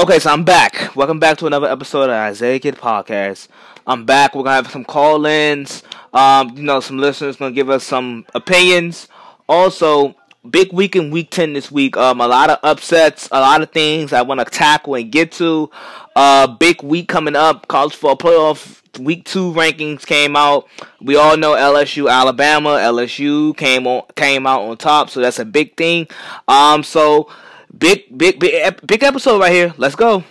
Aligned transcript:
Okay, 0.00 0.18
so 0.18 0.30
I'm 0.30 0.44
back. 0.44 0.96
Welcome 0.96 1.18
back 1.18 1.36
to 1.38 1.46
another 1.46 1.66
episode 1.66 2.04
of 2.04 2.10
Isaiah 2.12 2.58
Kid 2.58 2.76
Podcast. 2.76 3.48
I'm 3.86 4.06
back. 4.06 4.34
We're 4.34 4.44
gonna 4.44 4.54
have 4.56 4.70
some 4.70 4.82
call-ins. 4.82 5.82
Um, 6.14 6.56
you 6.56 6.62
know, 6.62 6.80
some 6.80 6.96
listeners 6.96 7.36
gonna 7.36 7.52
give 7.52 7.68
us 7.68 7.84
some 7.84 8.24
opinions. 8.34 9.08
Also, 9.46 10.16
big 10.48 10.72
week 10.72 10.96
in 10.96 11.10
week 11.10 11.30
ten 11.30 11.52
this 11.52 11.70
week. 11.70 11.98
Um, 11.98 12.22
a 12.22 12.26
lot 12.26 12.48
of 12.48 12.58
upsets, 12.62 13.28
a 13.30 13.40
lot 13.40 13.60
of 13.60 13.72
things 13.72 14.14
I 14.14 14.22
want 14.22 14.40
to 14.40 14.46
tackle 14.46 14.94
and 14.94 15.12
get 15.12 15.32
to. 15.32 15.70
Uh, 16.16 16.46
big 16.46 16.82
week 16.82 17.06
coming 17.06 17.36
up. 17.36 17.68
College 17.68 17.94
football 17.94 18.16
playoff 18.16 18.80
week 18.98 19.26
two 19.26 19.52
rankings 19.52 20.06
came 20.06 20.34
out. 20.34 20.66
We 21.02 21.16
all 21.16 21.36
know 21.36 21.52
LSU, 21.52 22.10
Alabama. 22.10 22.70
LSU 22.70 23.54
came 23.54 23.86
on 23.86 24.04
came 24.16 24.46
out 24.46 24.62
on 24.62 24.78
top, 24.78 25.10
so 25.10 25.20
that's 25.20 25.38
a 25.38 25.44
big 25.44 25.76
thing. 25.76 26.08
Um, 26.48 26.84
so 26.84 27.28
Big, 27.76 28.16
big, 28.16 28.38
big, 28.38 28.86
big 28.86 29.02
episode 29.02 29.40
right 29.40 29.52
here. 29.52 29.74
Let's 29.78 29.94
go. 29.94 30.24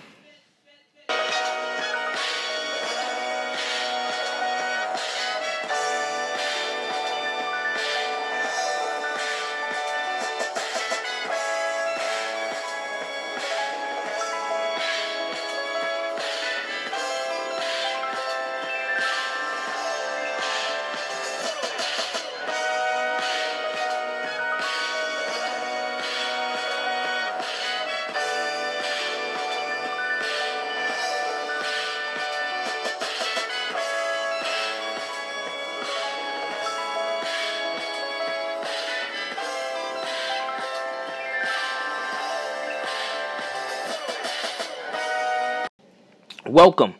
Welcome. 46.59 46.93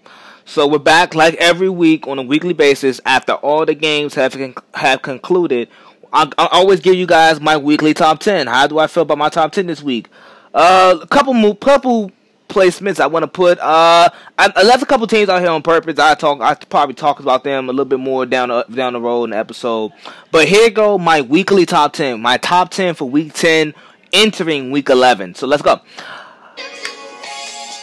So 0.46 0.66
we're 0.66 0.80
back 0.80 1.14
like 1.14 1.36
every 1.36 1.68
week 1.68 2.08
on 2.08 2.18
a 2.18 2.22
weekly 2.22 2.54
basis 2.54 3.02
after 3.06 3.34
all 3.34 3.66
the 3.66 3.76
games 3.76 4.16
have 4.16 4.34
have 4.74 5.02
concluded. 5.02 5.68
I, 6.14 6.32
I 6.38 6.48
always 6.54 6.80
give 6.80 6.96
you 6.96 7.06
guys 7.06 7.42
my 7.42 7.58
weekly 7.58 7.94
top 7.94 8.20
ten. 8.20 8.48
How 8.48 8.68
do 8.68 8.80
I 8.80 8.88
feel 8.88 9.04
about 9.04 9.18
my 9.18 9.28
top 9.28 9.52
ten 9.52 9.68
this 9.68 9.84
week? 9.84 10.08
Uh, 10.54 11.00
a 11.02 11.08
couple 11.08 11.56
couple 11.56 12.10
placements 12.48 13.02
I 13.02 13.08
want 13.08 13.24
to 13.24 13.28
put. 13.28 13.60
Uh, 13.60 14.10
I, 14.38 14.54
I, 14.56 14.64
left 14.64 14.82
a 14.82 14.86
couple 14.86 15.06
teams 15.08 15.28
out 15.28 15.42
here 15.42 15.50
on 15.50 15.62
purpose. 15.62 16.00
I 16.00 16.16
talk. 16.16 16.40
I 16.40 16.56
probably 16.56 16.96
talk 16.96 17.20
about 17.20 17.44
them 17.44 17.68
a 17.68 17.74
little 17.74 17.84
bit 17.84 18.00
more 18.00 18.26
down 18.26 18.48
the, 18.48 18.64
down 18.74 18.94
the 18.94 19.02
road 19.02 19.26
in 19.26 19.30
the 19.32 19.38
episode. 19.38 19.92
But 20.32 20.48
here 20.48 20.70
go 20.70 20.98
my 20.98 21.20
weekly 21.20 21.66
top 21.66 21.92
ten. 21.92 22.22
My 22.22 22.38
top 22.38 22.72
ten 22.72 22.96
for 22.96 23.10
week 23.10 23.34
ten 23.34 23.74
entering 24.14 24.72
week 24.72 24.90
eleven. 24.90 25.36
So 25.36 25.48
let's 25.48 25.64
go. 25.64 25.82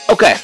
Okay, 0.08 0.36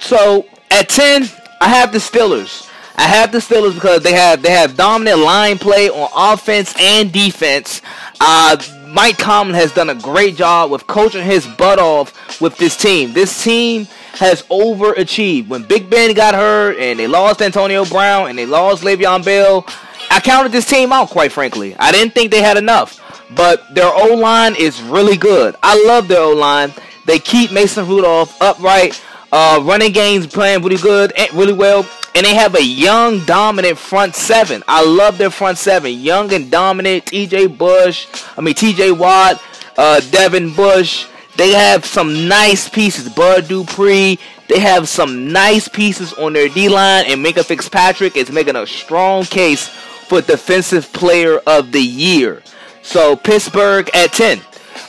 so 0.00 0.46
at 0.70 0.88
10, 0.88 1.28
I 1.60 1.68
have 1.68 1.92
the 1.92 1.98
Steelers. 1.98 2.68
I 2.96 3.04
have 3.04 3.32
the 3.32 3.38
Steelers 3.38 3.74
because 3.74 4.02
they 4.02 4.12
have 4.12 4.42
they 4.42 4.50
have 4.50 4.76
dominant 4.76 5.20
line 5.20 5.56
play 5.58 5.88
on 5.88 6.10
offense 6.14 6.74
and 6.78 7.10
defense. 7.10 7.80
Uh, 8.20 8.58
Mike 8.88 9.16
Tomlin 9.16 9.54
has 9.54 9.72
done 9.72 9.88
a 9.88 9.94
great 9.94 10.36
job 10.36 10.70
with 10.70 10.86
coaching 10.86 11.24
his 11.24 11.46
butt 11.46 11.78
off 11.78 12.40
with 12.40 12.58
this 12.58 12.76
team. 12.76 13.12
This 13.12 13.42
team 13.42 13.86
has 14.14 14.42
overachieved. 14.44 15.48
When 15.48 15.62
Big 15.62 15.88
Ben 15.88 16.12
got 16.12 16.34
hurt 16.34 16.76
and 16.78 16.98
they 16.98 17.06
lost 17.06 17.40
Antonio 17.40 17.84
Brown 17.84 18.28
and 18.28 18.38
they 18.38 18.46
lost 18.46 18.82
Le'Veon 18.82 19.24
Bell, 19.24 19.64
I 20.10 20.20
counted 20.20 20.52
this 20.52 20.66
team 20.66 20.92
out. 20.92 21.08
Quite 21.08 21.32
frankly, 21.32 21.76
I 21.78 21.92
didn't 21.92 22.14
think 22.14 22.30
they 22.30 22.42
had 22.42 22.56
enough. 22.56 23.00
But 23.34 23.74
their 23.74 23.90
O 23.90 24.14
line 24.14 24.56
is 24.56 24.82
really 24.82 25.16
good. 25.16 25.54
I 25.62 25.82
love 25.86 26.08
their 26.08 26.20
O 26.22 26.32
line. 26.32 26.72
They 27.06 27.18
keep 27.18 27.52
Mason 27.52 27.86
Rudolph 27.86 28.40
upright. 28.42 29.00
Uh, 29.32 29.60
running 29.64 29.92
games 29.92 30.26
playing 30.26 30.62
really 30.62 30.76
good, 30.76 31.12
eh, 31.16 31.28
really 31.34 31.52
well, 31.52 31.86
and 32.14 32.26
they 32.26 32.34
have 32.34 32.54
a 32.56 32.64
young, 32.64 33.24
dominant 33.24 33.78
front 33.78 34.14
seven. 34.16 34.62
I 34.66 34.84
love 34.84 35.18
their 35.18 35.30
front 35.30 35.58
seven, 35.58 35.92
young 35.92 36.32
and 36.32 36.50
dominant. 36.50 37.06
T.J. 37.06 37.46
Bush, 37.46 38.08
I 38.36 38.40
mean 38.40 38.54
T.J. 38.54 38.92
Watt, 38.92 39.40
uh, 39.76 40.00
Devin 40.10 40.54
Bush. 40.54 41.06
They 41.36 41.50
have 41.52 41.86
some 41.86 42.28
nice 42.28 42.68
pieces. 42.68 43.08
Bud 43.08 43.48
Dupree. 43.48 44.18
They 44.48 44.58
have 44.58 44.88
some 44.88 45.32
nice 45.32 45.68
pieces 45.68 46.12
on 46.14 46.32
their 46.32 46.48
D 46.48 46.68
line, 46.68 47.04
and 47.06 47.24
Minkah 47.24 47.44
Fitzpatrick 47.44 48.16
is 48.16 48.32
making 48.32 48.56
a 48.56 48.66
strong 48.66 49.24
case 49.24 49.68
for 49.68 50.20
Defensive 50.20 50.92
Player 50.92 51.38
of 51.46 51.70
the 51.70 51.80
Year. 51.80 52.42
So 52.82 53.14
Pittsburgh 53.14 53.88
at 53.94 54.12
ten. 54.12 54.40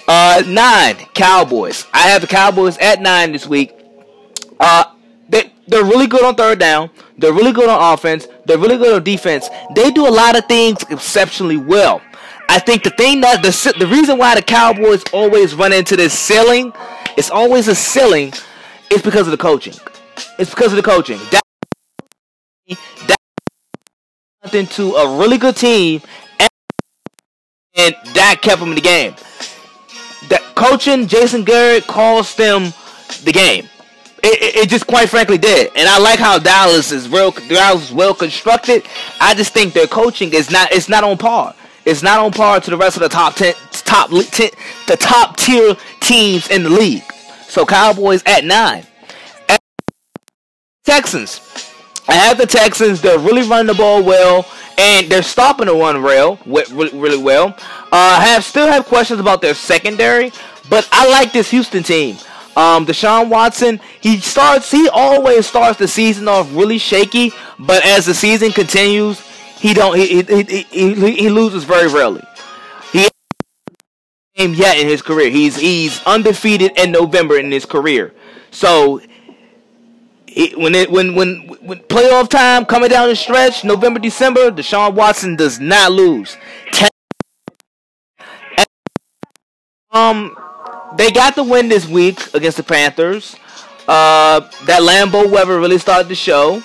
Uh, 0.07 0.41
nine 0.47 0.95
Cowboys. 1.13 1.85
I 1.93 2.09
have 2.09 2.21
the 2.21 2.27
Cowboys 2.27 2.77
at 2.79 3.01
nine 3.01 3.31
this 3.31 3.45
week. 3.47 3.71
Uh, 4.61 4.85
they 5.27 5.51
they're 5.67 5.83
really 5.83 6.07
good 6.07 6.23
on 6.23 6.35
third 6.35 6.59
down. 6.59 6.91
They're 7.17 7.33
really 7.33 7.51
good 7.51 7.67
on 7.67 7.93
offense. 7.93 8.27
They're 8.45 8.59
really 8.59 8.77
good 8.77 8.93
on 8.93 9.03
defense. 9.03 9.49
They 9.75 9.91
do 9.91 10.07
a 10.07 10.09
lot 10.09 10.37
of 10.37 10.45
things 10.45 10.77
exceptionally 10.89 11.57
well. 11.57 12.01
I 12.47 12.59
think 12.59 12.83
the 12.83 12.91
thing 12.91 13.21
that 13.21 13.41
the 13.41 13.75
the 13.79 13.87
reason 13.87 14.17
why 14.17 14.35
the 14.35 14.41
Cowboys 14.41 15.03
always 15.11 15.55
run 15.55 15.73
into 15.73 15.95
this 15.95 16.13
ceiling, 16.13 16.73
it's 17.17 17.31
always 17.31 17.67
a 17.67 17.75
ceiling, 17.75 18.33
is 18.91 19.01
because 19.01 19.27
of 19.27 19.31
the 19.31 19.37
coaching. 19.37 19.73
It's 20.37 20.51
because 20.51 20.71
of 20.71 20.77
the 20.77 20.83
coaching. 20.83 21.17
That 21.31 21.41
that 23.07 24.53
into 24.53 24.95
a 24.95 25.17
really 25.17 25.37
good 25.37 25.55
team, 25.55 26.01
and, 26.39 26.49
and 27.75 27.95
that 28.13 28.39
kept 28.41 28.59
them 28.59 28.69
in 28.69 28.75
the 28.75 28.81
game. 28.81 29.15
That 30.29 30.41
coaching, 30.55 31.07
Jason 31.07 31.43
Garrett 31.43 31.87
calls 31.87 32.35
them 32.35 32.73
the 33.23 33.31
game. 33.31 33.69
It, 34.23 34.55
it, 34.55 34.69
just 34.69 34.85
quite 34.85 35.09
frankly 35.09 35.39
did, 35.39 35.71
and 35.75 35.89
I 35.89 35.97
like 35.97 36.19
how 36.19 36.37
Dallas 36.37 36.91
is 36.91 37.09
real. 37.09 37.31
Dallas 37.31 37.85
is 37.85 37.91
well 37.91 38.13
constructed. 38.13 38.85
I 39.19 39.33
just 39.33 39.51
think 39.51 39.73
their 39.73 39.87
coaching 39.87 40.31
is 40.33 40.51
not. 40.51 40.71
It's 40.71 40.87
not 40.87 41.03
on 41.03 41.17
par. 41.17 41.55
It's 41.85 42.03
not 42.03 42.19
on 42.19 42.31
par 42.31 42.59
to 42.59 42.69
the 42.69 42.77
rest 42.77 42.97
of 42.97 43.01
the 43.01 43.09
top 43.09 43.33
ten, 43.35 43.55
top 43.71 44.11
ten, 44.11 44.51
the 44.87 44.95
top 44.95 45.37
tier 45.37 45.75
teams 46.01 46.47
in 46.49 46.61
the 46.63 46.69
league. 46.69 47.03
So 47.47 47.65
Cowboys 47.65 48.21
at 48.27 48.45
nine. 48.45 48.85
At 49.49 49.59
Texans. 50.85 51.41
I 52.07 52.13
have 52.13 52.37
the 52.37 52.45
Texans. 52.45 53.01
They're 53.01 53.17
really 53.17 53.47
running 53.47 53.67
the 53.67 53.73
ball 53.73 54.03
well, 54.03 54.47
and 54.77 55.07
they're 55.09 55.23
stopping 55.23 55.65
the 55.65 55.73
run 55.73 56.01
rail 56.01 56.37
really, 56.45 56.97
really 56.97 57.21
well. 57.21 57.55
Uh, 57.91 58.21
have 58.21 58.43
still 58.43 58.67
have 58.67 58.85
questions 58.85 59.19
about 59.19 59.41
their 59.41 59.55
secondary, 59.55 60.31
but 60.69 60.87
I 60.91 61.09
like 61.09 61.31
this 61.33 61.49
Houston 61.49 61.81
team. 61.81 62.17
Um, 62.55 62.85
Deshaun 62.85 63.29
Watson, 63.29 63.79
he 64.01 64.17
starts, 64.17 64.69
he 64.69 64.89
always 64.89 65.47
starts 65.47 65.79
the 65.79 65.87
season 65.87 66.27
off 66.27 66.53
really 66.53 66.77
shaky, 66.77 67.31
but 67.57 67.85
as 67.85 68.05
the 68.05 68.13
season 68.13 68.51
continues, 68.51 69.21
he 69.57 69.73
don't, 69.73 69.97
he, 69.97 70.21
he, 70.21 70.43
he, 70.43 70.63
he, 70.93 71.11
he 71.13 71.29
loses 71.29 71.63
very 71.63 71.87
rarely. 71.87 72.23
He 72.91 73.07
game 74.35 74.53
yet 74.53 74.77
in 74.77 74.87
his 74.87 75.01
career. 75.01 75.29
He's 75.29 75.55
he's 75.55 76.03
undefeated 76.05 76.77
in 76.77 76.91
November 76.91 77.37
in 77.37 77.51
his 77.51 77.65
career. 77.65 78.13
So 78.49 79.01
he, 80.27 80.53
when 80.55 80.75
it 80.75 80.89
when 80.91 81.15
when 81.15 81.47
when 81.61 81.79
playoff 81.79 82.29
time 82.29 82.65
coming 82.65 82.89
down 82.89 83.09
the 83.09 83.15
stretch, 83.15 83.63
November 83.63 83.99
December, 83.99 84.51
Deshaun 84.51 84.93
Watson 84.93 85.35
does 85.35 85.59
not 85.59 85.91
lose. 85.91 86.37
Um, 89.91 90.37
they 90.97 91.11
got 91.11 91.35
the 91.35 91.43
win 91.43 91.69
this 91.69 91.87
week 91.87 92.33
against 92.33 92.57
the 92.57 92.63
Panthers. 92.63 93.35
Uh, 93.87 94.41
that 94.65 94.81
Lambeau 94.81 95.29
weather 95.29 95.59
really 95.59 95.77
started 95.77 96.07
the 96.07 96.15
show. 96.15 96.61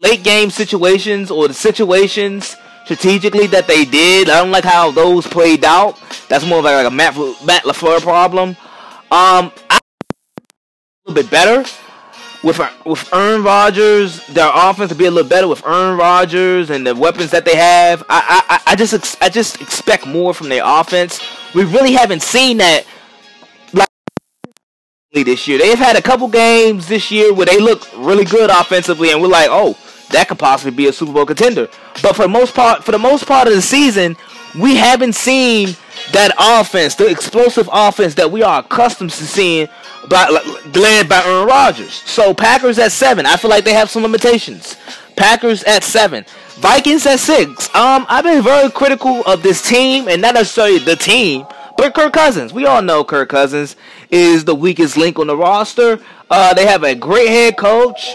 late 0.00 0.24
game 0.24 0.50
situations 0.50 1.30
or 1.30 1.46
the 1.46 1.54
situations 1.54 2.56
strategically 2.84 3.46
that 3.46 3.66
they 3.68 3.84
did, 3.84 4.28
I 4.28 4.40
don't 4.40 4.50
like 4.50 4.64
how 4.64 4.90
those 4.90 5.26
played 5.26 5.64
out. 5.64 6.00
That's 6.28 6.44
more 6.44 6.58
of 6.58 6.64
like 6.64 6.86
a 6.86 6.90
Matt, 6.90 7.16
Matt 7.44 7.64
LaFleur 7.64 8.00
problem. 8.00 8.50
Um, 9.10 9.52
I 9.70 9.78
a 9.78 11.10
little 11.10 11.22
bit 11.22 11.30
better 11.30 11.64
with 12.42 12.60
uh, 12.60 12.70
with 12.84 13.12
Aaron 13.12 13.42
Rodgers, 13.42 14.26
their 14.28 14.50
offense 14.52 14.90
to 14.90 14.96
be 14.96 15.06
a 15.06 15.10
little 15.10 15.28
better 15.28 15.48
with 15.48 15.64
Aaron 15.66 15.96
Rodgers 15.96 16.70
and 16.70 16.86
the 16.86 16.94
weapons 16.94 17.30
that 17.30 17.44
they 17.44 17.56
have. 17.56 18.02
I 18.08 18.42
I, 18.48 18.72
I 18.72 18.76
just 18.76 19.22
I 19.22 19.28
just 19.28 19.60
expect 19.60 20.06
more 20.06 20.34
from 20.34 20.48
their 20.48 20.62
offense. 20.64 21.20
We 21.54 21.64
really 21.64 21.92
haven't 21.92 22.22
seen 22.22 22.58
that 22.58 22.84
like 23.72 23.88
this 25.12 25.46
year. 25.46 25.58
They've 25.58 25.78
had 25.78 25.96
a 25.96 26.02
couple 26.02 26.28
games 26.28 26.88
this 26.88 27.10
year 27.10 27.32
where 27.34 27.46
they 27.46 27.60
look 27.60 27.86
really 27.96 28.24
good 28.24 28.50
offensively, 28.50 29.10
and 29.10 29.20
we're 29.20 29.28
like, 29.28 29.48
oh, 29.50 29.76
that 30.10 30.28
could 30.28 30.38
possibly 30.38 30.74
be 30.74 30.88
a 30.88 30.92
Super 30.92 31.12
Bowl 31.12 31.26
contender. 31.26 31.68
But 32.02 32.16
for 32.16 32.22
the 32.22 32.28
most 32.28 32.54
part, 32.54 32.84
for 32.84 32.92
the 32.92 32.98
most 32.98 33.26
part 33.26 33.46
of 33.46 33.54
the 33.54 33.62
season, 33.62 34.16
we 34.58 34.76
haven't 34.76 35.14
seen 35.14 35.76
that 36.12 36.34
offense, 36.38 36.94
the 36.94 37.06
explosive 37.06 37.68
offense 37.72 38.14
that 38.14 38.30
we 38.30 38.42
are 38.42 38.60
accustomed 38.60 39.10
to 39.10 39.26
seeing 39.26 39.68
led 40.10 41.08
by 41.08 41.22
Aaron 41.24 41.46
Rodgers. 41.46 41.92
So 41.92 42.34
Packers 42.34 42.78
at 42.78 42.92
seven. 42.92 43.26
I 43.26 43.36
feel 43.36 43.50
like 43.50 43.64
they 43.64 43.74
have 43.74 43.90
some 43.90 44.02
limitations. 44.02 44.76
Packers 45.16 45.62
at 45.64 45.84
seven. 45.84 46.24
Vikings 46.56 47.06
at 47.06 47.18
six. 47.18 47.74
Um, 47.74 48.06
I've 48.08 48.24
been 48.24 48.42
very 48.42 48.70
critical 48.70 49.22
of 49.26 49.42
this 49.42 49.66
team, 49.66 50.08
and 50.08 50.22
not 50.22 50.34
necessarily 50.34 50.78
the 50.78 50.96
team, 50.96 51.46
but 51.76 51.94
Kirk 51.94 52.12
Cousins. 52.12 52.52
We 52.52 52.66
all 52.66 52.82
know 52.82 53.04
Kirk 53.04 53.28
Cousins 53.28 53.76
is 54.10 54.44
the 54.44 54.54
weakest 54.54 54.96
link 54.96 55.18
on 55.18 55.26
the 55.26 55.36
roster. 55.36 55.98
Uh, 56.30 56.54
they 56.54 56.66
have 56.66 56.84
a 56.84 56.94
great 56.94 57.28
head 57.28 57.56
coach. 57.56 58.14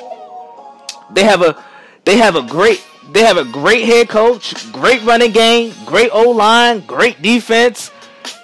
They 1.12 1.24
have 1.24 1.42
a 1.42 1.64
they 2.06 2.18
have 2.18 2.36
a 2.36 2.42
great 2.42 2.84
they 3.12 3.22
have 3.22 3.38
a 3.38 3.46
great 3.46 3.86
head 3.86 4.10
coach, 4.10 4.72
great 4.72 5.02
running 5.04 5.32
game, 5.32 5.74
great 5.86 6.10
O 6.14 6.32
line, 6.32 6.82
great 6.82 7.22
defense. 7.22 7.92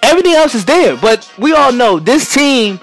Everything 0.02 0.34
else 0.34 0.54
is 0.54 0.64
there, 0.64 0.96
but 0.96 1.30
we 1.38 1.52
all 1.52 1.72
know 1.72 1.98
this 1.98 2.32
team 2.32 2.80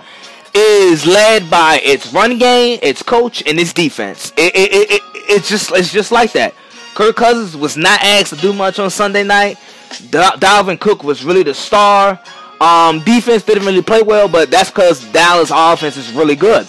is 0.53 1.05
led 1.05 1.49
by 1.49 1.79
its 1.83 2.13
run 2.13 2.37
game, 2.37 2.79
its 2.81 3.03
coach, 3.03 3.43
and 3.45 3.59
its 3.59 3.73
defense. 3.73 4.31
It, 4.37 4.55
it, 4.55 4.71
it, 4.73 4.91
it, 4.91 5.01
it's 5.29 5.49
just 5.49 5.71
it's 5.71 5.91
just 5.91 6.11
like 6.11 6.31
that. 6.33 6.53
Kirk 6.93 7.15
Cousins 7.15 7.55
was 7.55 7.77
not 7.77 8.01
asked 8.01 8.33
to 8.33 8.35
do 8.39 8.53
much 8.53 8.79
on 8.79 8.89
Sunday 8.89 9.23
night. 9.23 9.57
Dalvin 9.89 10.79
Cook 10.79 11.03
was 11.03 11.23
really 11.23 11.43
the 11.43 11.53
star. 11.53 12.19
Um, 12.59 12.99
defense 13.03 13.43
didn't 13.43 13.65
really 13.65 13.81
play 13.81 14.01
well, 14.01 14.27
but 14.27 14.51
that's 14.51 14.69
because 14.69 15.03
Dallas 15.11 15.51
offense 15.53 15.97
is 15.97 16.11
really 16.13 16.35
good. 16.35 16.67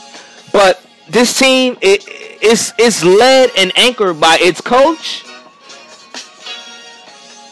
But 0.53 0.85
this 1.09 1.39
team, 1.39 1.77
it, 1.81 2.05
it's 2.09 2.73
it's 2.79 3.05
led 3.05 3.51
and 3.57 3.73
anchored 3.77 4.21
by 4.21 4.39
its 4.41 4.61
coach, 4.61 5.25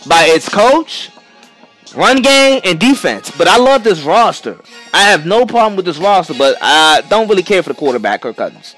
by 0.09 0.25
its 0.26 0.49
coach, 0.49 1.11
run 1.94 2.23
game 2.23 2.61
and 2.65 2.79
defense. 2.79 3.31
But 3.37 3.49
I 3.49 3.59
love 3.59 3.85
this 3.85 4.03
roster. 4.03 4.59
I 4.92 5.10
have 5.10 5.25
no 5.26 5.46
problem 5.46 5.76
with 5.76 5.84
this 5.84 5.98
roster, 5.98 6.34
but 6.34 6.56
I 6.60 7.02
don't 7.08 7.28
really 7.28 7.42
care 7.42 7.62
for 7.62 7.70
the 7.70 7.75
quarterback, 7.76 8.22
Kirk 8.22 8.37
Cousins. 8.37 8.75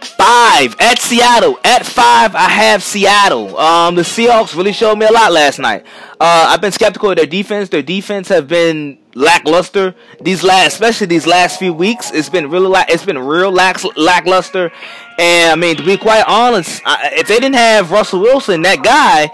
Five 0.00 0.74
at 0.80 0.98
Seattle. 0.98 1.58
At 1.62 1.86
five, 1.86 2.34
I 2.34 2.48
have 2.48 2.82
Seattle. 2.82 3.56
Um, 3.56 3.94
the 3.94 4.02
Seahawks 4.02 4.56
really 4.56 4.72
showed 4.72 4.98
me 4.98 5.06
a 5.06 5.12
lot 5.12 5.30
last 5.32 5.60
night. 5.60 5.84
Uh, 6.20 6.46
I've 6.48 6.60
been 6.60 6.72
skeptical 6.72 7.10
of 7.10 7.16
their 7.16 7.26
defense. 7.26 7.68
Their 7.68 7.82
defense 7.82 8.28
have 8.28 8.48
been 8.48 8.98
lackluster 9.14 9.94
these 10.20 10.42
last, 10.42 10.72
especially 10.72 11.06
these 11.06 11.26
last 11.26 11.58
few 11.58 11.72
weeks. 11.72 12.10
It's 12.12 12.28
been 12.28 12.50
really, 12.50 12.66
la- 12.68 12.84
it's 12.88 13.04
been 13.04 13.18
real 13.18 13.52
lax- 13.52 13.84
lackluster. 13.96 14.72
And 15.18 15.52
I 15.52 15.54
mean, 15.54 15.76
to 15.76 15.84
be 15.84 15.96
quite 15.96 16.24
honest, 16.26 16.82
if 16.84 17.28
they 17.28 17.38
didn't 17.38 17.54
have 17.56 17.92
Russell 17.92 18.20
Wilson, 18.20 18.62
that 18.62 18.82
guy 18.82 19.28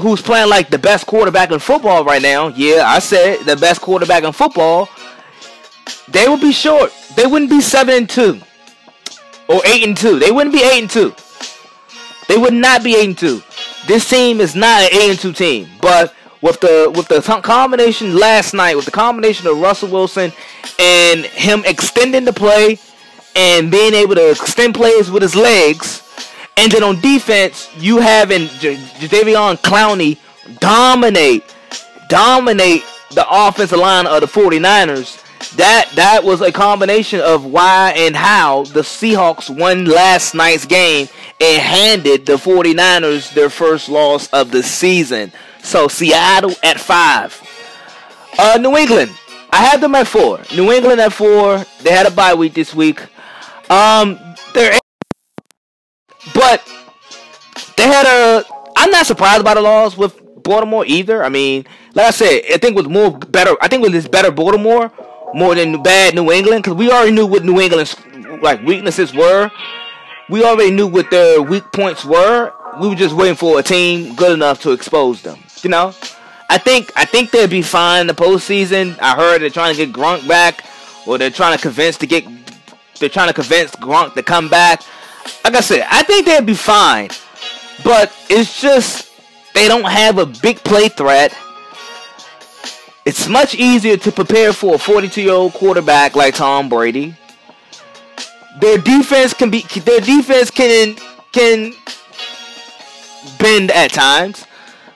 who's 0.00 0.22
playing 0.22 0.48
like 0.48 0.68
the 0.70 0.78
best 0.78 1.06
quarterback 1.06 1.50
in 1.52 1.58
football 1.60 2.04
right 2.04 2.22
now, 2.22 2.48
yeah, 2.48 2.84
I 2.86 2.98
said 2.98 3.44
the 3.44 3.56
best 3.56 3.80
quarterback 3.80 4.24
in 4.24 4.32
football, 4.32 4.88
they 6.08 6.28
would 6.28 6.40
be 6.40 6.52
short. 6.52 6.92
They 7.16 7.26
wouldn't 7.26 7.50
be 7.50 7.60
seven 7.60 7.94
and 7.94 8.08
two 8.10 8.40
or 9.48 9.60
eight 9.66 9.86
and 9.86 9.96
two. 9.96 10.18
They 10.18 10.30
wouldn't 10.30 10.54
be 10.54 10.62
eight 10.62 10.80
and 10.80 10.90
two. 10.90 11.14
They 12.28 12.36
would 12.38 12.54
not 12.54 12.82
be 12.82 12.94
eight 12.94 13.08
and 13.08 13.18
two. 13.18 13.42
This 13.86 14.08
team 14.08 14.40
is 14.40 14.54
not 14.54 14.82
an 14.82 14.88
eight 14.92 15.10
and 15.10 15.18
two 15.18 15.32
team. 15.32 15.68
But 15.80 16.14
with 16.40 16.60
the 16.60 16.92
with 16.94 17.08
the 17.08 17.20
combination 17.42 18.16
last 18.16 18.54
night, 18.54 18.76
with 18.76 18.84
the 18.84 18.90
combination 18.90 19.46
of 19.46 19.58
Russell 19.58 19.88
Wilson 19.90 20.32
and 20.78 21.24
him 21.24 21.62
extending 21.64 22.24
the 22.24 22.32
play 22.32 22.78
and 23.34 23.70
being 23.70 23.94
able 23.94 24.14
to 24.14 24.30
extend 24.30 24.74
plays 24.74 25.10
with 25.10 25.22
his 25.22 25.34
legs, 25.34 26.02
and 26.56 26.70
then 26.70 26.82
on 26.82 27.00
defense, 27.00 27.70
you 27.76 27.98
having 27.98 28.48
J- 28.58 28.76
Jadeveon 28.76 29.56
Clowney 29.58 30.18
dominate, 30.60 31.54
dominate 32.08 32.84
the 33.10 33.24
offensive 33.28 33.78
line 33.78 34.06
of 34.06 34.20
the 34.20 34.26
49ers 34.26 35.21
that 35.50 35.90
that 35.94 36.24
was 36.24 36.40
a 36.40 36.52
combination 36.52 37.20
of 37.20 37.44
why 37.44 37.92
and 37.96 38.16
how 38.16 38.64
the 38.64 38.80
Seahawks 38.80 39.50
won 39.54 39.84
last 39.84 40.34
night's 40.34 40.64
game 40.64 41.08
and 41.40 41.62
handed 41.62 42.26
the 42.26 42.34
49ers 42.34 43.34
their 43.34 43.50
first 43.50 43.88
loss 43.88 44.28
of 44.28 44.50
the 44.50 44.62
season. 44.62 45.32
So 45.62 45.88
Seattle 45.88 46.54
at 46.62 46.80
five. 46.80 47.40
Uh, 48.38 48.58
New 48.60 48.76
England. 48.76 49.10
I 49.50 49.58
had 49.58 49.80
them 49.80 49.94
at 49.94 50.06
four. 50.06 50.40
New 50.54 50.72
England 50.72 51.00
at 51.00 51.12
four. 51.12 51.64
They 51.82 51.90
had 51.90 52.06
a 52.06 52.10
bye 52.10 52.34
week 52.34 52.54
this 52.54 52.74
week. 52.74 53.00
Um, 53.70 54.18
they're 54.54 54.78
but 56.34 56.66
they 57.76 57.84
had 57.84 58.06
a. 58.06 58.44
I'm 58.76 58.90
not 58.90 59.06
surprised 59.06 59.44
by 59.44 59.54
the 59.54 59.60
loss 59.60 59.96
with 59.96 60.18
Baltimore 60.42 60.84
either. 60.86 61.22
I 61.24 61.28
mean, 61.28 61.66
like 61.94 62.06
I 62.06 62.10
said, 62.10 62.42
I 62.52 62.58
think 62.58 62.76
with 62.76 62.86
more 62.86 63.18
better. 63.18 63.56
I 63.60 63.68
think 63.68 63.82
with 63.82 63.92
this 63.92 64.08
better 64.08 64.30
Baltimore, 64.30 64.90
more 65.34 65.54
than 65.54 65.82
bad 65.82 66.14
New 66.14 66.30
England 66.30 66.64
because 66.64 66.76
we 66.76 66.90
already 66.90 67.12
knew 67.12 67.26
what 67.26 67.44
New 67.44 67.60
England's 67.60 67.96
like 68.42 68.62
weaknesses 68.62 69.14
were. 69.14 69.50
We 70.28 70.44
already 70.44 70.70
knew 70.70 70.86
what 70.86 71.10
their 71.10 71.42
weak 71.42 71.64
points 71.72 72.04
were. 72.04 72.52
We 72.80 72.88
were 72.88 72.94
just 72.94 73.14
waiting 73.14 73.34
for 73.34 73.58
a 73.58 73.62
team 73.62 74.14
good 74.14 74.32
enough 74.32 74.62
to 74.62 74.72
expose 74.72 75.22
them. 75.22 75.38
You 75.62 75.70
know, 75.70 75.94
I 76.48 76.58
think 76.58 76.92
I 76.96 77.04
think 77.04 77.30
they'll 77.30 77.48
be 77.48 77.62
fine 77.62 78.02
in 78.02 78.06
the 78.06 78.14
postseason. 78.14 78.98
I 79.00 79.14
heard 79.14 79.42
they're 79.42 79.50
trying 79.50 79.74
to 79.74 79.86
get 79.86 79.94
Gronk 79.94 80.26
back, 80.26 80.64
or 81.06 81.18
they're 81.18 81.30
trying 81.30 81.56
to 81.56 81.62
convince 81.62 81.96
to 81.98 82.06
get 82.06 82.24
they're 82.98 83.08
trying 83.08 83.28
to 83.28 83.34
convince 83.34 83.72
Gronk 83.72 84.14
to 84.14 84.22
come 84.22 84.48
back. 84.48 84.82
Like 85.44 85.54
I 85.54 85.60
said, 85.60 85.86
I 85.90 86.02
think 86.02 86.26
they'll 86.26 86.42
be 86.42 86.54
fine, 86.54 87.10
but 87.84 88.12
it's 88.28 88.60
just 88.60 89.10
they 89.54 89.68
don't 89.68 89.84
have 89.84 90.18
a 90.18 90.26
big 90.26 90.58
play 90.58 90.88
threat 90.88 91.36
it's 93.04 93.28
much 93.28 93.54
easier 93.54 93.96
to 93.96 94.12
prepare 94.12 94.52
for 94.52 94.74
a 94.76 94.78
42 94.78 95.22
year 95.22 95.32
old 95.32 95.52
quarterback 95.54 96.14
like 96.14 96.34
Tom 96.34 96.68
Brady. 96.68 97.14
Their 98.60 98.78
defense 98.78 99.34
can 99.34 99.50
be 99.50 99.62
their 99.62 100.00
defense 100.00 100.50
can 100.50 100.96
can 101.32 101.72
bend 103.38 103.70
at 103.70 103.92
times, 103.92 104.46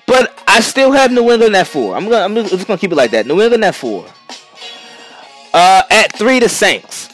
but 0.07 0.39
I 0.47 0.61
still 0.61 0.93
have 0.93 1.11
New 1.11 1.31
England 1.31 1.57
at 1.57 1.67
four. 1.67 1.97
I'm 1.97 2.05
gonna 2.09 2.25
I'm 2.25 2.35
just 2.49 2.67
gonna 2.67 2.79
keep 2.79 2.93
it 2.93 2.97
like 2.97 3.11
that. 3.13 3.27
New 3.27 3.41
England 3.41 3.65
at 3.65 3.75
four. 3.75 4.07
Uh, 5.55 5.83
at 5.91 6.15
three, 6.17 6.39
the 6.39 6.51
Saints. 6.51 7.09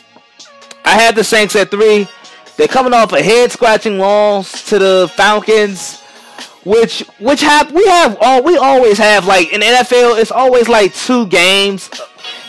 I 0.85 1.01
have 1.01 1.15
the 1.15 1.23
Saints 1.23 1.55
at 1.55 1.71
three. 1.71 2.09
They're 2.57 2.67
coming 2.67 2.93
off 2.93 3.13
a 3.13 3.23
head 3.23 3.53
scratching 3.53 3.99
loss 3.99 4.69
to 4.69 4.79
the 4.81 5.13
Falcons 5.17 6.02
which 6.65 7.01
which 7.19 7.41
have 7.41 7.73
we 7.73 7.85
have 7.87 8.17
all 8.21 8.43
we 8.43 8.57
always 8.57 8.99
have 8.99 9.27
like 9.27 9.53
in 9.53 9.61
NFL 9.61 10.21
it's 10.21 10.31
always 10.31 10.69
like 10.69 10.95
two 10.95 11.27
games 11.27 11.91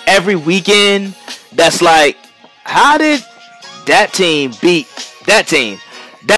every 0.05 0.35
weekend 0.35 1.15
that's 1.53 1.81
like 1.81 2.17
how 2.63 2.97
did 2.97 3.21
that 3.85 4.13
team 4.13 4.53
beat 4.61 4.87
that 5.25 5.47
team? 5.47 5.79
That 6.25 6.37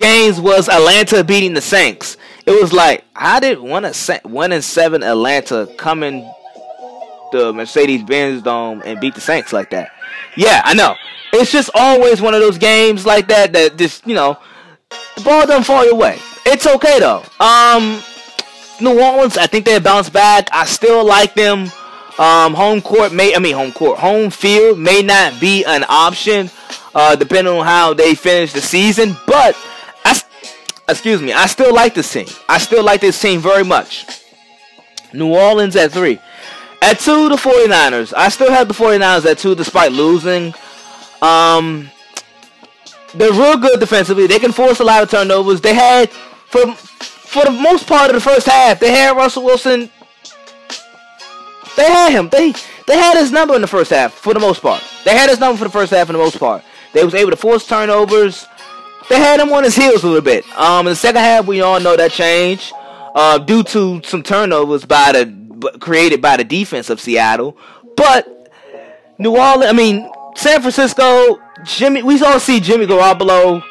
games 0.00 0.40
was 0.40 0.68
Atlanta 0.68 1.22
beating 1.24 1.54
the 1.54 1.60
Saints. 1.60 2.16
It 2.46 2.60
was 2.60 2.72
like 2.72 3.04
how 3.14 3.40
did 3.40 3.58
one 3.58 3.84
of 3.84 3.96
one 4.24 4.52
and 4.52 4.64
seven 4.64 5.02
Atlanta 5.02 5.68
come 5.76 6.02
in 6.02 6.28
the 7.32 7.52
Mercedes-Benz 7.52 8.42
Dome 8.42 8.82
and 8.84 8.98
beat 9.00 9.14
the 9.14 9.20
Saints 9.20 9.52
like 9.52 9.70
that? 9.70 9.90
Yeah 10.36 10.62
I 10.64 10.74
know. 10.74 10.94
It's 11.32 11.52
just 11.52 11.70
always 11.74 12.22
one 12.22 12.34
of 12.34 12.40
those 12.40 12.56
games 12.56 13.04
like 13.04 13.28
that 13.28 13.52
that 13.52 13.76
just 13.76 14.06
you 14.06 14.14
know 14.14 14.38
the 15.16 15.22
ball 15.22 15.46
doesn't 15.46 15.64
fall 15.64 15.84
your 15.84 15.96
way 15.96 16.18
it's 16.46 16.66
okay 16.66 16.98
though. 17.00 17.22
Um, 17.40 18.02
New 18.80 19.00
Orleans, 19.00 19.36
I 19.36 19.46
think 19.46 19.64
they 19.64 19.78
bounce 19.78 20.08
back. 20.08 20.48
I 20.52 20.64
still 20.64 21.04
like 21.04 21.34
them. 21.34 21.70
Um, 22.18 22.54
home 22.54 22.82
court 22.82 23.12
may, 23.12 23.34
I 23.34 23.38
mean, 23.38 23.54
home 23.54 23.72
court, 23.72 23.98
home 23.98 24.30
field 24.30 24.78
may 24.78 25.02
not 25.02 25.40
be 25.40 25.64
an 25.64 25.84
option, 25.88 26.50
uh, 26.94 27.14
depending 27.14 27.54
on 27.54 27.64
how 27.64 27.94
they 27.94 28.14
finish 28.14 28.52
the 28.52 28.60
season. 28.60 29.16
But 29.26 29.56
I, 30.04 30.20
excuse 30.88 31.22
me, 31.22 31.32
I 31.32 31.46
still 31.46 31.72
like 31.72 31.94
this 31.94 32.12
team. 32.12 32.26
I 32.48 32.58
still 32.58 32.84
like 32.84 33.00
this 33.00 33.20
team 33.20 33.40
very 33.40 33.64
much. 33.64 34.24
New 35.12 35.32
Orleans 35.32 35.76
at 35.76 35.92
three. 35.92 36.18
At 36.82 36.98
two, 36.98 37.28
the 37.28 37.36
49ers. 37.36 38.12
I 38.16 38.28
still 38.28 38.50
have 38.50 38.68
the 38.68 38.74
49ers 38.74 39.24
at 39.24 39.38
two 39.38 39.54
despite 39.54 39.92
losing. 39.92 40.54
Um, 41.22 41.90
they're 43.14 43.32
real 43.32 43.56
good 43.56 43.80
defensively. 43.80 44.26
They 44.26 44.38
can 44.38 44.52
force 44.52 44.80
a 44.80 44.84
lot 44.84 45.02
of 45.02 45.10
turnovers. 45.10 45.60
They 45.60 45.74
had 45.74 46.10
for 46.48 46.74
for 46.74 47.44
the 47.44 47.50
most 47.50 47.86
part 47.86 48.08
of 48.08 48.14
the 48.14 48.20
first 48.20 48.46
half, 48.46 48.80
they 48.80 48.90
had 48.90 49.16
Russell 49.16 49.44
Wilson. 49.44 49.90
They 51.76 51.84
had 51.84 52.10
him. 52.10 52.28
They 52.30 52.52
they 52.86 52.96
had 52.96 53.18
his 53.18 53.30
number 53.30 53.54
in 53.54 53.60
the 53.60 53.66
first 53.66 53.90
half 53.90 54.14
for 54.14 54.34
the 54.34 54.40
most 54.40 54.62
part. 54.62 54.82
They 55.04 55.16
had 55.16 55.28
his 55.30 55.38
number 55.38 55.58
for 55.58 55.64
the 55.64 55.70
first 55.70 55.92
half 55.92 56.06
for 56.06 56.14
the 56.14 56.18
most 56.18 56.38
part. 56.38 56.64
They 56.94 57.04
was 57.04 57.14
able 57.14 57.30
to 57.30 57.36
force 57.36 57.66
turnovers. 57.66 58.46
They 59.08 59.18
had 59.18 59.40
him 59.40 59.52
on 59.52 59.64
his 59.64 59.76
heels 59.76 60.02
a 60.02 60.06
little 60.06 60.22
bit. 60.22 60.44
Um, 60.58 60.86
in 60.86 60.92
the 60.92 60.96
second 60.96 61.20
half, 61.20 61.46
we 61.46 61.60
all 61.60 61.80
know 61.80 61.96
that 61.96 62.10
changed 62.10 62.72
uh, 63.14 63.38
due 63.38 63.62
to 63.64 64.02
some 64.04 64.22
turnovers 64.22 64.84
by 64.84 65.12
the 65.12 65.78
created 65.80 66.22
by 66.22 66.36
the 66.36 66.44
defense 66.44 66.88
of 66.88 67.00
Seattle. 67.00 67.56
But 67.96 68.26
New 69.18 69.36
Orleans, 69.36 69.70
I 69.70 69.72
mean 69.72 70.10
San 70.34 70.60
Francisco, 70.60 71.38
Jimmy. 71.64 72.02
We 72.02 72.22
all 72.22 72.40
see 72.40 72.58
Jimmy 72.60 72.86
Garoppolo 72.86 73.62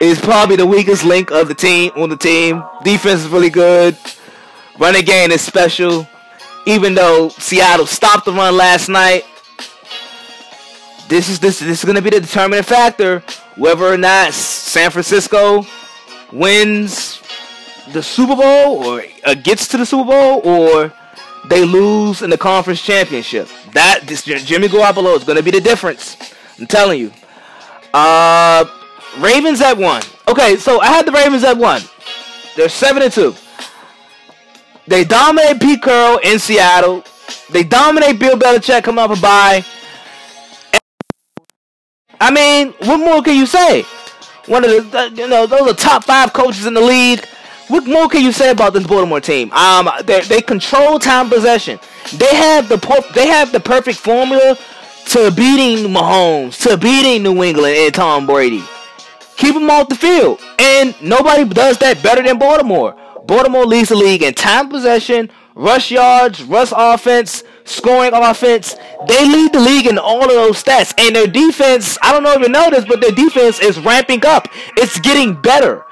is 0.00 0.20
probably 0.20 0.56
the 0.56 0.66
weakest 0.66 1.04
link 1.04 1.30
of 1.30 1.48
the 1.48 1.54
team 1.54 1.92
on 1.96 2.08
the 2.08 2.16
team. 2.16 2.62
Defense 2.82 3.20
is 3.20 3.28
really 3.28 3.50
good. 3.50 3.96
Running 4.78 5.04
game 5.04 5.30
is 5.30 5.40
special. 5.40 6.06
Even 6.66 6.94
though 6.94 7.28
Seattle 7.28 7.86
stopped 7.86 8.24
the 8.24 8.32
run 8.32 8.56
last 8.56 8.88
night, 8.88 9.24
this 11.08 11.28
is 11.28 11.38
this 11.38 11.58
this 11.58 11.80
is 11.80 11.84
gonna 11.84 12.00
be 12.00 12.10
the 12.10 12.20
determining 12.20 12.62
factor 12.62 13.22
whether 13.56 13.84
or 13.84 13.98
not 13.98 14.32
San 14.32 14.90
Francisco 14.90 15.66
wins 16.32 17.22
the 17.92 18.02
Super 18.02 18.34
Bowl 18.34 18.84
or 18.84 19.04
uh, 19.24 19.34
gets 19.34 19.68
to 19.68 19.76
the 19.76 19.86
Super 19.86 20.10
Bowl 20.10 20.40
or 20.42 20.92
they 21.48 21.64
lose 21.64 22.22
in 22.22 22.30
the 22.30 22.38
conference 22.38 22.82
championship. 22.82 23.48
That 23.72 24.00
this 24.06 24.22
Jimmy 24.24 24.68
Garoppolo 24.68 25.16
is 25.16 25.24
gonna 25.24 25.42
be 25.42 25.50
the 25.50 25.60
difference. 25.60 26.16
I'm 26.58 26.66
telling 26.66 26.98
you. 26.98 27.12
Uh, 27.92 28.64
Ravens 29.18 29.60
at 29.60 29.76
one. 29.76 30.02
Okay, 30.28 30.56
so 30.56 30.80
I 30.80 30.86
had 30.86 31.06
the 31.06 31.12
Ravens 31.12 31.44
at 31.44 31.56
one. 31.56 31.82
They're 32.56 32.68
seven 32.68 33.02
and 33.02 33.12
two. 33.12 33.34
They 34.86 35.04
dominate 35.04 35.60
Pete 35.60 35.82
Carroll 35.82 36.18
in 36.18 36.38
Seattle. 36.38 37.04
They 37.50 37.62
dominate 37.62 38.18
Bill 38.18 38.36
Belichick 38.36 38.84
coming 38.84 38.98
off 39.02 39.16
a 39.16 39.20
bye. 39.20 39.64
I 42.20 42.30
mean, 42.30 42.72
what 42.80 42.98
more 42.98 43.22
can 43.22 43.36
you 43.36 43.46
say? 43.46 43.82
One 44.46 44.64
of 44.64 44.90
the, 44.90 45.12
you 45.14 45.28
know, 45.28 45.46
those 45.46 45.70
are 45.70 45.74
top 45.74 46.04
five 46.04 46.32
coaches 46.32 46.66
in 46.66 46.74
the 46.74 46.80
league. 46.80 47.24
What 47.68 47.86
more 47.86 48.08
can 48.08 48.22
you 48.22 48.32
say 48.32 48.50
about 48.50 48.74
this 48.74 48.86
Baltimore 48.86 49.20
team? 49.20 49.50
Um, 49.52 49.88
they, 50.04 50.20
they 50.20 50.42
control 50.42 50.98
time 50.98 51.30
possession. 51.30 51.78
They 52.14 52.34
have 52.34 52.68
the 52.68 52.76
they 53.14 53.26
have 53.26 53.52
the 53.52 53.60
perfect 53.60 53.98
formula 53.98 54.58
to 55.06 55.30
beating 55.30 55.90
Mahomes, 55.90 56.60
to 56.68 56.76
beating 56.76 57.22
New 57.22 57.42
England 57.42 57.74
and 57.74 57.94
Tom 57.94 58.26
Brady. 58.26 58.62
Keep 59.36 59.54
them 59.54 59.70
off 59.70 59.88
the 59.88 59.94
field, 59.94 60.40
and 60.58 60.94
nobody 61.02 61.44
does 61.44 61.78
that 61.78 62.02
better 62.02 62.22
than 62.22 62.38
Baltimore. 62.38 62.96
Baltimore 63.26 63.66
leads 63.66 63.88
the 63.88 63.96
league 63.96 64.22
in 64.22 64.34
time 64.34 64.68
possession, 64.68 65.30
rush 65.54 65.90
yards, 65.90 66.42
rush 66.42 66.72
offense, 66.76 67.42
scoring 67.64 68.12
offense. 68.12 68.76
They 69.08 69.26
lead 69.26 69.52
the 69.52 69.60
league 69.60 69.86
in 69.86 69.98
all 69.98 70.24
of 70.24 70.30
those 70.30 70.62
stats. 70.62 70.94
And 70.98 71.16
their 71.16 71.26
defense, 71.26 71.98
I 72.02 72.12
don't 72.12 72.22
know 72.22 72.32
if 72.32 72.40
you 72.40 72.48
noticed, 72.48 72.86
but 72.86 73.00
their 73.00 73.10
defense 73.10 73.60
is 73.60 73.78
ramping 73.78 74.24
up. 74.26 74.48
It's 74.76 75.00
getting 75.00 75.40
better. 75.40 75.84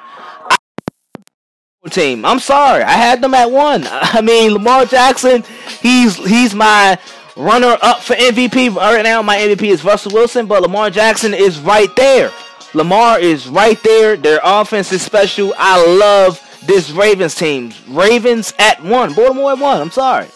Team, 1.90 2.24
I'm 2.24 2.38
sorry, 2.38 2.84
I 2.84 2.92
had 2.92 3.20
them 3.20 3.34
at 3.34 3.50
one. 3.50 3.82
I 3.90 4.20
mean, 4.20 4.52
Lamar 4.52 4.86
Jackson, 4.86 5.42
he's 5.80 6.14
he's 6.16 6.54
my 6.54 6.96
runner 7.36 7.76
up 7.82 8.02
for 8.02 8.14
MVP 8.14 8.76
right 8.76 9.02
now. 9.02 9.20
My 9.20 9.36
MVP 9.36 9.64
is 9.64 9.82
Russell 9.84 10.12
Wilson, 10.12 10.46
but 10.46 10.62
Lamar 10.62 10.90
Jackson 10.90 11.34
is 11.34 11.58
right 11.58 11.88
there. 11.96 12.30
Lamar 12.74 13.18
is 13.20 13.48
right 13.48 13.80
there. 13.82 14.16
Their 14.16 14.40
offense 14.42 14.92
is 14.92 15.02
special. 15.02 15.54
I 15.58 15.84
love 15.84 16.40
this 16.66 16.90
Ravens 16.90 17.34
team. 17.34 17.72
Ravens 17.88 18.54
at 18.58 18.82
one. 18.82 19.14
Baltimore 19.14 19.52
at 19.52 19.58
one. 19.58 19.80
I'm 19.80 19.90
sorry. 19.90 20.28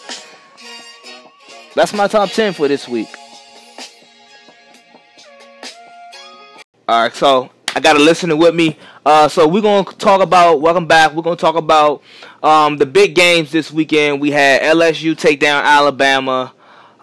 That's 1.73 1.93
my 1.93 2.07
top 2.07 2.29
10 2.29 2.53
for 2.53 2.67
this 2.67 2.87
week. 2.87 3.07
All 6.87 7.03
right, 7.03 7.13
so 7.13 7.49
I 7.75 7.79
got 7.79 7.93
to 7.93 7.99
listen 7.99 8.35
with 8.37 8.55
me. 8.55 8.77
Uh, 9.05 9.29
so 9.29 9.47
we're 9.47 9.61
gonna 9.61 9.85
talk 9.93 10.19
about. 10.21 10.59
Welcome 10.59 10.85
back. 10.85 11.13
We're 11.13 11.21
gonna 11.21 11.37
talk 11.37 11.55
about 11.55 12.01
um, 12.43 12.75
the 12.75 12.85
big 12.85 13.15
games 13.15 13.51
this 13.51 13.71
weekend. 13.71 14.19
We 14.19 14.31
had 14.31 14.61
LSU 14.61 15.17
take 15.17 15.39
down 15.39 15.63
Alabama. 15.63 16.53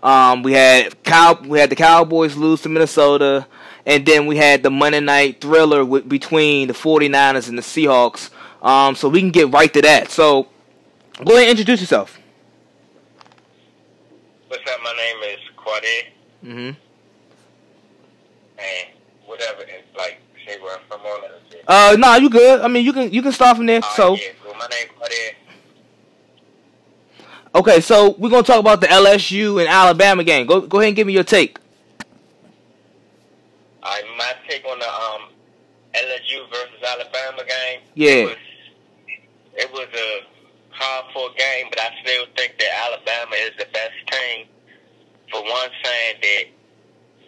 Um, 0.02 0.42
we 0.42 0.52
had 0.52 1.02
Cow. 1.02 1.40
We 1.42 1.58
had 1.58 1.70
the 1.70 1.76
Cowboys 1.76 2.36
lose 2.36 2.60
to 2.62 2.68
Minnesota, 2.68 3.46
and 3.86 4.06
then 4.06 4.26
we 4.26 4.36
had 4.36 4.62
the 4.62 4.70
Monday 4.70 5.00
night 5.00 5.40
thriller 5.40 5.84
with, 5.84 6.08
between 6.08 6.68
the 6.68 6.74
49ers 6.74 7.48
and 7.48 7.58
the 7.58 7.62
Seahawks. 7.62 8.30
Um, 8.62 8.94
so 8.94 9.08
we 9.08 9.20
can 9.20 9.30
get 9.30 9.52
right 9.52 9.72
to 9.74 9.82
that. 9.82 10.10
So 10.10 10.48
go 11.24 11.34
ahead 11.34 11.42
and 11.42 11.50
introduce 11.50 11.80
yourself. 11.80 12.18
What's 14.48 14.62
up? 14.70 14.80
My 14.82 14.92
name 14.96 15.34
is 15.34 15.40
Quade. 15.56 16.04
Mm-hmm. 16.44 16.80
And 18.58 18.88
whatever, 19.26 19.64
like 19.96 20.18
say 20.46 20.58
where 20.60 20.76
I'm 20.76 20.84
from 20.88 21.00
all 21.04 21.20
that. 21.20 21.30
Uh, 21.66 21.96
no, 21.96 22.08
nah, 22.08 22.16
you 22.16 22.30
good. 22.30 22.60
I 22.60 22.68
mean, 22.68 22.84
you 22.84 22.92
can 22.92 23.12
you 23.12 23.22
can 23.22 23.32
start 23.32 23.56
from 23.56 23.66
there. 23.66 23.80
Uh, 23.82 23.94
so. 23.94 24.14
Yeah, 24.14 24.28
well, 24.44 24.54
my 24.54 24.66
name 24.68 24.88
Quade. 24.96 25.34
Okay, 27.56 27.80
so 27.80 28.16
we're 28.18 28.30
gonna 28.30 28.42
talk 28.42 28.58
about 28.58 28.80
the 28.80 28.86
LSU 28.86 29.60
and 29.60 29.68
Alabama 29.68 30.24
game. 30.24 30.46
Go 30.46 30.60
go 30.62 30.78
ahead 30.78 30.88
and 30.88 30.96
give 30.96 31.06
me 31.06 31.12
your 31.12 31.24
take. 31.24 31.58
All 33.84 33.92
right, 33.92 34.04
my 34.16 34.32
take 34.48 34.64
on 34.64 34.78
the 34.78 34.88
um, 34.88 35.28
LSU 35.94 36.48
versus 36.50 36.82
Alabama 36.82 37.44
game. 37.44 37.80
Yeah. 37.94 38.10
It 38.10 38.24
was, 38.24 38.36
it 39.54 39.72
was 39.72 39.88
a 39.92 40.20
hard 40.70 41.12
fought 41.12 41.36
game, 41.36 41.66
but 41.70 41.80
I 41.80 41.90
still 42.02 42.26
think 42.36 42.58
that 42.58 42.70
Alabama 42.88 43.36
is 43.36 43.52
the 43.58 43.66
best 43.72 43.94
team. 44.10 44.46
For 45.30 45.42
one, 45.42 45.68
saying 45.82 46.16
that 46.22 46.44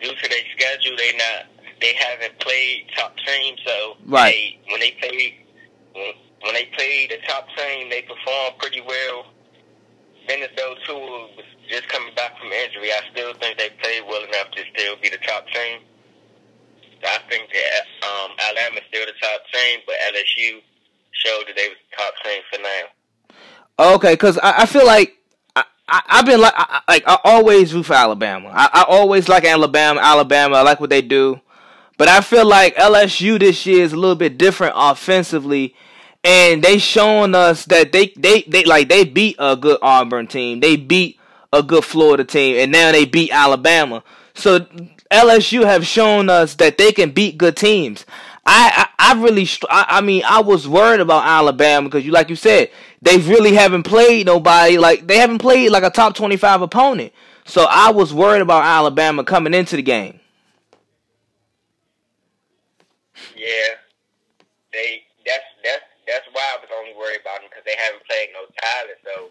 due 0.00 0.14
to 0.14 0.28
their 0.28 0.46
schedule, 0.56 0.96
they 0.96 1.16
not 1.16 1.46
they 1.80 1.94
haven't 1.94 2.38
played 2.38 2.86
top 2.96 3.14
teams, 3.18 3.60
so 3.64 3.96
right. 4.06 4.32
they, 4.32 4.58
when 4.70 4.80
they 4.80 4.92
played 4.92 5.34
when, 5.92 6.12
when 6.40 6.54
they 6.54 6.66
played 6.76 7.10
the 7.10 7.18
top 7.28 7.46
team, 7.56 7.90
they 7.90 8.02
performed 8.02 8.58
pretty 8.58 8.80
well. 8.80 9.26
Dennis 10.26 10.50
O'Toole 10.58 11.30
was 11.36 11.46
just 11.68 11.88
coming 11.88 12.14
back 12.14 12.38
from 12.38 12.50
injury. 12.50 12.90
I 12.90 13.00
still 13.12 13.34
think 13.34 13.58
they 13.58 13.70
played 13.82 14.02
well 14.08 14.24
enough 14.24 14.50
to 14.52 14.62
still 14.74 14.96
be 15.02 15.10
the 15.10 15.18
top 15.18 15.46
team. 15.48 15.80
I 17.04 17.18
think 17.28 17.50
that 17.50 18.08
um, 18.08 18.30
Alabama's 18.38 18.84
still 18.88 19.06
the 19.06 19.12
top 19.20 19.40
team, 19.52 19.80
but 19.86 19.94
LSU 20.12 20.60
showed 21.12 21.44
that 21.48 21.56
they 21.56 21.68
was 21.68 21.76
the 21.90 21.96
top 21.96 22.14
team 22.24 22.42
for 22.50 22.62
now. 22.62 23.94
Okay, 23.96 24.12
because 24.14 24.38
I, 24.38 24.62
I, 24.62 24.66
feel 24.66 24.86
like 24.86 25.16
I, 25.54 25.64
have 26.06 26.26
been 26.26 26.40
like 26.40 26.54
I, 26.56 26.80
like 26.88 27.04
I 27.06 27.18
always 27.24 27.74
root 27.74 27.86
for 27.86 27.94
Alabama. 27.94 28.50
I, 28.52 28.70
I 28.72 28.84
always 28.88 29.28
like 29.28 29.44
Alabama. 29.44 30.00
Alabama, 30.00 30.56
I 30.56 30.62
like 30.62 30.80
what 30.80 30.90
they 30.90 31.02
do, 31.02 31.40
but 31.98 32.08
I 32.08 32.20
feel 32.20 32.46
like 32.46 32.76
LSU 32.76 33.38
this 33.38 33.66
year 33.66 33.84
is 33.84 33.92
a 33.92 33.96
little 33.96 34.16
bit 34.16 34.38
different 34.38 34.74
offensively 34.76 35.74
and 36.26 36.64
they 36.64 36.78
showing 36.78 37.34
us 37.36 37.66
that 37.66 37.92
they 37.92 38.08
they 38.16 38.42
they 38.42 38.64
like 38.64 38.88
they 38.88 39.04
beat 39.04 39.36
a 39.38 39.56
good 39.56 39.78
Auburn 39.80 40.26
team, 40.26 40.58
they 40.58 40.76
beat 40.76 41.18
a 41.52 41.62
good 41.62 41.84
Florida 41.84 42.24
team, 42.24 42.56
and 42.58 42.72
now 42.72 42.90
they 42.90 43.04
beat 43.04 43.30
Alabama. 43.30 44.02
So 44.34 44.66
LSU 45.12 45.64
have 45.64 45.86
shown 45.86 46.28
us 46.28 46.54
that 46.56 46.78
they 46.78 46.92
can 46.92 47.10
beat 47.10 47.38
good 47.38 47.56
teams. 47.56 48.04
I 48.44 48.88
I, 48.98 49.12
I 49.12 49.22
really 49.22 49.48
I, 49.70 49.86
I 49.88 50.00
mean 50.00 50.22
I 50.26 50.40
was 50.40 50.68
worried 50.68 51.00
about 51.00 51.24
Alabama 51.26 51.88
because 51.88 52.04
you 52.04 52.12
like 52.12 52.28
you 52.30 52.36
said 52.36 52.70
they 53.02 53.18
really 53.18 53.54
haven't 53.54 53.84
played 53.84 54.26
nobody 54.26 54.78
like 54.78 55.06
they 55.06 55.18
haven't 55.18 55.38
played 55.38 55.70
like 55.70 55.82
a 55.84 55.90
top 55.90 56.14
twenty 56.14 56.36
five 56.36 56.62
opponent. 56.62 57.12
So 57.44 57.66
I 57.68 57.90
was 57.90 58.12
worried 58.12 58.42
about 58.42 58.64
Alabama 58.64 59.24
coming 59.24 59.54
into 59.54 59.76
the 59.76 59.82
game. 59.82 60.20
Yeah, 63.36 63.78
they 64.72 65.04
that's 65.24 65.44
that's 65.64 65.84
that's 66.06 66.26
why 66.32 66.42
I 66.42 66.60
was 66.60 66.70
only 66.76 66.94
worried 66.98 67.20
about 67.22 67.40
them 67.40 67.50
because 67.50 67.64
they 67.64 67.76
haven't 67.78 68.04
played 68.06 68.30
no 68.34 68.46
talent. 68.58 68.98
So 69.04 69.30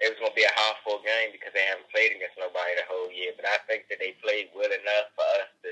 it 0.00 0.12
was 0.12 0.18
gonna 0.20 0.36
be 0.36 0.44
a 0.44 0.52
hard 0.52 0.76
fought 0.84 1.04
game 1.04 1.32
because 1.32 1.52
they 1.56 1.64
haven't 1.64 1.88
played 1.88 2.12
against 2.12 2.36
nobody 2.36 2.76
the 2.76 2.84
whole 2.88 3.08
year. 3.08 3.32
But 3.32 3.48
I 3.48 3.58
think 3.64 3.88
that 3.88 3.96
they 3.96 4.12
played 4.20 4.52
well 4.52 4.68
enough 4.68 5.08
for 5.16 5.26
us 5.40 5.50
to 5.64 5.70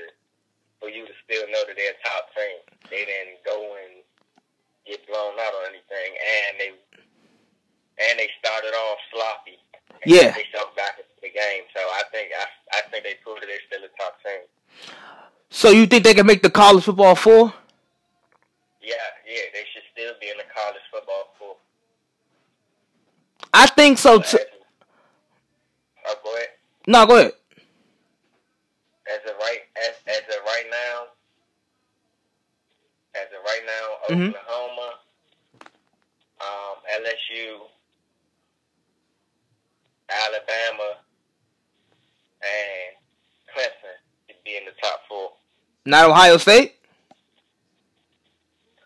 for 0.81 0.89
you 0.89 1.05
to 1.05 1.15
still 1.23 1.45
know 1.53 1.61
that 1.65 1.77
they're 1.77 1.93
a 1.93 2.01
top 2.01 2.33
team. 2.33 2.57
They 2.89 3.05
didn't 3.05 3.41
go 3.45 3.57
and 3.85 4.01
get 4.85 5.05
blown 5.05 5.37
out 5.37 5.53
or 5.53 5.69
anything, 5.69 6.09
and 6.17 6.53
they 6.57 6.71
and 8.01 8.13
they 8.17 8.29
started 8.41 8.73
off 8.73 8.99
sloppy. 9.13 9.57
yeah, 10.05 10.33
they 10.33 10.45
stuck 10.49 10.73
back 10.73 10.97
into 10.97 11.17
the 11.21 11.29
game. 11.29 11.69
So 11.73 11.81
I 11.81 12.03
think 12.09 12.33
I 12.33 12.45
I 12.77 12.81
think 12.89 13.05
they 13.05 13.15
proved 13.21 13.45
that 13.45 13.49
they're 13.49 13.65
still 13.69 13.85
a 13.85 13.91
top 13.93 14.17
team. 14.25 14.43
So 15.53 15.69
you 15.69 15.85
think 15.85 16.03
they 16.03 16.17
can 16.17 16.25
make 16.25 16.41
the 16.41 16.49
college 16.49 16.83
football 16.83 17.15
four? 17.15 17.53
Yeah, 18.81 19.05
yeah, 19.25 19.49
they 19.53 19.65
should 19.73 19.85
still 19.93 20.13
be 20.21 20.29
in 20.29 20.37
the 20.37 20.49
college 20.53 20.81
football. 20.91 21.33
I 23.57 23.67
think 23.67 23.97
so 23.97 24.19
too. 24.19 24.37
Oh, 26.05 26.15
go 26.21 26.35
ahead. 26.35 26.47
No, 26.87 27.05
go 27.05 27.15
ahead. 27.15 27.31
As 29.09 29.31
of 29.31 29.37
right, 29.39 29.61
as 29.77 29.95
as 30.07 30.23
of 30.35 30.43
right 30.45 30.65
now, 30.69 31.07
as 33.15 33.27
of 33.27 33.43
right 33.45 33.65
now, 33.65 34.15
Mhm. 34.15 34.35
Oklahoma, 34.35 34.99
um, 36.41 36.75
LSU, 36.91 37.69
Alabama, 40.09 40.97
and 42.41 42.95
Clemson 43.55 43.95
should 44.27 44.43
be 44.43 44.57
in 44.57 44.65
the 44.65 44.73
top 44.81 45.07
four. 45.07 45.31
Not 45.85 46.09
Ohio 46.09 46.35
State. 46.37 46.75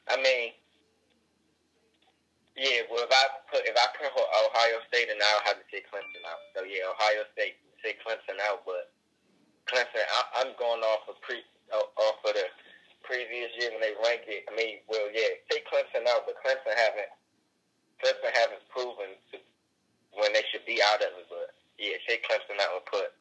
I 0.08 0.16
mean, 0.22 0.54
yeah, 2.60 2.84
well, 2.92 3.08
if 3.08 3.14
I 3.16 3.24
put 3.48 3.64
if 3.64 3.72
I 3.72 3.88
put 3.96 4.12
Ohio 4.12 4.84
State 4.92 5.08
in, 5.08 5.16
I'll 5.16 5.48
have 5.48 5.64
to 5.64 5.68
say 5.72 5.80
Clemson 5.88 6.28
out. 6.28 6.44
So 6.52 6.68
yeah, 6.68 6.92
Ohio 6.92 7.24
State 7.32 7.56
say 7.80 7.96
Clemson 8.04 8.36
out, 8.52 8.68
but 8.68 8.92
Clemson, 9.64 10.04
I, 10.04 10.44
I'm 10.44 10.52
going 10.60 10.84
off 10.84 11.08
of 11.08 11.16
pre 11.24 11.40
off 11.72 12.20
of 12.20 12.36
the 12.36 12.44
previous 13.08 13.48
year 13.56 13.72
when 13.72 13.80
they 13.80 13.96
ranked 14.04 14.28
it. 14.28 14.44
I 14.52 14.54
mean, 14.60 14.84
well, 14.92 15.08
yeah, 15.08 15.40
say 15.48 15.64
Clemson 15.72 16.04
out, 16.12 16.28
but 16.28 16.36
Clemson 16.44 16.76
haven't 16.76 17.08
Clemson 18.04 18.36
haven't 18.36 18.68
proven 18.68 19.16
to, 19.32 19.40
when 20.20 20.36
they 20.36 20.44
should 20.52 20.68
be 20.68 20.84
out 20.84 21.00
of 21.00 21.16
it. 21.16 21.32
But 21.32 21.56
yeah, 21.80 21.96
say 22.12 22.20
Clemson 22.28 22.60
out 22.60 22.76
and 22.76 22.86
put 22.92 23.16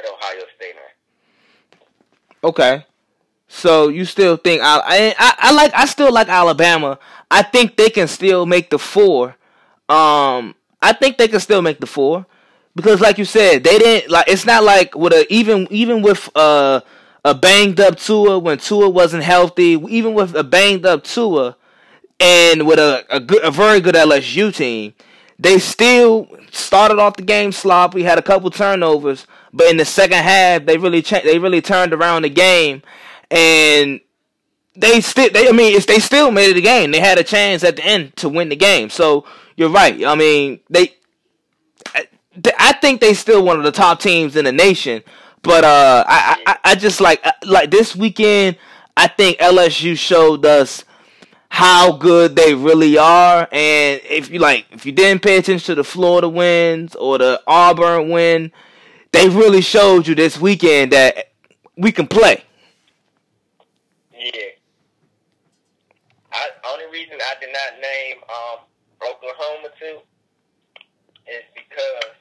at 0.00 0.08
Ohio 0.08 0.48
State 0.56 0.72
in. 0.72 0.92
Okay. 2.48 2.80
So 3.48 3.88
you 3.88 4.04
still 4.04 4.36
think 4.36 4.60
I, 4.62 5.14
I 5.18 5.34
I 5.38 5.52
like 5.52 5.72
I 5.74 5.86
still 5.86 6.12
like 6.12 6.28
Alabama. 6.28 6.98
I 7.30 7.42
think 7.42 7.76
they 7.76 7.88
can 7.90 8.06
still 8.06 8.46
make 8.46 8.70
the 8.70 8.78
four. 8.78 9.36
Um, 9.88 10.54
I 10.82 10.92
think 10.92 11.16
they 11.16 11.28
can 11.28 11.40
still 11.40 11.62
make 11.62 11.80
the 11.80 11.86
four 11.86 12.26
because, 12.76 13.00
like 13.00 13.18
you 13.18 13.24
said, 13.24 13.64
they 13.64 13.78
didn't 13.78 14.10
like. 14.10 14.28
It's 14.28 14.44
not 14.44 14.64
like 14.64 14.94
with 14.94 15.14
a 15.14 15.26
even 15.32 15.66
even 15.70 16.02
with 16.02 16.28
uh, 16.36 16.82
a 17.24 17.34
banged 17.34 17.80
up 17.80 17.96
Tua 17.96 18.38
when 18.38 18.58
Tua 18.58 18.88
wasn't 18.90 19.24
healthy. 19.24 19.72
Even 19.88 20.12
with 20.12 20.34
a 20.36 20.44
banged 20.44 20.84
up 20.84 21.02
Tua 21.04 21.56
and 22.20 22.66
with 22.66 22.78
a 22.78 23.04
a, 23.08 23.18
good, 23.18 23.42
a 23.42 23.50
very 23.50 23.80
good 23.80 23.94
LSU 23.94 24.54
team, 24.54 24.92
they 25.38 25.58
still 25.58 26.28
started 26.50 26.98
off 26.98 27.16
the 27.16 27.22
game 27.22 27.50
sloppy. 27.50 28.02
Had 28.02 28.18
a 28.18 28.22
couple 28.22 28.50
turnovers, 28.50 29.26
but 29.54 29.70
in 29.70 29.78
the 29.78 29.86
second 29.86 30.22
half, 30.22 30.66
they 30.66 30.76
really 30.76 31.00
cha- 31.00 31.22
they 31.24 31.38
really 31.38 31.62
turned 31.62 31.94
around 31.94 32.22
the 32.22 32.28
game 32.30 32.82
and 33.30 34.00
they 34.74 35.00
still 35.00 35.30
they 35.30 35.48
I 35.48 35.52
mean 35.52 35.80
they 35.86 35.98
still 35.98 36.30
made 36.30 36.50
it 36.50 36.56
a 36.56 36.60
game. 36.60 36.90
They 36.90 37.00
had 37.00 37.18
a 37.18 37.24
chance 37.24 37.64
at 37.64 37.76
the 37.76 37.84
end 37.84 38.16
to 38.16 38.28
win 38.28 38.48
the 38.48 38.56
game. 38.56 38.90
So 38.90 39.24
you're 39.56 39.70
right. 39.70 40.04
I 40.04 40.14
mean 40.14 40.60
they 40.70 40.94
I 42.58 42.72
think 42.72 43.00
they 43.00 43.14
still 43.14 43.44
one 43.44 43.58
of 43.58 43.64
the 43.64 43.72
top 43.72 44.00
teams 44.00 44.36
in 44.36 44.44
the 44.44 44.52
nation. 44.52 45.02
But 45.42 45.64
uh, 45.64 46.04
I, 46.06 46.42
I 46.46 46.58
I 46.64 46.74
just 46.74 47.00
like 47.00 47.24
uh, 47.24 47.32
like 47.44 47.70
this 47.70 47.94
weekend. 47.96 48.56
I 48.96 49.06
think 49.06 49.38
LSU 49.38 49.96
showed 49.96 50.44
us 50.44 50.84
how 51.48 51.92
good 51.92 52.34
they 52.34 52.54
really 52.54 52.98
are. 52.98 53.48
And 53.52 54.00
if 54.04 54.28
you 54.30 54.40
like, 54.40 54.66
if 54.72 54.84
you 54.84 54.92
didn't 54.92 55.22
pay 55.22 55.38
attention 55.38 55.66
to 55.66 55.74
the 55.76 55.84
Florida 55.84 56.28
wins 56.28 56.94
or 56.96 57.18
the 57.18 57.40
Auburn 57.46 58.10
win, 58.10 58.52
they 59.12 59.28
really 59.28 59.60
showed 59.60 60.06
you 60.06 60.14
this 60.14 60.38
weekend 60.40 60.92
that 60.92 61.32
we 61.76 61.92
can 61.92 62.06
play. 62.08 62.42
Yeah. 64.12 64.30
I 66.32 66.48
only 66.70 66.86
reason 67.18 67.26
I 67.26 67.40
did 67.40 67.52
not 67.52 67.70
name 67.80 68.16
um, 68.30 68.58
Oklahoma 69.02 69.68
too 69.78 69.98
is 71.26 71.44
because 71.54 72.14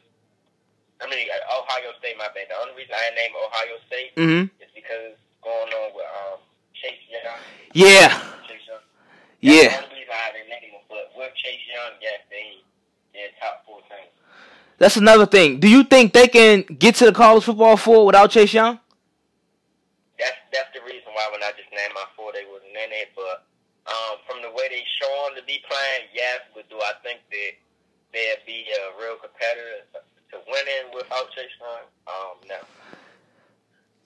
I 1.02 1.10
mean 1.10 1.28
Ohio 1.30 1.94
State. 2.00 2.18
My 2.18 2.28
bad. 2.34 2.50
The 2.50 2.58
only 2.58 2.76
reason 2.76 2.96
I 2.96 3.14
named 3.16 3.36
Ohio 3.38 3.78
State 3.88 4.16
mm-hmm. 4.16 4.44
is 4.62 4.72
because 4.74 5.14
going 5.44 5.72
on 5.74 5.94
with 5.94 6.06
um, 6.06 6.40
Chase 6.74 7.02
Young. 7.10 7.38
Yeah. 7.74 8.10
Chase 8.48 8.66
Young. 8.68 8.82
yeah. 9.42 9.70
The 9.70 9.86
only 9.86 10.02
reason 10.02 10.14
I 10.14 10.32
didn't 10.34 10.50
name 10.50 10.74
him, 10.74 10.84
but 10.90 11.14
with 11.16 11.34
Chase 11.36 11.62
Young, 11.70 11.94
yes, 12.02 12.20
they 12.30 12.62
they're 13.14 13.34
top 13.40 13.66
four 13.66 13.80
team. 13.90 14.10
That's 14.78 14.98
another 14.98 15.26
thing. 15.26 15.60
Do 15.60 15.68
you 15.68 15.84
think 15.84 16.14
they 16.14 16.28
can 16.28 16.62
get 16.62 16.96
to 16.96 17.06
the 17.06 17.12
college 17.14 17.46
football 17.46 17.78
four 17.78 18.06
without 18.06 18.30
Chase 18.30 18.54
Young? 18.54 18.80
That's 20.18 20.38
that's 20.52 20.70
the 20.74 20.82
reason 20.82 21.14
why 21.14 21.30
when 21.32 21.44
I 21.44 21.54
just 21.54 21.70
named 21.70 21.94
my 21.94 22.06
four, 22.18 22.34
they 22.34 22.46
wasn't 22.50 22.74
in 22.74 22.90
it. 22.94 23.14
But 23.16 23.47
way 24.58 24.68
they 24.70 24.84
show 25.00 25.30
them 25.30 25.38
to 25.38 25.46
be 25.46 25.62
playing, 25.70 26.10
yes. 26.14 26.42
But 26.54 26.70
do 26.70 26.82
I 26.82 26.94
think 27.04 27.22
that 27.30 27.54
they'd 28.12 28.44
be 28.46 28.66
a 28.66 28.98
real 29.00 29.16
competitor 29.22 29.86
to 30.34 30.38
winning 30.50 30.94
without 30.94 31.30
Chase 31.32 31.54
Young? 31.62 31.86
Um, 32.08 32.36
no. 32.50 32.58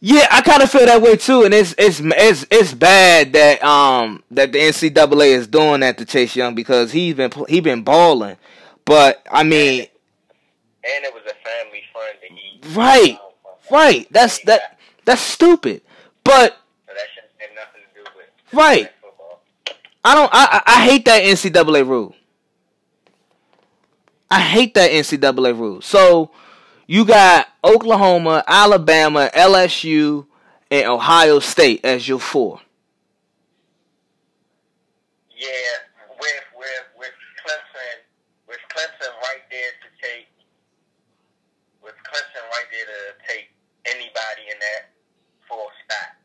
Yeah, 0.03 0.27
I 0.31 0.41
kind 0.41 0.63
of 0.63 0.71
feel 0.71 0.87
that 0.87 1.01
way 1.01 1.15
too, 1.15 1.43
and 1.43 1.53
it's 1.53 1.75
it's 1.77 2.01
it's 2.03 2.45
it's 2.49 2.73
bad 2.73 3.33
that 3.33 3.63
um 3.63 4.23
that 4.31 4.51
the 4.51 4.57
NCAA 4.57 5.27
is 5.27 5.45
doing 5.45 5.81
that 5.81 5.99
to 5.99 6.05
Chase 6.05 6.35
Young 6.35 6.55
because 6.55 6.91
he's 6.91 7.13
been 7.13 7.31
he 7.47 7.59
been 7.59 7.83
balling, 7.83 8.37
but 8.83 9.23
I 9.31 9.43
mean, 9.43 9.81
and 9.81 11.05
it 11.05 11.13
was 11.13 11.21
a 11.27 11.35
family 11.47 11.83
friend 11.93 12.17
that 12.19 12.31
he 12.31 12.79
right, 12.79 13.19
right. 13.69 14.07
That's 14.09 14.39
that 14.45 14.79
that's 15.05 15.21
stupid. 15.21 15.83
But 16.23 16.57
so 16.87 16.93
that 16.95 17.05
shouldn't 17.13 17.33
have 17.37 17.67
nothing 17.67 17.81
to 17.93 18.03
do 18.03 18.17
with 18.17 18.59
right. 18.59 18.91
I 20.03 20.15
don't. 20.15 20.29
I 20.33 20.61
I 20.65 20.83
hate 20.85 21.05
that 21.05 21.23
NCAA 21.23 21.87
rule. 21.87 22.15
I 24.29 24.39
hate 24.39 24.73
that 24.75 24.91
NCAA 24.91 25.57
rule. 25.57 25.81
So 25.81 26.31
you 26.87 27.05
got 27.05 27.47
Oklahoma, 27.63 28.43
Alabama, 28.47 29.29
LSU, 29.35 30.25
and 30.71 30.87
Ohio 30.87 31.39
State 31.39 31.81
as 31.83 32.07
your 32.07 32.19
four. 32.19 32.61
Yeah, 35.37 35.47
with 36.19 36.43
with 36.57 36.85
with 36.97 37.13
Clemson, 37.45 37.97
with 38.47 38.59
Clemson 38.69 39.11
right 39.21 39.43
there 39.51 39.71
to 39.83 39.89
take, 40.01 40.27
with 41.83 41.95
Clemson 42.03 42.49
right 42.49 42.65
there 42.71 42.85
to 42.85 43.33
take 43.33 43.49
anybody 43.85 44.49
in 44.51 44.57
that 44.59 44.89
full 45.47 45.67
stack. 45.85 46.17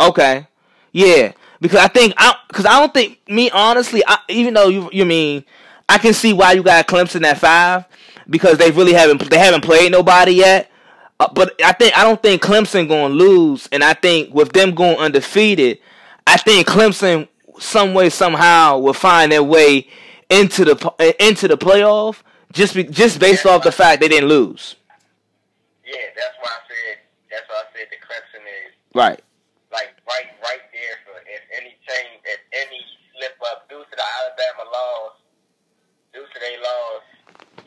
Okay. 0.00 0.46
Yeah, 0.92 1.32
because 1.60 1.78
I 1.78 1.88
think 1.88 2.14
I 2.16 2.34
because 2.48 2.66
I 2.66 2.78
don't 2.80 2.92
think 2.92 3.20
me 3.28 3.50
honestly, 3.50 4.02
I, 4.06 4.18
even 4.28 4.54
though 4.54 4.68
you 4.68 4.88
you 4.92 5.04
mean 5.04 5.44
I 5.88 5.98
can 5.98 6.14
see 6.14 6.32
why 6.32 6.52
you 6.52 6.62
got 6.62 6.86
Clemson 6.86 7.24
at 7.24 7.38
five 7.38 7.84
because 8.28 8.58
they 8.58 8.70
really 8.70 8.92
haven't 8.92 9.28
they 9.30 9.38
haven't 9.38 9.64
played 9.64 9.92
nobody 9.92 10.32
yet. 10.32 10.70
Uh, 11.18 11.28
but 11.34 11.60
I 11.62 11.72
think 11.72 11.96
I 11.98 12.02
don't 12.02 12.22
think 12.22 12.42
Clemson 12.42 12.88
going 12.88 13.12
to 13.12 13.18
lose, 13.18 13.68
and 13.72 13.84
I 13.84 13.92
think 13.92 14.32
with 14.32 14.52
them 14.52 14.74
going 14.74 14.96
undefeated, 14.96 15.78
I 16.26 16.38
think 16.38 16.66
Clemson 16.66 17.28
some 17.58 17.92
way 17.92 18.08
somehow 18.08 18.78
will 18.78 18.94
find 18.94 19.30
their 19.30 19.42
way 19.42 19.86
into 20.30 20.64
the 20.64 21.16
into 21.18 21.48
the 21.48 21.58
playoff 21.58 22.22
just 22.52 22.74
be, 22.74 22.84
just 22.84 23.20
based 23.20 23.46
off 23.46 23.62
the 23.62 23.72
fact 23.72 24.00
they 24.00 24.08
didn't 24.08 24.28
lose. 24.28 24.76
Yeah, 25.84 25.94
that's 26.16 26.36
why 26.40 26.50
I 26.50 26.60
said 26.68 26.98
that's 27.30 27.48
why 27.48 27.56
I 27.56 27.66
said 27.74 27.86
the 27.90 27.96
Clemson 27.98 28.42
is 28.46 28.74
right 28.94 29.20
like 29.72 29.94
right 30.06 30.30
right 30.42 30.64
there 30.72 30.96
for 31.04 31.18
if 31.26 31.42
any 31.52 31.76
team 31.86 32.19
if 32.30 32.40
any 32.54 32.80
slip 33.12 33.36
up 33.50 33.66
due 33.68 33.82
to 33.82 33.94
the 33.94 34.06
Alabama 34.22 34.64
laws, 34.70 35.14
due 36.14 36.26
to 36.26 36.38
their 36.38 36.58
laws, 36.62 37.04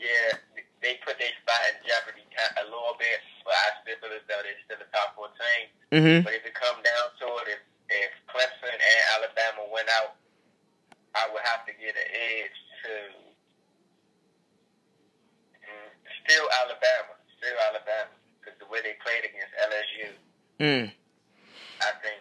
yeah, 0.00 0.40
they 0.84 1.00
put 1.04 1.16
their 1.16 1.32
spot 1.40 1.60
in 1.72 1.80
jeopardy 1.88 2.24
a 2.60 2.64
little 2.68 2.96
bit. 3.00 3.20
But 3.44 3.56
I 3.56 3.66
still 3.80 3.98
feel 4.00 4.12
as 4.16 4.24
though 4.28 4.42
they're 4.44 4.62
still 4.68 4.80
the 4.80 4.90
top 4.92 5.16
four 5.16 5.32
team. 5.32 5.64
Mm-hmm. 5.92 6.18
But 6.24 6.36
if 6.36 6.44
it 6.44 6.56
come 6.56 6.80
down 6.84 7.06
to 7.24 7.26
it, 7.44 7.56
if 7.56 7.62
if 7.88 8.12
Clemson 8.32 8.72
and 8.72 9.00
Alabama 9.16 9.68
went 9.68 9.88
out, 10.00 10.16
I 11.14 11.28
would 11.32 11.44
have 11.44 11.68
to 11.68 11.72
get 11.76 11.92
an 11.94 12.08
edge 12.10 12.58
to 12.84 12.92
mm, 15.62 15.88
still 16.24 16.46
Alabama, 16.64 17.12
still 17.36 17.56
Alabama, 17.70 18.12
because 18.40 18.56
the 18.58 18.68
way 18.72 18.80
they 18.80 18.96
played 19.04 19.24
against 19.28 19.52
LSU. 19.60 20.08
Mm. 20.60 20.86
I 21.84 21.90
think 22.00 22.18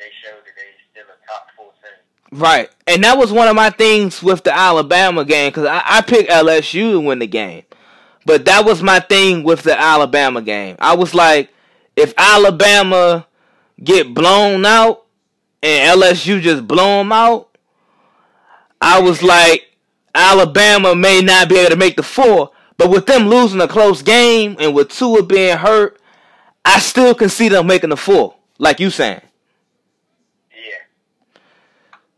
they 0.00 0.10
showed 0.24 0.42
that 0.42 0.56
they 0.56 0.70
still 0.90 1.06
a 1.12 1.18
top 1.28 1.52
four 1.54 1.70
team. 1.84 2.00
Right, 2.32 2.70
and 2.86 3.04
that 3.04 3.18
was 3.18 3.30
one 3.30 3.48
of 3.48 3.54
my 3.54 3.68
things 3.70 4.22
with 4.22 4.42
the 4.42 4.56
Alabama 4.56 5.24
game 5.24 5.50
because 5.50 5.66
I, 5.66 5.82
I 5.84 6.00
picked 6.00 6.30
LSU 6.30 6.92
to 6.92 7.00
win 7.00 7.18
the 7.18 7.26
game, 7.26 7.64
but 8.24 8.46
that 8.46 8.64
was 8.64 8.82
my 8.82 9.00
thing 9.00 9.42
with 9.42 9.62
the 9.62 9.78
Alabama 9.78 10.40
game. 10.40 10.76
I 10.78 10.96
was 10.96 11.14
like, 11.14 11.50
if 11.94 12.14
Alabama 12.16 13.26
get 13.82 14.14
blown 14.14 14.64
out 14.64 15.04
and 15.62 16.00
LSU 16.00 16.40
just 16.40 16.66
blow 16.66 16.98
them 16.98 17.12
out, 17.12 17.50
I 18.80 19.00
was 19.00 19.22
like, 19.22 19.68
Alabama 20.14 20.94
may 20.94 21.20
not 21.20 21.48
be 21.48 21.56
able 21.58 21.70
to 21.70 21.76
make 21.76 21.96
the 21.96 22.02
four, 22.02 22.50
but 22.76 22.90
with 22.90 23.06
them 23.06 23.28
losing 23.28 23.60
a 23.60 23.68
close 23.68 24.02
game 24.02 24.56
and 24.58 24.74
with 24.74 24.88
Tua 24.88 25.22
being 25.22 25.56
hurt, 25.56 26.00
I 26.64 26.80
still 26.80 27.14
can 27.14 27.28
see 27.28 27.48
them 27.48 27.66
making 27.66 27.90
the 27.90 27.96
four 27.96 28.34
like 28.58 28.80
you 28.80 28.90
saying. 28.90 29.22
Yeah, 30.50 30.82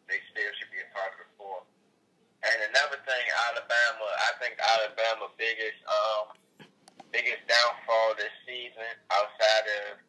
they 0.08 0.18
still 0.32 0.50
should 0.58 0.72
be 0.72 0.80
a 0.82 0.90
part 0.92 1.12
of 1.12 1.18
the 1.22 1.28
four. 1.38 1.62
And 2.42 2.56
another 2.70 2.98
thing, 3.06 3.24
Alabama, 3.48 4.06
I 4.10 4.30
think 4.42 4.56
Alabama 4.58 5.30
biggest 5.38 5.80
um 5.86 6.34
biggest 7.12 7.43
downfall 7.54 8.18
this 8.18 8.34
season 8.42 8.90
outside 9.14 9.66
of 9.86 10.02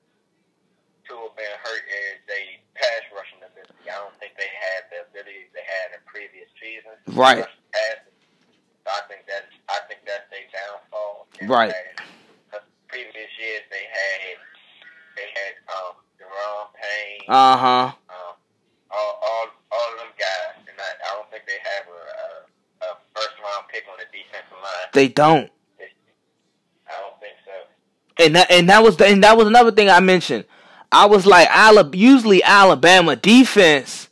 Tua 1.05 1.29
being 1.37 1.57
hurt 1.61 1.85
is 1.85 2.17
they 2.25 2.57
pass 2.73 3.05
rushing 3.13 3.37
ability. 3.45 3.85
I 3.85 4.01
don't 4.01 4.17
think 4.17 4.33
they 4.41 4.49
had 4.49 4.89
the 4.89 5.05
ability 5.05 5.53
they 5.53 5.61
had 5.61 5.93
in 5.93 6.01
previous 6.09 6.49
seasons. 6.57 6.97
Right. 7.13 7.45
So 7.45 8.89
I 8.89 9.01
think 9.05 9.29
that's 9.29 9.49
I 9.69 9.85
think 9.85 10.01
that's 10.05 10.25
their 10.33 10.49
downfall. 10.49 11.29
Right. 11.45 11.73
Because 12.49 12.65
previous 12.89 13.31
years 13.37 13.65
they 13.69 13.85
had 13.85 14.37
they 15.13 15.29
had 15.29 15.53
um 15.69 16.01
Daron 16.17 16.73
Payne. 16.73 17.29
Uh 17.29 17.57
huh. 17.57 17.87
Um, 18.09 18.33
all, 18.91 19.13
all, 19.21 19.45
all 19.71 19.87
of 19.93 19.97
them 19.99 20.13
guys, 20.15 20.55
and 20.69 20.77
I, 20.79 20.89
I 21.03 21.09
don't 21.17 21.29
think 21.29 21.43
they 21.43 21.59
have 21.59 21.85
a, 21.91 22.01
a, 22.01 22.27
a 22.87 22.89
first 23.13 23.35
round 23.43 23.67
pick 23.67 23.83
on 23.91 23.97
the 23.99 24.07
defensive 24.09 24.55
line. 24.55 24.89
They 24.93 25.09
don't. 25.09 25.51
I 26.85 26.93
don't 27.01 27.17
think 27.19 27.35
so. 27.43 27.65
And 28.17 28.35
that 28.35 28.49
and 28.49 28.69
that 28.69 28.83
was 28.83 28.97
the, 28.97 29.07
and 29.07 29.23
that 29.23 29.37
was 29.37 29.47
another 29.47 29.71
thing 29.71 29.89
I 29.89 29.99
mentioned. 29.99 30.45
I 30.91 31.05
was 31.05 31.25
like, 31.25 31.49
usually 31.93 32.41
Alabama 32.43 33.15
defense 33.15 34.07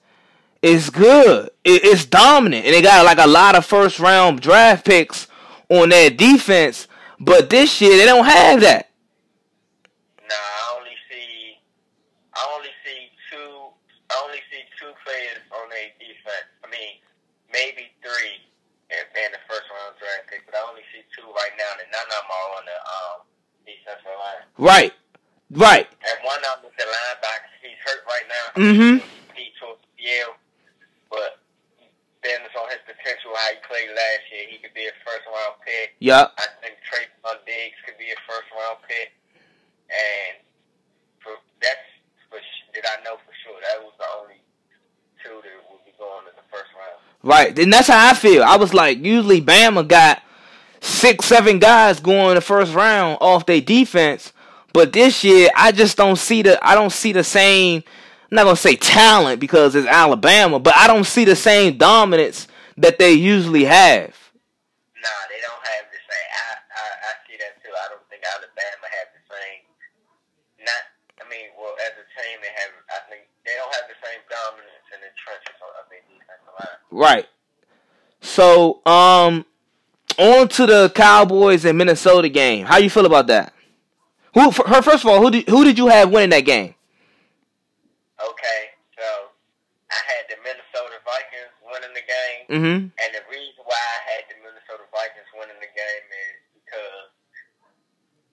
is 0.61 0.89
good. 0.89 1.49
It, 1.63 1.83
it's 1.85 2.05
dominant, 2.05 2.65
and 2.65 2.73
they 2.73 2.81
got 2.81 3.05
like 3.05 3.19
a 3.19 3.27
lot 3.27 3.55
of 3.55 3.65
first 3.65 3.99
round 3.99 4.41
draft 4.41 4.85
picks 4.85 5.27
on 5.69 5.89
their 5.89 6.09
defense. 6.09 6.87
But 7.19 7.49
this 7.49 7.79
year 7.79 7.95
they 7.97 8.05
don't 8.05 8.25
have 8.25 8.61
that. 8.61 8.89
Nah, 10.27 10.35
I 10.35 10.77
only 10.77 10.95
see 11.09 11.59
I 12.35 12.43
only 12.53 12.69
see 14.51 14.63
two 14.79 14.91
players 15.05 15.43
on 15.51 15.67
a 15.71 15.83
defense. 15.99 16.49
I 16.63 16.67
mean, 16.67 16.99
maybe 17.51 17.87
three 18.03 18.43
and 18.91 19.07
being 19.15 19.31
the 19.31 19.41
first 19.47 19.65
round 19.71 19.95
draft 19.97 20.27
pick, 20.27 20.43
but 20.45 20.55
I 20.55 20.61
only 20.67 20.83
see 20.91 21.01
two 21.15 21.25
right 21.31 21.55
now, 21.55 21.71
and 21.79 21.87
none 21.89 22.03
of 22.03 22.11
them 22.11 22.29
are 22.29 22.49
on 22.59 22.65
the 22.67 22.79
um, 22.83 23.17
defensive 23.65 24.19
line. 24.19 24.42
Right. 24.57 24.93
Right. 25.51 25.85
And 25.85 26.17
one 26.25 26.41
of 26.53 26.61
them 26.61 26.71
is 26.71 26.75
the 26.77 26.85
linebacker. 26.89 27.51
He's 27.61 27.79
hurt 27.85 28.01
right 28.09 28.27
now. 28.27 28.45
Mm-hmm. 28.57 28.93
He 29.37 29.53
took 29.61 29.77
Yale, 29.97 30.33
but 31.09 31.39
depends 32.23 32.49
on 32.57 32.69
his 32.71 32.81
potential, 32.87 33.35
how 33.35 33.53
he 33.53 33.59
played 33.67 33.89
last 33.93 34.23
year. 34.33 34.49
He 34.49 34.57
could 34.57 34.73
be 34.73 34.87
a 34.89 34.95
first 35.05 35.27
round 35.29 35.61
pick. 35.61 35.93
Yep. 35.99 36.33
I 36.39 36.47
think 36.63 36.79
Trevon 36.87 37.37
Diggs 37.45 37.77
could 37.85 37.97
be 37.99 38.09
a 38.09 38.19
first 38.25 38.49
round 38.49 38.81
pick, 38.87 39.13
and 39.91 40.41
for 41.21 41.37
that's 41.61 41.85
for 42.29 42.41
did 42.73 42.85
I 42.87 43.03
know 43.05 43.21
for 43.21 43.33
sure 43.45 43.59
that 43.61 43.77
was 43.83 43.93
the 44.01 44.09
only 44.17 44.41
two 45.21 45.37
that 45.37 45.53
would 45.69 45.85
be 45.85 45.93
going 46.01 46.25
in 46.25 46.35
the 46.35 46.47
first 46.49 46.73
round. 46.73 46.97
Right. 47.21 47.53
And 47.57 47.71
that's 47.71 47.87
how 47.87 48.09
I 48.09 48.13
feel. 48.13 48.43
I 48.43 48.57
was 48.57 48.73
like, 48.73 48.99
usually 48.99 49.41
Bama 49.41 49.87
got 49.87 50.21
six, 50.81 51.25
seven 51.25 51.59
guys 51.59 51.99
going 51.99 52.29
in 52.29 52.35
the 52.35 52.41
first 52.41 52.73
round 52.73 53.17
off 53.21 53.45
their 53.45 53.61
defense. 53.61 54.32
But 54.73 54.91
this 54.91 55.23
year, 55.23 55.49
I 55.55 55.71
just 55.71 55.95
don't 55.97 56.17
see 56.17 56.41
the 56.41 56.57
I 56.65 56.73
don't 56.73 56.91
see 56.91 57.12
the 57.12 57.23
same. 57.23 57.83
I'm 58.31 58.36
not 58.36 58.43
gonna 58.45 58.55
say 58.55 58.75
talent 58.75 59.39
because 59.39 59.75
it's 59.75 59.88
Alabama, 59.88 60.59
but 60.59 60.75
I 60.75 60.88
don't 60.88 61.05
see 61.05 61.25
the 61.25 61.36
same 61.36 61.77
dominance 61.77 62.47
that 62.77 62.97
they 62.97 63.13
usually 63.13 63.65
have. 63.65 64.09
Nah, 64.97 65.09
they 65.29 65.38
don't 65.45 65.62
have 65.62 65.86
the 65.93 66.01
same. 66.01 66.29
I, 66.33 66.49
I 66.73 66.86
I 67.05 67.12
see 67.29 67.38
that 67.38 67.62
too. 67.62 67.69
I 67.69 67.86
don't 67.93 68.01
think 68.09 68.25
Alabama 68.25 68.86
have 68.97 69.09
the 69.13 69.23
same. 69.29 69.62
Not, 70.65 70.83
I 71.21 71.29
mean, 71.29 71.53
well, 71.53 71.77
as 71.86 71.93
a 71.93 72.05
team, 72.17 72.41
they 72.41 72.49
have. 72.57 72.73
I 72.89 72.99
think 73.13 73.29
they 73.45 73.53
don't 73.53 73.73
have 73.77 73.86
the 73.86 73.99
same 74.01 74.21
dominance 74.25 74.89
in 74.89 74.99
the 75.05 75.13
trenches 75.21 75.53
of 75.62 75.86
their 75.93 76.01
defensive 76.09 76.53
line. 76.57 76.81
Right. 76.89 77.27
So, 78.25 78.81
um, 78.89 79.45
on 80.17 80.47
to 80.47 80.65
the 80.65 80.91
Cowboys 80.95 81.63
and 81.65 81.77
Minnesota 81.77 82.29
game. 82.29 82.65
How 82.65 82.77
you 82.77 82.89
feel 82.89 83.05
about 83.05 83.27
that? 83.27 83.53
Who? 84.33 84.51
Her 84.51 84.81
first 84.81 85.03
of 85.03 85.09
all, 85.09 85.21
who 85.21 85.29
did 85.31 85.47
who 85.49 85.63
did 85.63 85.77
you 85.77 85.87
have 85.87 86.09
winning 86.11 86.31
that 86.31 86.41
game? 86.45 86.75
Okay, 88.21 88.61
so 88.97 89.05
I 89.91 89.99
had 90.09 90.23
the 90.31 90.37
Minnesota 90.41 90.97
Vikings 91.03 91.53
winning 91.65 91.93
the 91.93 92.05
game, 92.05 92.41
Mm-hmm. 92.49 92.79
and 92.93 93.09
the 93.13 93.23
reason 93.29 93.61
why 93.67 93.77
I 93.77 93.99
had 94.15 94.23
the 94.31 94.37
Minnesota 94.41 94.85
Vikings 94.93 95.27
winning 95.37 95.59
the 95.59 95.69
game 95.73 96.05
is 96.07 96.37
because 96.63 97.09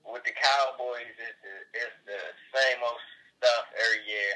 with 0.06 0.22
the 0.24 0.34
Cowboys, 0.36 1.10
it's 1.20 1.40
the, 1.42 1.54
it's 1.74 1.98
the 2.06 2.20
same 2.54 2.78
old 2.86 3.00
stuff 3.40 3.64
every 3.76 4.02
year, 4.08 4.32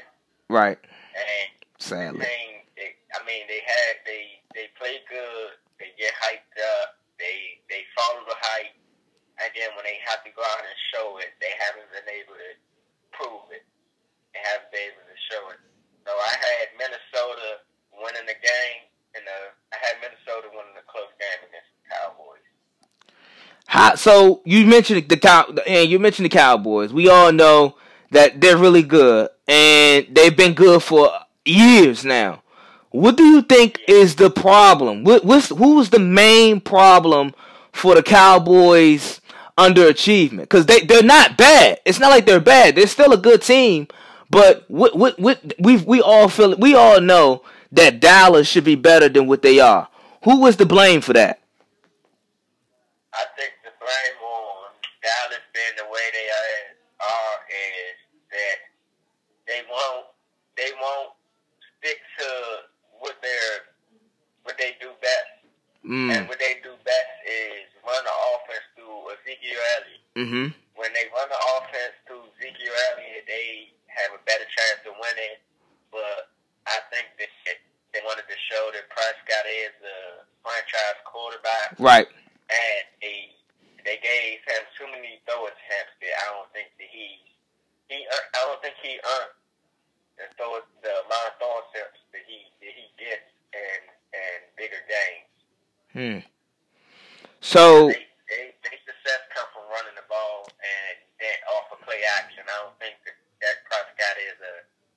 Right. 0.51 0.77
and 1.15 1.49
Sadly. 1.79 2.21
team, 2.25 2.51
they, 2.77 2.93
I 3.15 3.19
mean, 3.25 3.47
they 3.47 3.61
had 3.63 3.93
they 4.05 4.23
they 4.53 4.67
play 4.77 4.99
good, 5.07 5.55
they 5.79 5.93
get 5.97 6.11
hyped 6.19 6.57
up, 6.81 6.99
they 7.17 7.63
they 7.71 7.81
follow 7.95 8.21
the 8.27 8.37
hype, 8.37 8.75
and 9.41 9.49
then 9.51 9.69
when 9.75 9.83
they 9.83 9.99
have 10.07 10.23
to 10.23 10.31
go 10.31 10.43
out 10.43 10.63
and 10.63 10.77
show 10.95 11.19
it, 11.19 11.35
they 11.43 11.51
haven't 11.59 11.87
been 11.91 12.07
able 12.07 12.35
to 12.39 12.51
prove 13.11 13.47
it. 13.51 13.67
They 14.31 14.41
haven't 14.43 14.71
been 14.71 14.95
able 14.95 15.03
to 15.03 15.17
show 15.27 15.43
it. 15.51 15.59
So 16.07 16.11
I 16.11 16.33
had 16.39 16.67
Minnesota 16.79 17.65
winning 17.91 18.27
the 18.27 18.37
game, 18.39 18.81
and 19.15 19.23
uh, 19.27 19.51
I 19.73 19.77
had 19.81 19.99
Minnesota 19.99 20.51
winning 20.55 20.75
the 20.75 20.87
close 20.87 21.11
game 21.19 21.41
against 21.49 21.71
the 21.75 21.83
Cowboys. 21.91 22.45
How, 23.67 23.95
so 23.95 24.41
you 24.45 24.65
mentioned 24.65 25.09
the 25.09 25.17
cow 25.17 25.53
and 25.65 25.89
you 25.89 25.99
mentioned 25.99 26.25
the 26.25 26.29
Cowboys. 26.29 26.93
We 26.93 27.09
all 27.09 27.31
know 27.31 27.75
that 28.11 28.39
they're 28.39 28.57
really 28.57 28.83
good 28.83 29.29
and 29.47 30.07
they've 30.11 30.35
been 30.35 30.53
good 30.53 30.83
for 30.83 31.11
years 31.43 32.05
now. 32.05 32.43
What 32.91 33.17
do 33.17 33.25
you 33.25 33.41
think 33.41 33.79
is 33.87 34.15
the 34.15 34.29
problem? 34.29 35.03
What, 35.03 35.25
what's 35.25 35.49
who's 35.49 35.89
the 35.89 35.99
main 35.99 36.61
problem 36.61 37.33
for 37.71 37.95
the 37.95 38.03
Cowboys 38.03 39.19
underachievement? 39.57 40.41
Because 40.41 40.65
they 40.65 40.81
they're 40.81 41.03
not 41.03 41.37
bad. 41.37 41.79
It's 41.85 41.99
not 41.99 42.09
like 42.09 42.25
they're 42.25 42.39
bad. 42.39 42.75
They're 42.75 42.87
still 42.87 43.13
a 43.13 43.17
good 43.17 43.41
team. 43.41 43.87
But 44.29 44.65
what 44.69 44.95
what 44.97 45.19
what 45.19 45.53
we 45.59 45.77
we 45.77 46.01
all 46.01 46.29
feel 46.29 46.55
we 46.57 46.75
all 46.75 46.99
know 47.01 47.43
that 47.71 47.99
Dallas 47.99 48.47
should 48.47 48.63
be 48.63 48.75
better 48.75 49.09
than 49.09 49.27
what 49.27 49.41
they 49.41 49.59
are. 49.59 49.87
Who 50.23 50.39
was 50.41 50.55
to 50.57 50.65
blame 50.65 51.01
for 51.01 51.13
that? 51.13 51.39
I 53.13 53.23
think 53.37 53.53
the 53.63 53.71
blame 53.79 54.17
on 54.23 54.71
Dallas 55.01 55.43
being 55.53 55.75
the 55.77 55.87
way 55.91 56.03
they 56.11 56.27
are, 56.27 57.07
are 57.07 57.37
is 57.47 57.95
that 58.31 58.57
they 59.47 59.61
won't 59.69 60.05
they 60.57 60.71
won't 60.81 61.13
stick 61.79 61.99
to 62.19 62.27
what 62.99 63.15
they're 63.21 63.59
what 64.43 64.57
they 64.57 64.75
do 64.81 64.89
best. 65.01 65.31
And 65.85 66.25
Mm. 66.25 66.27
what 66.27 66.39
they 66.39 66.57
do 66.63 66.73
best 66.83 67.11
is 67.29 67.69
run 67.85 68.01
the 68.03 68.09
offense 68.09 68.65
Elliott. 69.23 70.01
Mhm. 70.15 70.53
When 70.75 70.91
they 70.93 71.07
run 71.09 71.29
the 71.29 71.39
offense 71.57 71.95
through 72.07 72.23
Ezekiel 72.37 72.73
Elliott, 72.91 73.25
they 73.27 73.71
have 73.87 74.13
a 74.13 74.19
better 74.19 74.45
chance 74.45 74.85
of 74.85 74.97
winning. 74.99 75.37
But 75.91 76.29
I 76.67 76.79
think 76.91 77.07
that 77.17 77.29
they 77.93 78.01
wanted 78.01 78.27
to 78.27 78.37
show 78.51 78.71
that 78.71 78.89
Prescott 78.89 79.45
is 79.47 79.71
a 79.83 80.25
franchise 80.43 80.99
quarterback 81.05 81.75
Right. 81.79 82.07
and 82.49 82.83
they 83.01 83.31
they 83.85 83.97
gave 83.97 84.41
him 84.45 84.63
too 84.77 84.87
many 84.87 85.21
throw 85.25 85.45
attempts 85.45 85.93
that 86.01 86.13
I 86.19 86.25
don't 86.33 86.51
think 86.53 86.75
that 86.77 86.87
he 86.89 87.21
he 87.87 88.07
I 88.07 88.19
don't 88.45 88.61
think 88.61 88.75
he 88.81 88.99
earned 88.99 89.31
the 90.17 90.27
throw 90.35 90.59
the 90.81 90.99
amount 91.05 91.27
of 91.27 91.37
throw 91.37 91.59
attempts 91.69 91.99
that 92.11 92.21
he 92.27 92.51
that 92.61 92.73
he 92.73 92.89
gets 92.97 93.31
in 93.53 93.79
in 94.13 94.41
bigger 94.57 94.81
games. 94.89 95.31
Hmm. 95.93 96.27
So 97.41 97.87
they 97.89 98.07
they 98.27 98.77
success 98.85 99.21
come 99.33 99.47
from 99.53 99.64
running 99.75 99.95
the 99.99 100.07
ball 100.07 100.47
and 100.63 100.95
then 101.19 101.35
off 101.51 101.67
of 101.75 101.79
play 101.83 101.99
action. 102.19 102.47
I 102.47 102.55
don't 102.63 102.77
think 102.79 102.95
that 103.03 103.15
that 103.43 103.55
Prescott 103.67 104.15
is 104.31 104.39
a 104.39 104.53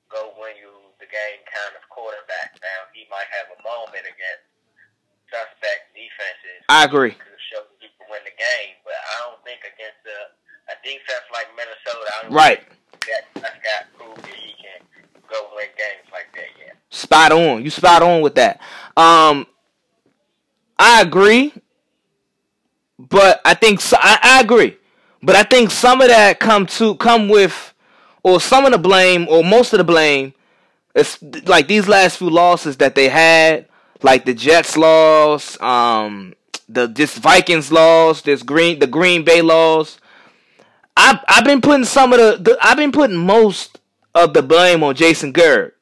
go 0.09 0.33
win 0.39 0.55
you 0.57 0.71
the 1.03 1.11
game 1.11 1.43
kind 1.51 1.75
of 1.75 1.83
quarterback. 1.91 2.55
Now 2.63 2.87
he 2.95 3.05
might 3.11 3.29
have 3.35 3.51
a 3.53 3.59
moment 3.67 4.07
against 4.07 4.47
suspect 5.29 5.93
defenses. 5.93 6.63
I 6.71 6.87
agree. 6.89 7.13
to 7.13 7.37
show 7.53 7.61
that 7.67 7.77
he 7.83 7.91
can 7.99 8.07
win 8.09 8.23
the 8.25 8.33
game. 8.39 8.79
But 8.87 8.97
I 8.97 9.15
don't 9.29 9.43
think 9.45 9.61
against 9.67 10.01
a, 10.09 10.19
a 10.73 10.77
defense 10.81 11.27
like 11.35 11.49
Minnesota, 11.59 12.09
I 12.09 12.19
don't 12.25 12.33
Right. 12.33 12.63
think 12.65 13.05
that 13.11 13.23
Prescott 13.37 13.83
proved 13.99 14.23
that 14.25 14.39
he 14.41 14.55
can 14.57 14.81
go 15.29 15.53
win 15.55 15.69
games 15.77 16.09
like 16.13 16.33
that 16.33 16.49
yet. 16.57 16.77
Spot 16.91 17.33
on. 17.33 17.63
You 17.65 17.71
spot 17.71 18.01
on 18.03 18.23
with 18.23 18.37
that. 18.41 18.61
Um, 18.97 19.45
I 20.79 21.03
agree, 21.03 21.53
but 22.99 23.41
I 23.45 23.55
think 23.55 23.81
so, 23.81 23.97
I, 24.01 24.19
I 24.23 24.41
agree, 24.41 24.77
but 25.23 25.37
I 25.37 25.43
think 25.43 25.71
some 25.71 26.01
of 26.01 26.09
that 26.09 26.41
come 26.41 26.67
to 26.67 26.95
come 26.97 27.29
with, 27.29 27.75
or 28.23 28.41
some 28.41 28.65
of 28.65 28.73
the 28.73 28.79
blame, 28.79 29.27
or 29.29 29.45
most 29.45 29.73
of 29.73 29.79
the 29.79 29.85
blame, 29.85 30.35
is 30.95 31.19
like 31.47 31.69
these 31.69 31.87
last 31.89 32.19
few 32.19 32.31
losses 32.31 32.77
that 32.79 32.95
they 32.95 33.09
had, 33.09 33.69
like 34.03 34.25
the 34.25 34.35
Jets 34.35 34.77
loss, 34.77 35.61
um, 35.61 36.35
the 36.69 36.87
this 36.87 37.17
Vikings 37.17 37.71
loss, 37.73 38.23
this 38.23 38.43
Green 38.43 38.79
the 38.79 38.87
Green 38.87 39.25
Bay 39.25 39.43
loss. 39.43 39.99
I've 40.97 41.21
I've 41.29 41.45
been 41.45 41.61
putting 41.61 41.85
some 41.85 42.13
of 42.13 42.19
the, 42.19 42.37
the 42.43 42.59
I've 42.61 42.77
been 42.77 42.93
putting 42.93 43.17
most 43.17 43.79
of 44.15 44.35
the 44.35 44.43
blame 44.43 44.83
on 44.83 44.95
Jason 44.97 45.33
Garrett. 45.33 45.75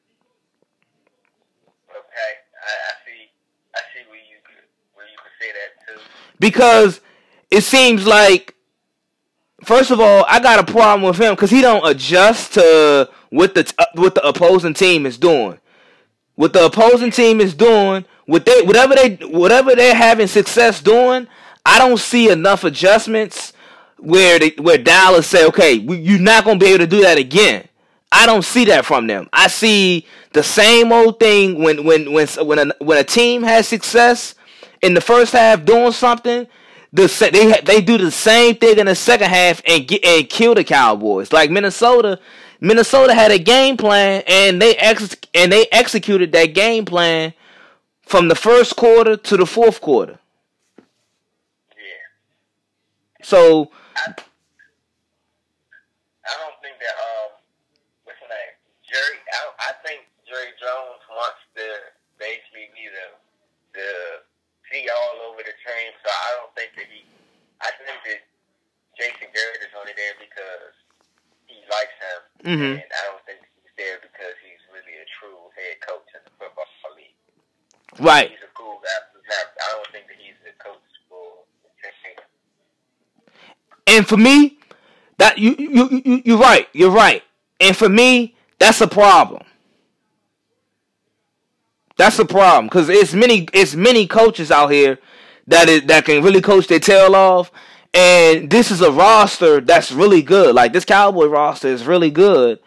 Okay, 1.89 2.31
I, 2.63 2.69
I 2.69 2.93
see. 3.05 3.29
I 3.75 3.79
see 3.93 4.09
where 4.09 4.19
you 4.19 4.37
could 4.45 4.63
where 4.93 5.07
you 5.07 5.17
could 5.17 5.31
say 5.39 5.51
that 5.51 5.95
too. 5.95 6.01
because 6.39 7.01
it 7.51 7.61
seems 7.61 8.05
like 8.05 8.55
first 9.63 9.91
of 9.91 9.99
all 9.99 10.25
I 10.27 10.39
got 10.39 10.59
a 10.59 10.71
problem 10.71 11.01
with 11.07 11.19
him 11.19 11.33
because 11.33 11.49
he 11.49 11.61
don't 11.61 11.85
adjust 11.87 12.53
to 12.55 13.09
what 13.29 13.55
the 13.55 13.71
uh, 13.77 13.85
what 13.95 14.15
the 14.15 14.25
opposing 14.27 14.73
team 14.73 15.05
is 15.05 15.17
doing. 15.17 15.59
What 16.35 16.53
the 16.53 16.65
opposing 16.65 17.11
team 17.11 17.41
is 17.41 17.53
doing, 17.53 18.05
what 18.25 18.45
they 18.45 18.61
whatever 18.61 18.95
they 18.95 19.15
whatever 19.27 19.75
they're 19.75 19.95
having 19.95 20.27
success 20.27 20.81
doing, 20.81 21.27
I 21.65 21.79
don't 21.79 21.99
see 21.99 22.29
enough 22.29 22.63
adjustments 22.63 23.53
where 23.97 24.39
where 24.59 24.77
Dallas 24.77 25.27
say, 25.27 25.45
okay, 25.47 25.79
we, 25.79 25.97
you're 25.97 26.19
not 26.19 26.45
gonna 26.45 26.59
be 26.59 26.67
able 26.67 26.79
to 26.79 26.87
do 26.87 27.01
that 27.01 27.17
again. 27.17 27.67
I 28.11 28.25
don't 28.25 28.45
see 28.45 28.65
that 28.65 28.85
from 28.85 29.07
them. 29.07 29.27
I 29.33 29.47
see 29.47 30.05
the 30.31 30.43
same 30.43 30.91
old 30.91 31.19
thing 31.19 31.61
when 31.61 31.83
when 31.83 32.13
when 32.13 32.27
when 32.27 32.59
a, 32.59 32.73
when 32.79 32.97
a 32.97 33.03
team 33.03 33.43
has 33.43 33.67
success 33.67 34.35
in 34.81 34.93
the 34.93 35.01
first 35.01 35.33
half 35.33 35.65
doing 35.65 35.91
something, 35.91 36.47
the 36.97 37.29
they 37.31 37.61
they 37.61 37.81
do 37.81 37.97
the 37.97 38.11
same 38.11 38.55
thing 38.55 38.79
in 38.79 38.87
the 38.87 38.95
second 38.95 39.29
half 39.29 39.61
and 39.65 39.87
get 39.87 40.03
and 40.03 40.27
kill 40.29 40.55
the 40.55 40.63
Cowboys. 40.63 41.31
Like 41.31 41.51
Minnesota, 41.51 42.19
Minnesota 42.59 43.13
had 43.13 43.31
a 43.31 43.37
game 43.37 43.77
plan 43.77 44.23
and 44.27 44.61
they 44.61 44.75
ex- 44.75 45.15
and 45.33 45.51
they 45.51 45.67
executed 45.71 46.31
that 46.31 46.47
game 46.47 46.85
plan 46.85 47.33
from 48.01 48.27
the 48.27 48.35
first 48.35 48.75
quarter 48.75 49.15
to 49.15 49.37
the 49.37 49.45
fourth 49.45 49.79
quarter. 49.79 50.19
Yeah. 51.69 53.23
So. 53.23 53.71
I, 53.95 54.13
don't 56.43 56.59
think 56.61 56.75
that 56.83 56.95
um, 56.99 57.31
what's 58.03 58.19
his 58.19 58.27
name, 58.27 58.53
Jerry. 58.83 59.17
I, 59.31 59.69
I 59.69 59.71
think 59.85 60.01
Jerry 60.27 60.51
Jones 60.59 61.01
wants 61.07 61.39
to 61.55 61.63
basically 62.19 62.67
be 62.75 62.89
the 62.89 63.07
the 63.79 63.89
see 64.71 64.87
all 64.89 65.31
over 65.31 65.39
the 65.39 65.55
train. 65.63 65.91
So 66.03 66.09
I 66.11 66.29
think 66.57 66.73
that 66.73 66.89
he. 66.89 67.05
I 67.61 67.69
think 67.77 68.01
that 68.09 68.21
Jason 68.97 69.29
Garrett 69.29 69.61
is 69.61 69.73
only 69.77 69.93
there 69.93 70.17
because 70.17 70.73
he 71.45 71.61
likes 71.69 71.95
him, 72.01 72.19
mm-hmm. 72.49 72.73
and 72.81 72.89
I 72.89 73.01
don't 73.13 73.21
think 73.29 73.45
he's 73.61 73.73
there 73.77 74.01
because 74.01 74.33
he's 74.41 74.61
really 74.73 74.97
a 74.97 75.05
true 75.21 75.37
head 75.53 75.77
coach 75.85 76.09
in 76.17 76.21
the 76.25 76.33
football 76.41 76.65
league. 76.97 77.13
Right. 78.01 78.33
He's 78.33 78.41
a 78.41 78.53
cool 78.57 78.81
guy. 78.81 78.97
I 78.97 79.67
don't 79.77 79.89
think 79.93 80.09
that 80.09 80.17
he's 80.17 80.37
a 80.49 80.53
coach 80.57 80.81
for. 81.09 81.45
And 83.87 84.05
for 84.05 84.17
me, 84.17 84.57
that 85.17 85.37
you 85.37 85.55
you 85.57 86.01
you 86.03 86.21
you're 86.25 86.37
right. 86.37 86.67
You're 86.73 86.91
right. 86.91 87.23
And 87.59 87.75
for 87.75 87.89
me, 87.89 88.35
that's 88.59 88.81
a 88.81 88.87
problem. 88.87 89.43
That's 91.97 92.19
a 92.19 92.25
problem 92.25 92.65
because 92.65 92.89
it's 92.89 93.13
many 93.13 93.47
it's 93.53 93.75
many 93.75 94.05
coaches 94.05 94.51
out 94.51 94.71
here 94.71 94.99
that 95.47 95.69
is 95.69 95.83
that 95.83 96.05
can 96.05 96.23
really 96.23 96.41
coach 96.41 96.67
their 96.67 96.79
tail 96.79 97.15
off. 97.15 97.51
And 97.93 98.49
this 98.49 98.69
is 98.69 98.81
a 98.81 98.91
roster 98.91 99.61
that's 99.61 99.91
really 99.91 100.21
good. 100.21 100.53
Like 100.53 100.73
this 100.73 100.85
Cowboy 100.85 101.27
roster 101.27 101.69
is 101.69 101.85
really 101.85 102.11
good, 102.11 102.59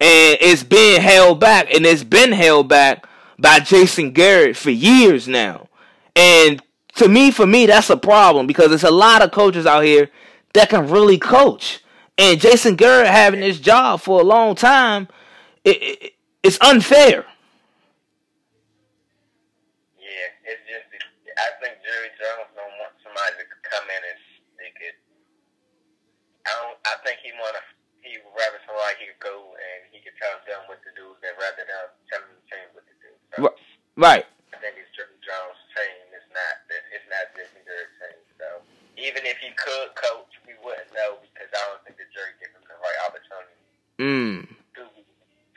and 0.00 0.38
it's 0.40 0.62
been 0.62 1.00
held 1.00 1.40
back, 1.40 1.72
and 1.74 1.84
it's 1.84 2.04
been 2.04 2.32
held 2.32 2.68
back 2.68 3.06
by 3.38 3.60
Jason 3.60 4.12
Garrett 4.12 4.56
for 4.56 4.70
years 4.70 5.28
now. 5.28 5.68
And 6.16 6.62
to 6.96 7.08
me, 7.08 7.30
for 7.30 7.46
me, 7.46 7.66
that's 7.66 7.90
a 7.90 7.96
problem 7.96 8.46
because 8.46 8.68
there's 8.68 8.84
a 8.84 8.90
lot 8.90 9.22
of 9.22 9.30
coaches 9.30 9.66
out 9.66 9.84
here 9.84 10.10
that 10.54 10.70
can 10.70 10.88
really 10.88 11.18
coach. 11.18 11.82
And 12.16 12.40
Jason 12.40 12.74
Garrett 12.74 13.06
having 13.06 13.40
this 13.40 13.60
job 13.60 14.00
for 14.00 14.20
a 14.20 14.24
long 14.24 14.56
time, 14.56 15.06
it, 15.62 15.76
it, 15.80 16.12
it's 16.42 16.58
unfair. 16.60 17.24
Yeah, 20.00 20.50
it's 20.50 20.62
just 20.66 20.90
I 21.38 21.54
think 21.62 21.78
Jerry 21.86 22.10
Jones 22.18 22.50
don't 22.58 22.74
want 22.82 22.98
somebody 22.98 23.38
that 23.38 23.46
could 23.46 23.62
come 23.62 23.86
in 23.86 24.02
and 24.02 24.18
they 24.58 24.74
could. 24.74 24.98
I 26.42 26.50
don't. 26.58 26.78
I 26.82 26.94
think 27.06 27.22
he 27.22 27.30
want 27.48 27.56
to. 27.56 27.64
He 28.04 28.16
would 28.24 28.32
rather 28.36 28.60
somebody 28.64 29.04
he 29.04 29.10
could 29.12 29.20
go 29.24 29.52
and 29.58 29.78
he 29.92 29.98
could 30.00 30.16
tell 30.20 30.36
them 30.48 30.64
what 30.70 30.80
to 30.86 30.90
do 30.96 31.12
than 31.20 31.34
rather 31.36 31.60
than 31.66 31.88
tell 32.08 32.20
them 32.24 32.36
team 32.48 32.68
what 32.76 32.84
to 32.88 32.94
do. 33.02 33.10
So 33.36 33.52
Right. 33.98 34.24
I 34.54 34.56
think 34.62 34.78
it's 34.80 34.88
Jerry 34.96 35.12
Jones' 35.20 35.58
team. 35.76 35.98
It's 36.14 36.30
not. 36.32 36.54
It's 36.70 37.08
not 37.10 37.24
Jason 37.36 37.60
Garrett's 37.66 37.96
team. 38.00 38.20
So 38.38 38.46
even 38.96 39.26
if 39.28 39.36
he 39.42 39.50
could 39.58 39.92
coach, 39.98 40.30
we 40.46 40.54
wouldn't 40.62 40.88
know 40.94 41.18
because 41.20 41.50
I 41.52 41.60
don't 41.68 41.82
think 41.84 41.98
that 42.00 42.08
Jerry 42.14 42.32
gave 42.40 42.54
him 42.54 42.64
the 42.64 42.78
right 42.78 42.98
opportunity 43.08 43.56
Mm. 43.98 44.46
to 44.78 44.82
be 44.94 45.02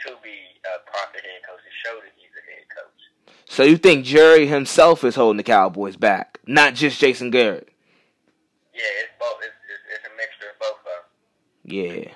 to 0.09 0.11
be 0.25 0.37
a 0.65 0.81
proper 0.89 1.21
head 1.21 1.45
coach 1.45 1.61
to 1.61 1.71
show 1.85 1.95
that 2.01 2.11
he's 2.17 2.33
a 2.33 2.43
head 2.49 2.65
coach. 2.73 3.01
So 3.45 3.61
you 3.63 3.77
think 3.77 4.03
Jerry 4.03 4.49
himself 4.49 5.05
is 5.05 5.13
holding 5.15 5.37
the 5.37 5.45
Cowboys 5.45 5.95
back, 5.95 6.39
not 6.49 6.73
just 6.73 6.97
Jason 6.99 7.29
Garrett? 7.29 7.69
Yeah, 8.73 8.81
it's 9.05 9.13
both. 9.21 9.37
It's, 9.45 9.53
it's, 9.69 9.85
it's 10.01 10.05
a 10.09 10.13
mixture 10.17 10.49
of 10.49 10.57
both 10.57 10.81
of 10.81 10.85
them. 10.89 11.03
Yeah. 11.63 12.11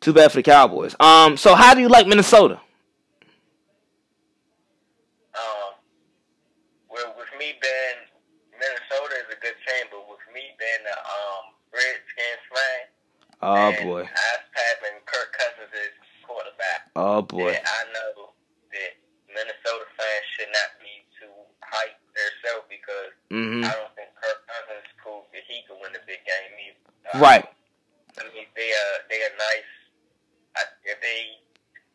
Too 0.00 0.12
bad 0.12 0.30
for 0.30 0.38
the 0.38 0.42
Cowboys. 0.42 0.94
Um. 1.00 1.36
So 1.36 1.54
how 1.54 1.74
do 1.74 1.80
you 1.80 1.88
like 1.88 2.06
Minnesota? 2.06 2.60
Um, 5.34 5.70
well, 6.90 7.14
with 7.18 7.30
me 7.38 7.54
being 7.58 7.98
Minnesota 8.54 9.14
is 9.26 9.28
a 9.34 9.38
good 9.42 9.58
team, 9.66 9.90
but 9.90 10.06
with 10.06 10.22
me 10.34 10.54
being 10.58 10.84
a 10.86 10.96
um 10.98 11.44
Redskins 11.74 12.44
fan, 12.50 12.82
Oh 13.42 13.70
boy. 13.82 14.02
us 14.06 14.42
having 14.54 14.98
Kirk 15.06 15.30
Cousins 15.34 15.72
as 15.74 15.94
quarterback, 16.26 16.80
Oh 16.94 17.22
boy. 17.22 17.54
I 17.58 17.80
know 17.94 18.34
that 18.70 18.92
Minnesota 19.30 19.86
fans 19.98 20.26
should 20.38 20.50
not 20.54 20.70
be 20.78 20.94
too 21.18 21.34
hyped 21.62 22.02
themselves 22.14 22.66
because 22.70 23.12
hmm 23.34 23.66
I 23.66 23.70
don't 23.74 23.92
think 23.98 24.10
Kirk 24.14 24.40
Cousins 24.46 24.86
proved 25.02 25.26
that 25.34 25.42
he 25.46 25.62
could 25.66 25.78
win 25.82 25.90
the 25.94 25.97
big 26.08 26.24
game 26.24 26.52
either. 26.56 26.82
Uh, 27.12 27.20
Right. 27.20 27.44
I 28.18 28.24
mean, 28.34 28.48
they 28.56 28.70
are 28.72 28.94
they 29.12 29.20
are 29.22 29.36
nice. 29.38 29.70
I, 30.58 30.62
if 30.88 30.98
they 31.04 31.20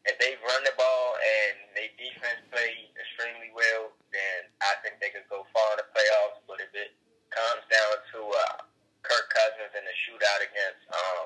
if 0.07 0.15
they 0.21 0.37
run 0.45 0.61
the 0.63 0.71
ball 0.77 1.17
and 1.19 1.55
they 1.75 1.89
defense 1.99 2.39
play 2.53 2.87
extremely 2.95 3.49
well, 3.51 3.91
then 4.13 4.47
I 4.63 4.77
think 4.85 5.01
they 5.03 5.09
could 5.11 5.27
go 5.27 5.43
far 5.51 5.67
in 5.75 5.83
the 5.83 5.87
playoffs. 5.91 6.39
But 6.47 6.61
if 6.63 6.71
it 6.77 6.95
comes 7.33 7.65
down 7.67 7.93
to 8.15 8.19
uh, 8.23 8.63
Kirk 9.03 9.27
Cousins 9.33 9.73
in 9.75 9.83
a 9.83 9.95
shootout 10.07 10.41
against 10.47 10.83
um, 10.93 11.23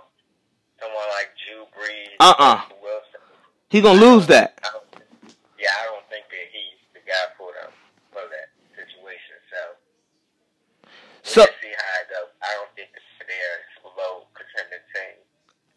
someone 0.82 1.10
like 1.14 1.30
Drew 1.46 1.68
Brees, 1.78 2.18
Uh-uh. 2.24 2.66
Russell 2.66 2.82
Wilson, 2.82 3.22
He 3.70 3.82
gonna 3.86 4.02
lose 4.02 4.26
that. 4.34 4.58
I 4.66 4.70
don't, 4.74 4.88
yeah, 5.62 5.74
I 5.78 5.84
don't 5.94 6.06
think 6.10 6.26
that 6.34 6.48
he's 6.50 6.82
the 6.98 7.02
guy 7.06 7.34
for 7.38 7.54
them 7.54 7.70
for 8.14 8.26
that 8.26 8.50
situation. 8.74 9.38
So 9.54 9.62
So 11.22 11.42
let's 11.46 11.54
see 11.62 11.74
how 11.74 12.02
it 12.02 12.08
goes. 12.10 12.32
I 12.42 12.50
don't 12.58 12.74
think 12.74 12.90
that 12.98 13.04
they're 13.28 13.58
a 13.60 13.66
Super 13.76 13.92
Bowl 13.98 14.30
contending 14.38 14.86
team, 14.96 15.18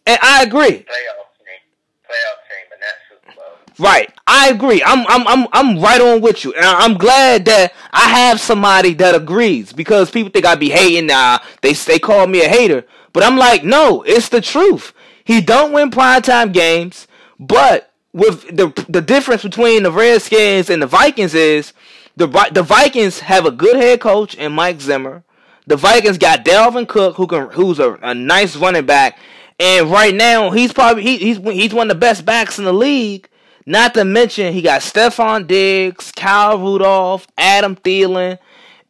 and 0.07 0.19
I 0.41 0.45
agree. 0.45 0.87
playoff 0.89 1.29
team, 1.37 1.61
playoff 2.09 2.39
team, 2.49 2.65
but 2.71 2.79
not 2.81 2.95
Super 3.09 3.37
Bowl. 3.37 3.85
Right. 3.87 4.11
I 4.27 4.49
agree. 4.49 4.83
I'm 4.83 5.07
I'm 5.07 5.27
I'm 5.29 5.49
I'm 5.53 5.81
right 5.81 6.01
on 6.01 6.23
with 6.23 6.45
you. 6.45 6.55
And 6.55 6.65
I'm 6.65 6.95
glad 6.95 7.45
that 7.45 7.75
I 7.93 8.09
have 8.09 8.41
somebody 8.41 8.95
that 8.95 9.15
agrees 9.15 9.73
because 9.75 10.11
people 10.11 10.31
think 10.31 10.47
I 10.47 10.55
be 10.55 10.71
hating 10.71 11.07
now. 11.07 11.41
They 11.61 11.75
they 11.75 11.99
call 11.99 12.27
me 12.27 12.43
a 12.43 12.49
hater, 12.49 12.87
but 13.13 13.23
I'm 13.23 13.37
like, 13.37 13.65
no, 13.65 14.03
it's 14.03 14.31
the 14.31 14.41
truth. 14.41 14.95
He 15.25 15.43
don't 15.43 15.73
win 15.73 15.91
primetime 15.91 16.53
games, 16.55 17.07
but 17.39 17.93
with 18.13 18.57
the 18.57 18.73
the 18.89 19.03
difference 19.03 19.43
between 19.43 19.83
the 19.83 19.93
Redskins 19.93 20.71
and 20.71 20.81
the 20.81 20.87
Vikings 20.87 21.35
is 21.35 21.75
the 22.17 22.27
the 22.53 22.63
Vikings 22.63 23.21
have 23.21 23.45
a 23.45 23.51
good 23.51 23.77
head 23.77 24.01
coach 24.01 24.35
in 24.35 24.53
Mike 24.53 24.81
Zimmer. 24.81 25.23
The 25.67 25.77
Vikings 25.77 26.19
got 26.19 26.45
Dalvin 26.45 26.89
Cook, 26.89 27.17
who 27.17 27.27
can 27.27 27.51
who's 27.51 27.79
a, 27.79 27.93
a 28.03 28.15
nice 28.15 28.57
running 28.57 28.87
back, 28.87 29.19
and 29.61 29.91
right 29.91 30.15
now 30.15 30.51
he's 30.51 30.73
probably 30.73 31.03
he, 31.03 31.19
he's 31.19 31.37
he's 31.37 31.75
one 31.75 31.91
of 31.91 31.95
the 31.95 32.01
best 32.01 32.25
backs 32.25 32.59
in 32.59 32.65
the 32.65 32.73
league. 32.73 33.29
Not 33.67 33.95
to 33.95 34.05
mention 34.05 34.55
he 34.55 34.63
got 34.63 34.81
Stefon 34.81 35.47
Diggs, 35.47 36.11
Kyle 36.13 36.59
Rudolph, 36.59 37.29
Adam 37.37 37.77
Thielen, 37.77 38.39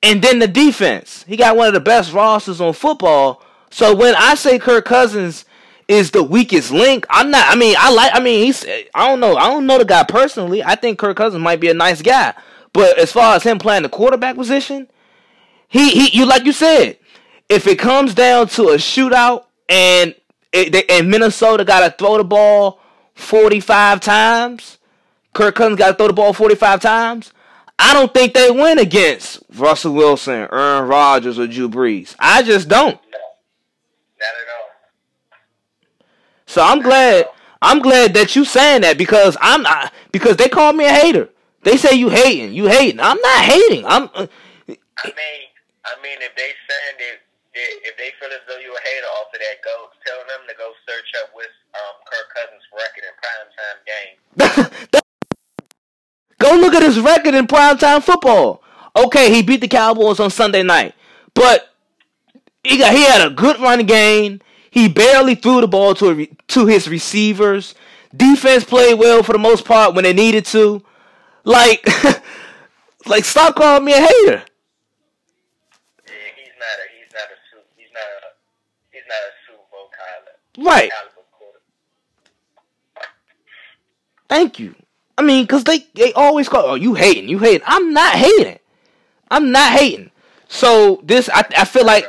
and 0.02 0.22
then 0.22 0.38
the 0.38 0.48
defense. 0.48 1.24
He 1.26 1.36
got 1.36 1.56
one 1.56 1.66
of 1.66 1.74
the 1.74 1.80
best 1.80 2.12
rosters 2.12 2.60
on 2.60 2.72
football. 2.72 3.42
So 3.70 3.94
when 3.94 4.14
I 4.14 4.36
say 4.36 4.58
Kirk 4.60 4.84
Cousins 4.84 5.44
is 5.88 6.12
the 6.12 6.22
weakest 6.22 6.70
link, 6.70 7.04
I'm 7.10 7.32
not. 7.32 7.52
I 7.52 7.56
mean, 7.56 7.74
I 7.76 7.90
like. 7.92 8.12
I 8.14 8.20
mean, 8.20 8.44
he's. 8.44 8.64
I 8.94 9.08
don't 9.08 9.18
know. 9.18 9.36
I 9.36 9.48
don't 9.48 9.66
know 9.66 9.78
the 9.78 9.84
guy 9.84 10.04
personally. 10.04 10.62
I 10.62 10.76
think 10.76 11.00
Kirk 11.00 11.16
Cousins 11.16 11.42
might 11.42 11.60
be 11.60 11.68
a 11.68 11.74
nice 11.74 12.00
guy, 12.00 12.32
but 12.72 12.96
as 12.96 13.10
far 13.10 13.34
as 13.34 13.42
him 13.42 13.58
playing 13.58 13.82
the 13.82 13.88
quarterback 13.88 14.36
position, 14.36 14.88
he 15.66 15.90
he. 15.90 16.16
You 16.16 16.26
like 16.26 16.44
you 16.44 16.52
said, 16.52 16.96
if 17.48 17.66
it 17.66 17.80
comes 17.80 18.14
down 18.14 18.46
to 18.48 18.68
a 18.68 18.76
shootout 18.76 19.46
and 19.68 20.14
it, 20.52 20.72
they, 20.72 20.84
and 20.88 21.10
Minnesota 21.10 21.64
got 21.64 21.80
to 21.80 21.90
throw 21.96 22.18
the 22.18 22.24
ball 22.24 22.80
45 23.14 24.00
times, 24.00 24.78
Kirk 25.32 25.54
Cousins 25.54 25.78
got 25.78 25.92
to 25.92 25.94
throw 25.96 26.08
the 26.08 26.12
ball 26.12 26.32
45 26.32 26.80
times. 26.80 27.32
I 27.78 27.94
don't 27.94 28.12
think 28.12 28.34
they 28.34 28.50
win 28.50 28.78
against 28.78 29.42
Russell 29.54 29.94
Wilson, 29.94 30.48
Aaron 30.52 30.88
Rodgers, 30.88 31.38
or 31.38 31.46
Drew 31.46 31.68
Brees. 31.68 32.14
I 32.18 32.42
just 32.42 32.68
don't. 32.68 32.94
No, 33.10 33.18
not 34.18 34.28
at 34.28 34.48
all. 34.52 34.68
So 36.46 36.62
I'm 36.62 36.82
glad. 36.82 37.28
I'm 37.62 37.80
glad 37.80 38.14
that 38.14 38.36
you 38.36 38.44
saying 38.44 38.82
that 38.82 38.98
because 38.98 39.36
I'm 39.40 39.62
not 39.62 39.92
because 40.12 40.36
they 40.36 40.48
call 40.48 40.72
me 40.72 40.86
a 40.86 40.92
hater. 40.92 41.30
They 41.62 41.76
say 41.76 41.94
you 41.94 42.08
hating, 42.08 42.54
you 42.54 42.66
hating. 42.66 43.00
I'm 43.00 43.20
not 43.20 43.44
hating. 43.44 43.84
I'm. 43.86 44.04
Uh, 44.14 44.26
I 44.68 45.06
mean, 45.06 45.48
I 45.84 46.02
mean, 46.02 46.18
if 46.20 46.34
they 46.36 46.52
saying 46.68 46.96
that 46.98 47.18
if 47.54 47.94
they 47.98 48.14
feel 48.20 48.30
as 48.30 48.42
though 48.46 48.58
you're 48.62 48.76
a 48.76 48.84
hater 48.86 49.10
off 49.18 49.34
of 49.34 49.40
that, 49.40 49.58
go 49.64 49.90
tell 50.06 50.22
them 50.30 50.46
to 50.46 50.54
go 50.54 50.70
search 50.86 51.10
up 51.22 51.34
with 51.34 51.50
um, 51.74 51.94
Kirk 52.06 52.28
Cousins' 52.34 52.66
record 52.72 53.04
in 53.06 53.14
primetime 53.18 53.78
games. 53.86 55.00
Go 56.40 56.56
look 56.56 56.72
at 56.72 56.82
his 56.82 56.98
record 56.98 57.34
in 57.34 57.46
primetime 57.46 58.02
football. 58.02 58.62
Okay, 58.96 59.32
he 59.32 59.42
beat 59.42 59.60
the 59.60 59.68
Cowboys 59.68 60.18
on 60.18 60.30
Sunday 60.30 60.62
night, 60.62 60.94
but 61.34 61.68
he 62.64 62.78
got 62.78 62.94
he 62.94 63.04
had 63.04 63.30
a 63.30 63.34
good 63.34 63.60
run 63.60 63.84
game. 63.84 64.40
He 64.70 64.88
barely 64.88 65.34
threw 65.34 65.60
the 65.60 65.68
ball 65.68 65.94
to 65.96 66.26
to 66.26 66.66
his 66.66 66.88
receivers. 66.88 67.74
Defense 68.16 68.64
played 68.64 68.98
well 68.98 69.22
for 69.22 69.32
the 69.32 69.38
most 69.38 69.66
part 69.66 69.94
when 69.94 70.04
they 70.04 70.14
needed 70.14 70.46
to. 70.46 70.82
Like, 71.44 71.86
like 73.06 73.24
stop 73.24 73.54
calling 73.54 73.84
me 73.84 73.92
a 73.92 74.00
hater. 74.00 74.42
Yeah, 76.06 76.12
he's 76.36 76.56
not 76.58 76.76
a 76.80 76.86
he's 76.96 77.12
not 77.12 77.28
a 77.28 77.36
Su- 77.52 77.68
he's 77.76 77.92
not 77.92 78.02
a 78.02 78.28
he's 78.90 79.06
not 79.06 79.20
a 79.28 79.32
Super 79.46 79.62
Bowl 79.70 79.90
caliber 79.92 80.40
Right. 80.60 80.90
Thank 84.28 84.58
you. 84.58 84.74
I 85.18 85.22
mean, 85.22 85.46
cause 85.46 85.64
they 85.64 85.86
they 85.94 86.12
always 86.12 86.48
call 86.48 86.64
oh 86.64 86.74
you 86.74 86.94
hating, 86.94 87.28
you 87.28 87.38
hating. 87.38 87.62
I'm 87.66 87.92
not 87.92 88.14
hating. 88.14 88.58
I'm 89.30 89.50
not 89.50 89.72
hating. 89.72 90.10
So 90.48 91.00
this 91.04 91.28
I 91.32 91.44
I 91.56 91.64
feel 91.64 91.84
like 91.84 92.06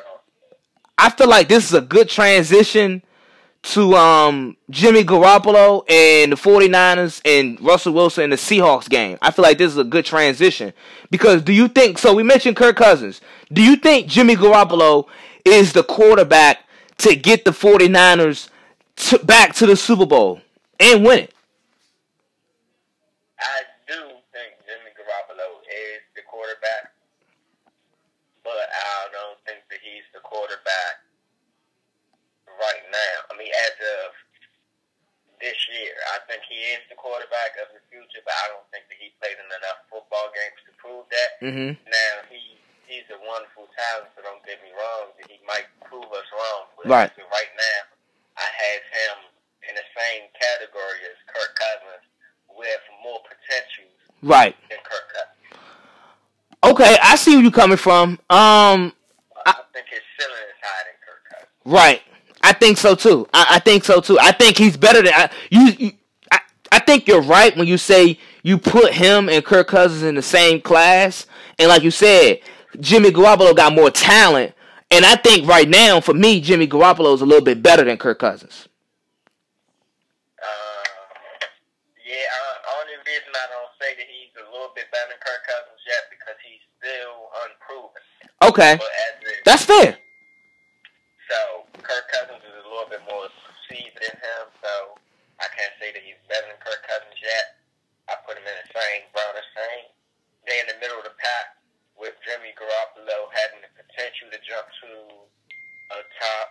I 0.98 1.10
feel 1.10 1.28
like 1.28 1.48
this 1.48 1.66
is 1.66 1.74
a 1.74 1.82
good 1.82 2.10
transition 2.10 3.02
to 3.64 3.96
um 3.96 4.58
Jimmy 4.70 5.04
Garoppolo 5.04 5.84
and 5.90 6.32
the 6.32 6.36
49ers 6.36 7.22
and 7.26 7.60
Russell 7.62 7.94
Wilson 7.94 8.26
and 8.26 8.34
the 8.34 8.38
Seahawks 8.38 8.90
game. 8.90 9.18
I 9.22 9.32
feel 9.32 9.44
like 9.44 9.58
this 9.58 9.72
is 9.72 9.78
a 9.78 9.84
good 9.84 10.06
transition 10.06 10.74
because 11.10 11.42
do 11.42 11.54
you 11.54 11.68
think 11.68 11.98
so 11.98 12.14
we 12.14 12.24
mentioned 12.24 12.56
Kirk 12.56 12.76
Cousins. 12.76 13.22
Do 13.52 13.64
you 13.64 13.76
think 13.78 14.08
Jimmy 14.08 14.36
Garoppolo 14.36 15.08
is 15.46 15.74
the 15.74 15.84
quarterback 15.84 16.60
to 16.98 17.16
get 17.16 17.46
the 17.46 17.52
49ers 17.52 18.50
to, 18.96 19.20
back 19.20 19.54
to 19.56 19.66
the 19.66 19.76
Super 19.76 20.06
Bowl 20.06 20.42
and 20.80 21.06
win 21.06 21.20
it? 21.20 21.34
I 23.40 23.66
do 23.88 24.00
think 24.34 24.54
Jimmy 24.66 24.94
Garoppolo 24.94 25.62
is 25.66 26.02
the 26.16 26.22
quarterback, 26.30 26.94
but 28.44 28.70
I 28.70 29.10
don't 29.12 29.40
think 29.46 29.66
that 29.70 29.80
he's 29.82 30.06
the 30.14 30.22
quarterback 30.22 31.02
right 32.48 32.86
now. 32.94 33.16
I 33.30 33.38
mean, 33.38 33.50
as 33.50 33.76
of 33.82 34.14
this 35.42 35.58
year, 35.74 35.98
I 36.14 36.22
think 36.30 36.46
he 36.46 36.62
is 36.78 36.86
the 36.94 36.96
quarterback 36.96 37.58
of 37.58 37.74
the 37.74 37.82
future, 37.90 38.22
but 38.22 38.38
I 38.46 38.54
don't 38.54 38.70
think 38.70 38.86
that 38.94 39.02
he 39.02 39.10
played 39.18 39.42
in 39.42 39.50
enough 39.50 39.82
football 39.90 40.30
games 40.38 40.62
to 40.70 40.72
prove 40.78 41.10
that. 41.10 41.32
Mm-hmm. 41.42 41.82
Now 41.90 42.14
he 42.30 42.61
he's 42.92 43.08
a 43.16 43.20
wonderful 43.24 43.72
talent, 43.72 44.12
so 44.12 44.20
don't 44.28 44.44
get 44.44 44.60
me 44.60 44.76
wrong. 44.76 45.16
That 45.16 45.32
he 45.32 45.40
might 45.48 45.72
prove 45.88 46.12
us 46.12 46.28
wrong, 46.36 46.68
but 46.76 46.92
Right. 46.92 47.12
right 47.16 47.52
now, 47.56 47.80
I 48.36 48.44
have 48.52 48.84
him 48.92 49.16
in 49.72 49.74
the 49.80 49.88
same 49.96 50.28
category 50.36 51.00
as 51.08 51.16
Kirk 51.32 51.56
Cousins, 51.56 52.04
with 52.52 52.84
more 53.02 53.24
potential 53.24 53.88
Right. 54.22 54.56
than 54.70 54.80
Kirk 54.84 55.08
Cousins. 55.16 55.64
Okay, 56.64 56.98
I 57.02 57.16
see 57.16 57.36
where 57.36 57.44
you're 57.44 57.52
coming 57.52 57.78
from. 57.78 58.20
Um, 58.30 58.94
I, 59.46 59.54
think 59.74 59.88
his 59.88 60.02
ceiling 60.20 60.36
is 60.36 60.60
higher 60.62 60.84
than 60.86 60.98
Kirk 61.08 61.24
Cousins. 61.32 61.50
right. 61.66 62.02
I 62.44 62.54
think 62.54 62.78
so 62.78 62.96
too. 62.96 63.28
I, 63.34 63.46
I 63.52 63.60
think 63.60 63.84
so 63.84 64.02
too. 64.02 64.20
I 64.20 64.32
think 64.32 64.58
he's 64.58 64.76
better 64.76 65.02
than 65.02 65.14
I, 65.14 65.30
you. 65.50 65.62
you 65.78 65.92
I, 66.32 66.40
I 66.72 66.80
think 66.80 67.08
you're 67.08 67.22
right 67.22 67.56
when 67.56 67.68
you 67.68 67.78
say 67.78 68.18
you 68.44 68.58
put 68.58 68.94
him 68.94 69.30
and 69.30 69.46
Kirk 69.46 69.68
Cousins 69.68 70.04
in 70.04 70.16
the 70.16 70.22
same 70.22 70.60
class. 70.62 71.26
And 71.60 71.70
like 71.70 71.84
you 71.84 71.92
said, 71.92 72.40
Jimmy 72.80 73.12
Garoppolo 73.12 73.56
got 73.56 73.74
more 73.74 73.92
talent. 73.92 74.54
And 74.92 75.06
I 75.06 75.16
think 75.16 75.48
right 75.48 75.68
now, 75.68 76.02
for 76.02 76.14
me, 76.14 76.42
Jimmy 76.42 76.68
Garoppolo 76.68 77.16
is 77.16 77.22
a 77.22 77.26
little 77.26 77.44
bit 77.44 77.64
better 77.64 77.84
than 77.84 77.98
Kirk 77.98 78.20
Cousins. 78.20 78.68
Uh, 80.36 80.84
yeah, 82.04 82.28
uh, 82.28 82.76
only 82.76 83.00
reason 83.08 83.32
I 83.32 83.48
don't 83.56 83.72
say 83.80 83.96
that 83.96 84.08
he's 84.12 84.36
a 84.36 84.44
little 84.52 84.76
bit 84.76 84.92
better 84.92 85.16
than 85.16 85.22
Kirk 85.24 85.48
Cousins 85.48 85.80
yet 85.88 86.12
because 86.12 86.36
he's 86.44 86.60
still 86.76 87.32
unproven. 87.48 88.04
Okay, 88.44 88.76
a, 88.76 88.84
that's 89.48 89.64
fair. 89.64 89.96
so 91.30 91.40
Kirk 91.80 92.06
Cousins 92.12 92.44
is 92.44 92.56
a 92.60 92.68
little 92.68 92.92
bit 92.92 93.00
more 93.08 93.32
seasoned 93.70 93.96
than 93.96 94.18
him, 94.20 94.44
so 94.60 95.00
I 95.40 95.48
can't 95.56 95.72
say 95.80 95.96
that 95.96 96.04
he's 96.04 96.20
better 96.28 96.52
than 96.52 96.60
Kirk 96.60 96.84
Cousins 96.84 97.16
yet. 97.22 97.64
I 98.12 98.20
put 98.28 98.36
him 98.36 98.44
in 98.44 98.58
the 98.60 98.68
same, 98.76 99.08
around 99.16 99.40
the 99.40 99.48
same. 99.56 99.88
They 100.44 100.60
in 100.60 100.68
the 100.68 100.78
middle 100.84 101.00
of 101.00 101.08
the 101.08 101.16
pack 101.16 101.61
with 102.02 102.18
Jimmy 102.26 102.50
Garoppolo 102.58 103.30
having 103.30 103.62
the 103.62 103.70
potential 103.78 104.34
to 104.34 104.40
jump 104.42 104.66
to 104.82 104.90
a 105.94 106.00
top 106.18 106.48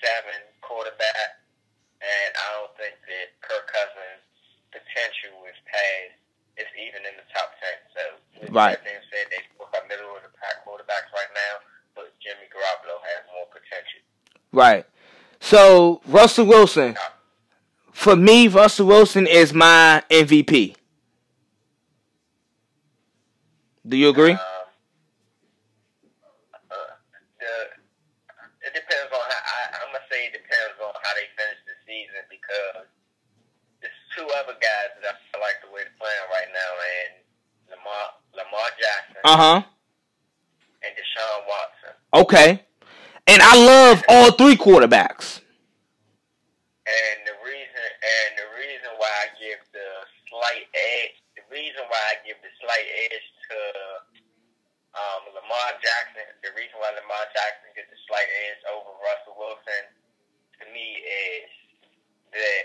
seven 0.00 0.40
quarterback, 0.64 1.44
and 2.00 2.30
I 2.32 2.46
don't 2.56 2.72
think 2.80 2.96
that 2.96 3.26
Kirk 3.44 3.68
Cousins' 3.68 4.24
potential 4.72 5.44
is 5.44 5.58
past. 5.68 6.16
It's 6.56 6.72
even 6.74 7.04
in 7.06 7.14
the 7.20 7.26
top 7.36 7.52
ten. 7.60 7.76
So 7.94 8.02
Right. 8.50 8.74
that 8.80 8.82
being 8.82 9.04
said, 9.12 9.28
they 9.30 9.44
both 9.60 9.70
are 9.76 9.84
middle 9.86 10.10
of 10.16 10.22
the 10.24 10.32
pack 10.40 10.64
quarterbacks 10.64 11.12
right 11.12 11.30
now, 11.36 11.54
but 11.94 12.10
Jimmy 12.24 12.48
Garoppolo 12.50 12.96
has 13.04 13.20
more 13.36 13.46
potential. 13.52 14.00
Right. 14.50 14.86
So 15.40 16.00
Russell 16.06 16.46
Wilson, 16.46 16.96
for 17.92 18.16
me, 18.16 18.48
Russell 18.48 18.86
Wilson 18.88 19.26
is 19.26 19.52
my 19.52 20.02
MVP. 20.10 20.74
Do 23.86 23.96
you 23.96 24.08
agree? 24.10 24.32
Uh, 24.32 24.38
the, 27.38 27.52
it 28.66 28.72
depends 28.74 29.08
on 29.14 29.22
how. 29.22 29.40
I, 29.40 29.60
I'm 29.80 29.88
gonna 29.94 30.04
say 30.10 30.26
it 30.28 30.34
depends 30.36 30.76
on 30.82 30.92
how 30.92 31.12
they 31.16 31.24
finish 31.38 31.60
the 31.64 31.76
season 31.88 32.20
because 32.28 32.84
there's 33.80 34.00
two 34.18 34.26
other 34.42 34.58
guys 34.60 34.90
that 35.00 35.16
I 35.32 35.36
like 35.40 35.62
the 35.64 35.70
way 35.72 35.86
they're 35.86 35.96
playing 36.02 36.26
right 36.34 36.50
now, 36.52 36.70
and 36.82 37.12
Lamar 37.72 38.04
Lamar 38.36 38.68
Jackson 38.76 39.22
Uh 39.24 39.38
huh. 39.38 39.58
and 40.84 40.92
Deshaun 40.92 41.40
Watson. 41.48 41.94
Okay. 42.28 42.62
And 43.26 43.40
I 43.42 43.56
love 43.56 44.04
all 44.08 44.32
three 44.32 44.56
quarterbacks. 44.56 45.40
And 46.88 47.18
the 47.24 47.36
reason 47.44 47.84
and 48.00 48.30
the 48.36 48.48
reason 48.56 48.90
why 49.00 49.08
I 49.24 49.26
give 49.40 49.60
the 49.72 49.88
slight 50.28 50.68
edge, 50.72 51.16
the 51.36 51.44
reason 51.52 51.84
why 51.88 52.02
I 52.12 52.16
give 52.24 52.36
the 52.44 52.52
slight 52.60 52.88
edge 53.08 53.26
to 53.52 53.58
um, 54.96 55.22
Lamar 55.36 55.76
Jackson, 55.84 56.24
the 56.44 56.52
reason 56.56 56.76
why 56.80 56.92
Lamar 56.96 57.24
Jackson 57.36 57.72
gets 57.76 57.92
the 57.92 58.00
slight 58.08 58.28
edge 58.48 58.60
over 58.72 58.92
Russell 59.04 59.36
Wilson, 59.36 59.84
to 60.60 60.64
me 60.72 61.00
is 61.04 61.50
that 62.32 62.64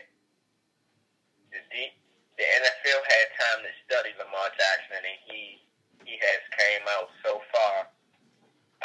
the 1.51 1.59
D, 1.71 1.91
the 2.39 2.45
NFL 2.47 3.01
had 3.07 3.27
time 3.39 3.59
to 3.67 3.71
study 3.87 4.11
Lamar 4.19 4.51
Jackson, 4.55 5.03
and 5.03 5.19
he 5.27 5.59
he 6.07 6.15
has 6.19 6.41
came 6.59 6.83
out 6.99 7.11
so 7.23 7.39
far, 7.51 7.87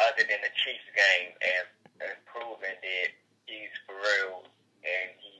other 0.02 0.22
than 0.26 0.38
the 0.42 0.52
Chiefs 0.62 0.86
game, 0.94 1.34
and, 1.42 1.66
and 2.10 2.14
proven 2.30 2.74
that 2.74 3.10
he's 3.46 3.74
for 3.86 3.94
real 3.98 4.46
and 4.86 5.10
he, 5.18 5.34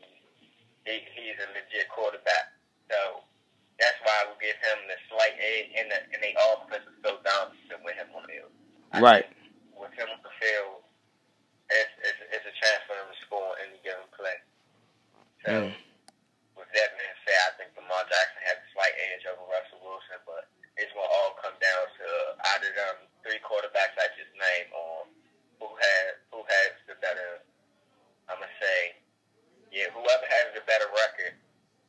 he 0.89 0.95
he's 1.15 1.39
a 1.39 1.47
legit 1.55 1.87
quarterback. 1.95 2.51
So 2.91 3.23
that's 3.79 3.99
why 4.03 4.27
we 4.27 4.35
give 4.43 4.59
him 4.59 4.79
the 4.91 4.99
slight 5.07 5.39
edge, 5.39 5.71
and 5.79 5.87
the 5.93 5.99
and 6.17 6.21
they 6.25 6.35
offense 6.35 6.83
is 6.91 6.99
so 7.07 7.23
dominant 7.23 7.81
with 7.87 7.95
him 7.95 8.11
on 8.17 8.27
the 8.27 8.33
field. 8.43 8.53
I 8.91 8.99
Right. 8.99 9.27
think 9.31 9.39
With 9.79 9.95
him 9.95 10.11
on 10.11 10.19
the 10.27 10.35
field, 10.43 10.83
it's, 11.71 11.95
it's 12.03 12.21
it's 12.41 12.47
a 12.51 12.55
chance 12.59 12.83
for 12.91 12.99
him 12.99 13.07
to 13.13 13.19
score 13.29 13.55
in 13.63 13.71
any 13.71 13.81
given 13.87 14.09
play. 14.19 14.39
So 15.47 15.53
Mm. 15.55 15.75
with 16.59 16.71
that 16.75 16.91
being 16.99 17.19
said, 17.23 17.41
I 17.47 17.51
think 17.63 17.71
Lamar 17.79 18.03
Jackson 18.11 18.43
has 18.51 18.59
a 18.59 18.69
slight 18.75 18.97
edge 19.15 19.25
over 19.31 19.47
Russell 19.47 19.79
Wilson, 19.87 20.19
but 20.27 20.51
it's 20.77 20.91
gonna 20.97 21.07
all 21.23 21.39
come 21.39 21.55
down 21.63 21.85
to 21.87 22.07
out 22.51 22.63
of 22.67 22.73
them 22.75 22.97
three 23.23 23.39
quarterbacks 23.47 23.95
I 24.01 24.11
just 24.19 24.33
named 24.35 24.71
on 24.75 25.07
who 25.63 25.69
has 25.71 26.09
who 26.35 26.41
has 26.43 26.71
the 26.91 26.97
better. 26.99 27.45
I'm 28.29 28.41
gonna 28.43 28.59
say, 28.61 28.99
yeah, 29.71 29.91
whoever 29.95 30.27
has 30.27 30.47
the 30.57 30.63
better 30.67 30.89
record 30.91 31.35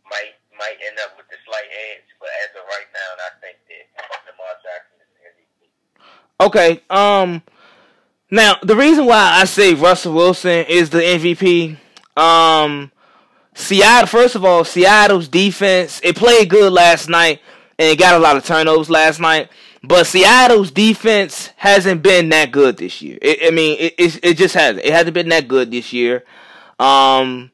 might 0.09 0.37
might 0.57 0.77
end 0.85 0.99
up 1.05 1.17
with 1.17 1.27
the 1.31 1.37
slight 1.45 1.69
edge, 1.93 2.05
but 2.19 2.29
as 2.45 2.51
of 2.57 2.65
right 2.69 2.89
now, 2.93 3.09
I 3.25 3.31
think 3.41 3.57
that 3.69 3.85
Lamar 4.29 4.53
Jackson 4.65 4.97
is 5.01 5.09
the 5.17 5.21
MVP. 5.33 5.59
Okay. 6.49 6.81
Um. 6.89 7.43
Now 8.31 8.55
the 8.63 8.75
reason 8.75 9.05
why 9.05 9.37
I 9.39 9.45
say 9.45 9.75
Russell 9.75 10.13
Wilson 10.13 10.65
is 10.67 10.89
the 10.89 10.99
MVP. 10.99 11.77
Um. 12.19 12.91
Seattle. 13.53 14.07
First 14.07 14.35
of 14.35 14.43
all, 14.43 14.63
Seattle's 14.63 15.27
defense 15.27 16.01
it 16.03 16.15
played 16.15 16.49
good 16.49 16.73
last 16.73 17.07
night 17.07 17.41
and 17.77 17.91
it 17.91 17.99
got 17.99 18.15
a 18.15 18.19
lot 18.19 18.35
of 18.35 18.45
turnovers 18.45 18.89
last 18.89 19.19
night. 19.19 19.49
But 19.83 20.07
Seattle's 20.07 20.71
defense 20.71 21.51
hasn't 21.55 22.01
been 22.01 22.29
that 22.29 22.51
good 22.51 22.77
this 22.77 22.99
year. 23.01 23.19
It, 23.21 23.47
I 23.47 23.55
mean, 23.55 23.77
it, 23.79 23.93
it 23.97 24.19
it 24.23 24.37
just 24.37 24.55
hasn't. 24.55 24.83
It 24.85 24.91
hasn't 24.91 25.13
been 25.13 25.29
that 25.29 25.47
good 25.47 25.69
this 25.71 25.93
year. 25.93 26.23
Um. 26.79 27.51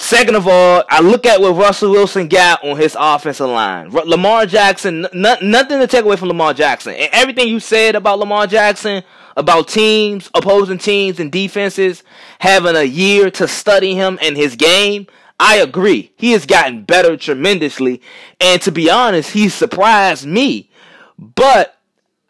Second 0.00 0.34
of 0.34 0.48
all, 0.48 0.82
I 0.88 1.02
look 1.02 1.26
at 1.26 1.42
what 1.42 1.56
Russell 1.56 1.90
Wilson 1.90 2.26
got 2.26 2.64
on 2.64 2.78
his 2.78 2.96
offensive 2.98 3.50
line. 3.50 3.94
R- 3.94 4.06
Lamar 4.06 4.46
Jackson, 4.46 5.04
n- 5.04 5.36
nothing 5.42 5.78
to 5.78 5.86
take 5.86 6.06
away 6.06 6.16
from 6.16 6.28
Lamar 6.28 6.54
Jackson. 6.54 6.94
And 6.94 7.10
everything 7.12 7.48
you 7.48 7.60
said 7.60 7.94
about 7.94 8.18
Lamar 8.18 8.46
Jackson, 8.46 9.02
about 9.36 9.68
teams, 9.68 10.30
opposing 10.32 10.78
teams, 10.78 11.20
and 11.20 11.30
defenses 11.30 12.02
having 12.38 12.76
a 12.76 12.82
year 12.82 13.30
to 13.32 13.46
study 13.46 13.94
him 13.94 14.18
and 14.22 14.38
his 14.38 14.56
game, 14.56 15.06
I 15.38 15.56
agree. 15.56 16.12
He 16.16 16.32
has 16.32 16.46
gotten 16.46 16.82
better 16.84 17.18
tremendously. 17.18 18.00
And 18.40 18.60
to 18.62 18.72
be 18.72 18.90
honest, 18.90 19.30
he's 19.32 19.52
surprised 19.52 20.26
me. 20.26 20.70
But 21.18 21.78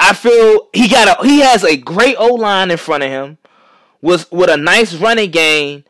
I 0.00 0.12
feel 0.14 0.68
he 0.72 0.88
got 0.88 1.20
a 1.20 1.24
he 1.24 1.38
has 1.38 1.62
a 1.62 1.76
great 1.76 2.16
O 2.18 2.34
line 2.34 2.72
in 2.72 2.78
front 2.78 3.04
of 3.04 3.10
him, 3.10 3.38
with 4.02 4.30
with 4.32 4.50
a 4.50 4.56
nice 4.56 4.92
running 4.96 5.30
game 5.30 5.84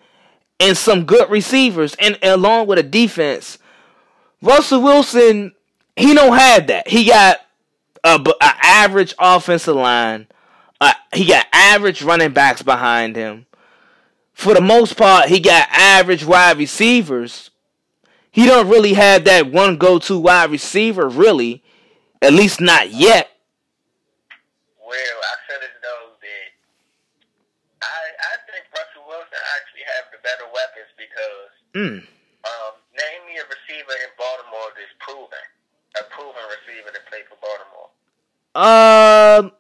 and 0.61 0.77
some 0.77 1.05
good 1.05 1.31
receivers, 1.31 1.97
and, 1.99 2.19
along 2.23 2.67
with 2.67 2.79
a 2.79 2.83
defense. 2.83 3.59
Russell 4.43 4.83
Wilson, 4.83 5.55
he 5.97 6.15
don't 6.15 6.37
have 6.37 6.69
that. 6.69 6.89
He 6.89 7.05
got 7.07 7.39
a, 8.05 8.21
a 8.41 8.55
average 8.63 9.15
offensive 9.19 9.77
line. 9.77 10.29
Uh, 10.81 10.95
he 11.13 11.27
got 11.27 11.47
average 11.53 12.03
running 12.03 12.33
backs 12.33 12.63
behind 12.63 13.17
him. 13.17 13.47
For 14.33 14.55
the 14.55 14.63
most 14.63 14.97
part, 14.97 15.29
he 15.29 15.41
got 15.41 15.69
average 15.71 16.25
wide 16.25 16.57
receivers. 16.57 17.51
He 18.31 18.47
don't 18.47 18.69
really 18.69 18.95
have 18.95 19.25
that 19.25 19.51
one 19.53 19.77
go-to 19.77 20.19
wide 20.19 20.51
receiver, 20.51 21.09
really. 21.09 21.63
At 22.23 22.33
least 22.33 22.61
not 22.61 22.91
yet. 22.91 23.29
Well, 24.81 24.97
I 24.97 25.35
feel 25.47 25.63
as 25.63 25.77
though 25.83 26.17
that 26.21 26.49
I 27.83 28.11
I 28.11 28.35
think 28.51 28.67
Russell 28.73 29.07
Wilson 29.07 29.39
actually 29.57 29.85
have 29.87 30.10
the 30.10 30.10
better 30.23 30.47
weapons 30.53 30.91
because 30.97 31.51
Mm. 31.75 32.03
um, 32.03 32.73
name 32.99 33.21
me 33.31 33.39
a 33.39 33.45
receiver 33.47 33.95
in 34.03 34.11
Baltimore 34.19 34.71
that's 34.75 34.91
proven 34.99 35.45
a 35.99 36.03
proven 36.15 36.43
receiver 36.51 36.91
that 36.93 37.07
played 37.07 37.25
for 37.31 37.39
Baltimore. 37.39 37.91
Um, 38.55 39.53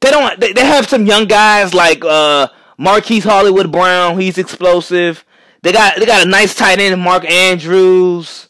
they 0.00 0.10
don't. 0.10 0.38
They, 0.40 0.52
they 0.52 0.64
have 0.66 0.86
some 0.88 1.06
young 1.06 1.26
guys 1.26 1.72
like 1.72 2.04
uh, 2.04 2.48
Marquise 2.76 3.24
Hollywood 3.24 3.72
Brown. 3.72 4.18
He's 4.20 4.36
explosive. 4.38 5.24
They 5.62 5.72
got 5.72 5.98
they 5.98 6.04
got 6.04 6.26
a 6.26 6.28
nice 6.28 6.54
tight 6.54 6.78
end, 6.78 7.00
Mark 7.00 7.24
Andrews. 7.24 8.48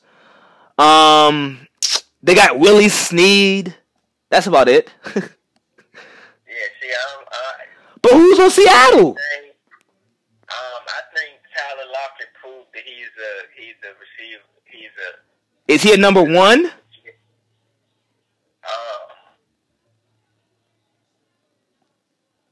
Um, 0.78 1.68
they 2.24 2.34
got 2.34 2.58
Willie 2.58 2.88
Snead. 2.88 3.76
That's 4.30 4.48
about 4.48 4.68
it. 4.68 4.90
yeah, 5.14 5.20
see, 5.22 6.90
I'm, 6.90 7.24
I, 7.30 7.64
but 8.02 8.12
who's 8.14 8.40
on 8.40 8.50
Seattle? 8.50 9.10
Um, 10.50 10.82
I 10.90 11.00
think 11.14 11.38
Tyler 11.54 11.86
Lockett 11.86 12.34
proved 12.42 12.66
that 12.73 12.73
he's 12.84 13.12
a 13.16 13.32
he's 13.56 13.78
a 13.82 13.92
receiver. 13.96 14.44
He's 14.68 14.92
a. 14.92 15.10
Is 15.72 15.82
he 15.82 15.92
a 15.94 15.96
number 15.96 16.22
one? 16.22 16.68
Uh, 18.64 19.04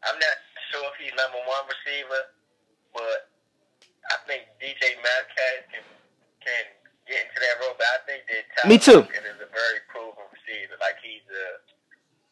I'm 0.05 0.19
not 0.19 0.37
sure 0.73 0.85
if 0.93 0.97
he's 1.01 1.13
number 1.17 1.41
one 1.45 1.65
receiver, 1.69 2.23
but 2.97 3.29
I 4.13 4.17
think 4.29 4.49
DK 4.61 4.97
Metcalf 5.01 5.69
can 5.73 5.85
can 6.41 6.65
get 7.09 7.29
into 7.29 7.39
that 7.41 7.61
role. 7.61 7.77
But 7.77 7.89
I 7.89 7.99
think 8.09 8.25
that 8.29 8.45
Tyler 8.57 8.69
Me 8.69 8.77
too. 8.81 9.01
Lockett 9.05 9.29
is 9.29 9.41
a 9.41 9.51
very 9.53 9.81
proven 9.93 10.25
receiver. 10.33 10.77
Like 10.81 10.97
he's 11.05 11.25
a 11.29 11.47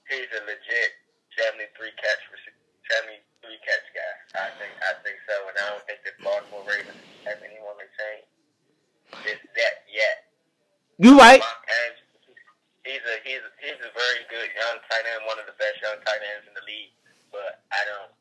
he's 0.09 0.29
a 0.33 0.43
legit 0.49 0.91
73 1.37 1.93
catch 2.01 2.23
receiver. 2.33 2.61
73 2.91 3.55
catch 3.63 3.87
guy. 3.95 4.15
I 4.35 4.49
think 4.59 4.73
I 4.83 4.93
think 5.07 5.17
so, 5.29 5.35
and 5.47 5.57
I 5.57 5.65
don't 5.71 5.85
think 5.87 6.03
the 6.03 6.13
Baltimore 6.27 6.67
Ravens 6.67 6.99
have 7.23 7.39
anyone 7.47 7.70
this 9.25 9.41
that 9.57 9.75
yet. 9.91 10.31
You 11.01 11.17
right. 11.17 11.41
He's 12.85 13.05
a 13.05 13.17
he's 13.23 13.45
a, 13.45 13.53
he's 13.61 13.81
a 13.81 13.93
very 13.93 14.23
good 14.33 14.51
young 14.57 14.81
tight 14.89 15.05
end, 15.05 15.23
one 15.29 15.39
of 15.39 15.47
the 15.47 15.57
best 15.61 15.79
young 15.85 16.01
tight 16.03 16.23
ends 16.35 16.49
in 16.49 16.55
the 16.57 16.65
league. 16.65 16.93
But 17.31 17.63
I 17.71 17.85
don't 17.87 18.13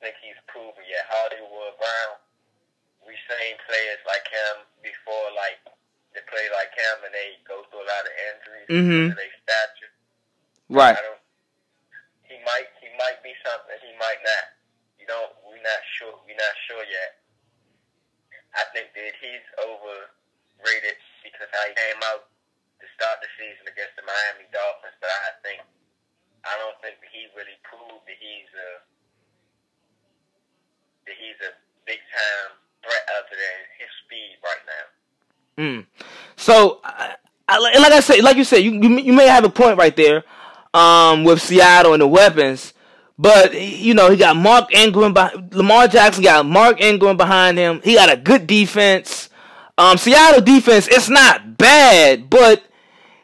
think 0.00 0.16
he's 0.22 0.38
proven 0.48 0.80
yet. 0.88 1.04
Hollywood 1.10 1.76
Brown, 1.76 2.16
We've 3.04 3.20
seen 3.28 3.56
players 3.68 4.00
like 4.08 4.24
him 4.28 4.64
before, 4.80 5.28
like 5.36 5.60
they 6.16 6.24
play 6.28 6.46
like 6.54 6.72
him, 6.72 6.96
and 7.04 7.12
they 7.12 7.36
go 7.44 7.64
through 7.68 7.84
a 7.84 7.88
lot 7.88 8.04
of 8.06 8.14
injuries 8.32 8.68
mm-hmm. 8.68 9.04
of 9.12 9.32
stature. 9.44 9.92
Right. 10.68 10.96
I 10.96 11.02
don't 11.04 11.22
he 12.28 12.36
might 12.44 12.68
he 12.84 12.92
might 13.00 13.18
be 13.24 13.32
something. 13.40 13.76
He 13.80 13.96
might 13.96 14.20
not. 14.20 14.44
You 15.00 15.08
know, 15.08 15.32
we're 15.48 15.64
not 15.64 15.82
sure. 15.96 16.12
We're 16.28 16.36
not 16.36 16.56
sure 16.68 16.84
yet. 16.84 17.24
I 18.52 18.68
think 18.76 18.92
that 18.92 19.16
he's 19.20 19.46
overrated 20.58 20.98
because 21.22 21.48
how 21.54 21.62
he 21.70 21.74
came 21.74 22.02
out 22.10 22.26
to 22.82 22.86
start 22.98 23.22
the 23.22 23.30
season 23.38 23.70
against 23.70 23.94
the 23.94 24.02
Miami 24.02 24.46
Dolphins. 24.50 24.98
But 24.98 25.10
I 25.10 25.30
think 25.46 25.62
I 26.42 26.54
don't 26.58 26.78
think 26.82 26.98
that 26.98 27.10
he 27.14 27.30
really 27.38 27.58
proved 27.62 28.02
that 28.06 28.18
he's 28.18 28.50
a 28.50 28.70
that 31.06 31.16
he's 31.16 31.38
a 31.46 31.52
big 31.86 32.02
time 32.10 32.58
threat 32.82 33.04
other 33.14 33.34
than 33.38 33.56
his 33.78 33.90
speed 34.04 34.34
right 34.42 34.64
now. 34.66 34.86
Mm. 35.58 35.80
So, 36.36 36.78
I, 36.84 37.16
I, 37.48 37.58
like 37.58 37.92
I 37.92 38.00
said, 38.00 38.22
like 38.22 38.36
you 38.36 38.44
said, 38.44 38.58
you, 38.58 38.72
you 38.72 38.98
you 38.98 39.12
may 39.12 39.26
have 39.26 39.44
a 39.44 39.50
point 39.50 39.78
right 39.78 39.94
there 39.96 40.22
um, 40.74 41.24
with 41.24 41.42
Seattle 41.42 41.94
and 41.94 42.02
the 42.02 42.06
weapons. 42.06 42.74
But 43.20 43.60
you 43.60 43.94
know 43.94 44.10
he 44.10 44.16
got 44.16 44.36
Mark 44.36 44.72
Ingram. 44.72 45.12
Lamar 45.50 45.88
Jackson 45.88 46.22
got 46.22 46.46
Mark 46.46 46.80
Ingram 46.80 47.16
behind 47.16 47.58
him. 47.58 47.80
He 47.82 47.94
got 47.94 48.12
a 48.12 48.16
good 48.16 48.46
defense. 48.46 49.27
Um, 49.78 49.96
Seattle 49.96 50.42
defense, 50.42 50.88
it's 50.88 51.08
not 51.08 51.56
bad, 51.56 52.28
but 52.28 52.64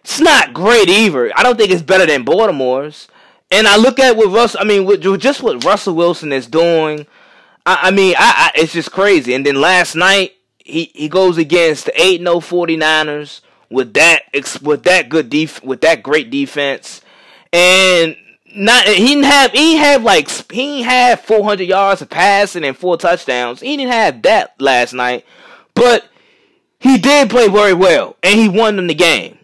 it's 0.03 0.21
not 0.21 0.55
great 0.55 0.89
either. 0.89 1.33
I 1.37 1.43
don't 1.43 1.59
think 1.59 1.73
it's 1.73 1.83
better 1.83 2.07
than 2.07 2.25
Baltimore's. 2.25 3.09
And 3.51 3.67
I 3.67 3.77
look 3.77 3.99
at 3.99 4.17
what 4.17 4.33
Russ. 4.33 4.57
I 4.59 4.65
mean, 4.65 4.85
with, 4.87 5.03
just 5.21 5.43
what 5.43 5.65
Russell 5.65 5.95
Wilson 5.95 6.33
is 6.33 6.47
doing. 6.47 7.07
I, 7.67 7.79
I 7.83 7.91
mean, 7.91 8.15
I, 8.17 8.53
I, 8.55 8.61
it's 8.61 8.73
just 8.73 8.93
crazy. 8.93 9.35
And 9.35 9.45
then 9.45 9.61
last 9.61 9.95
night 9.95 10.33
he, 10.59 10.91
he 10.95 11.09
goes 11.09 11.39
against 11.39 11.87
the 11.87 12.01
eight 12.01 12.21
0 12.21 12.41
49ers 12.41 13.41
with 13.71 13.95
that 13.95 14.23
with 14.63 14.85
that 14.85 15.09
good 15.09 15.29
def 15.31 15.63
with 15.65 15.81
that 15.81 16.03
great 16.03 16.31
defense 16.31 17.01
and 17.53 18.17
not 18.55 18.87
he 18.87 19.09
didn't 19.09 19.25
have 19.25 19.51
he 19.53 19.59
didn't 19.59 19.85
have 19.85 20.03
like 20.03 20.29
he 20.53 20.79
didn't 20.79 20.85
have 20.85 21.21
400 21.21 21.65
yards 21.65 22.03
of 22.03 22.11
passing 22.11 22.65
and 22.65 22.77
four 22.77 22.97
touchdowns. 22.97 23.61
He 23.61 23.77
didn't 23.77 23.93
have 23.93 24.23
that 24.23 24.55
last 24.61 24.93
night, 24.93 25.25
but 25.75 26.07
he 26.85 26.99
did 26.99 27.31
play 27.31 27.49
very 27.49 27.73
well 27.75 28.17
and 28.23 28.39
he 28.39 28.49
won 28.49 28.77
them 28.77 28.87
the 28.87 28.95
game. 28.95 29.39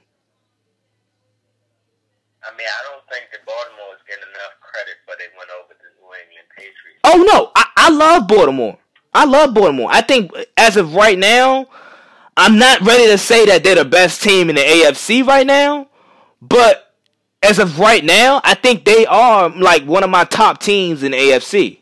I 2.45 2.51
mean, 2.57 2.67
I 2.69 2.83
don't 2.93 3.05
think 3.09 3.33
that 3.33 3.45
Baltimore 3.47 3.95
is 3.97 4.03
getting 4.07 4.29
enough 4.29 4.61
credit, 4.61 4.97
but 5.07 5.19
they 5.19 5.25
went 5.37 5.51
over 5.59 5.73
the 5.73 5.89
New 5.99 6.13
England 6.13 6.49
Patriots. 6.55 7.01
Oh 7.03 7.25
no, 7.27 7.51
I, 7.57 7.65
I 7.77 7.91
love 7.91 8.29
Baltimore. 8.29 8.79
I 9.15 9.25
love 9.25 9.55
Baltimore. 9.55 9.89
I 9.91 10.03
think 10.03 10.31
as 10.57 10.77
of 10.77 10.95
right 10.95 11.19
now, 11.19 11.67
I'm 12.37 12.59
not 12.59 12.81
ready 12.83 13.07
to 13.07 13.19
say 13.19 13.47
that 13.47 13.65
they're 13.65 13.75
the 13.75 13.85
best 13.85 14.23
team 14.23 14.51
in 14.51 14.57
the 14.57 14.63
AFC 14.63 15.27
right 15.27 15.47
now, 15.47 15.89
but 16.43 16.95
as 17.43 17.59
of 17.59 17.79
right 17.79 18.05
now, 18.05 18.41
I 18.45 18.55
think 18.55 18.85
they 18.85 19.07
are 19.07 19.49
like 19.49 19.85
one 19.85 20.05
of 20.05 20.11
my 20.11 20.25
top 20.25 20.61
teams 20.61 21.03
in 21.03 21.13
the 21.13 21.19
AFC. 21.19 21.81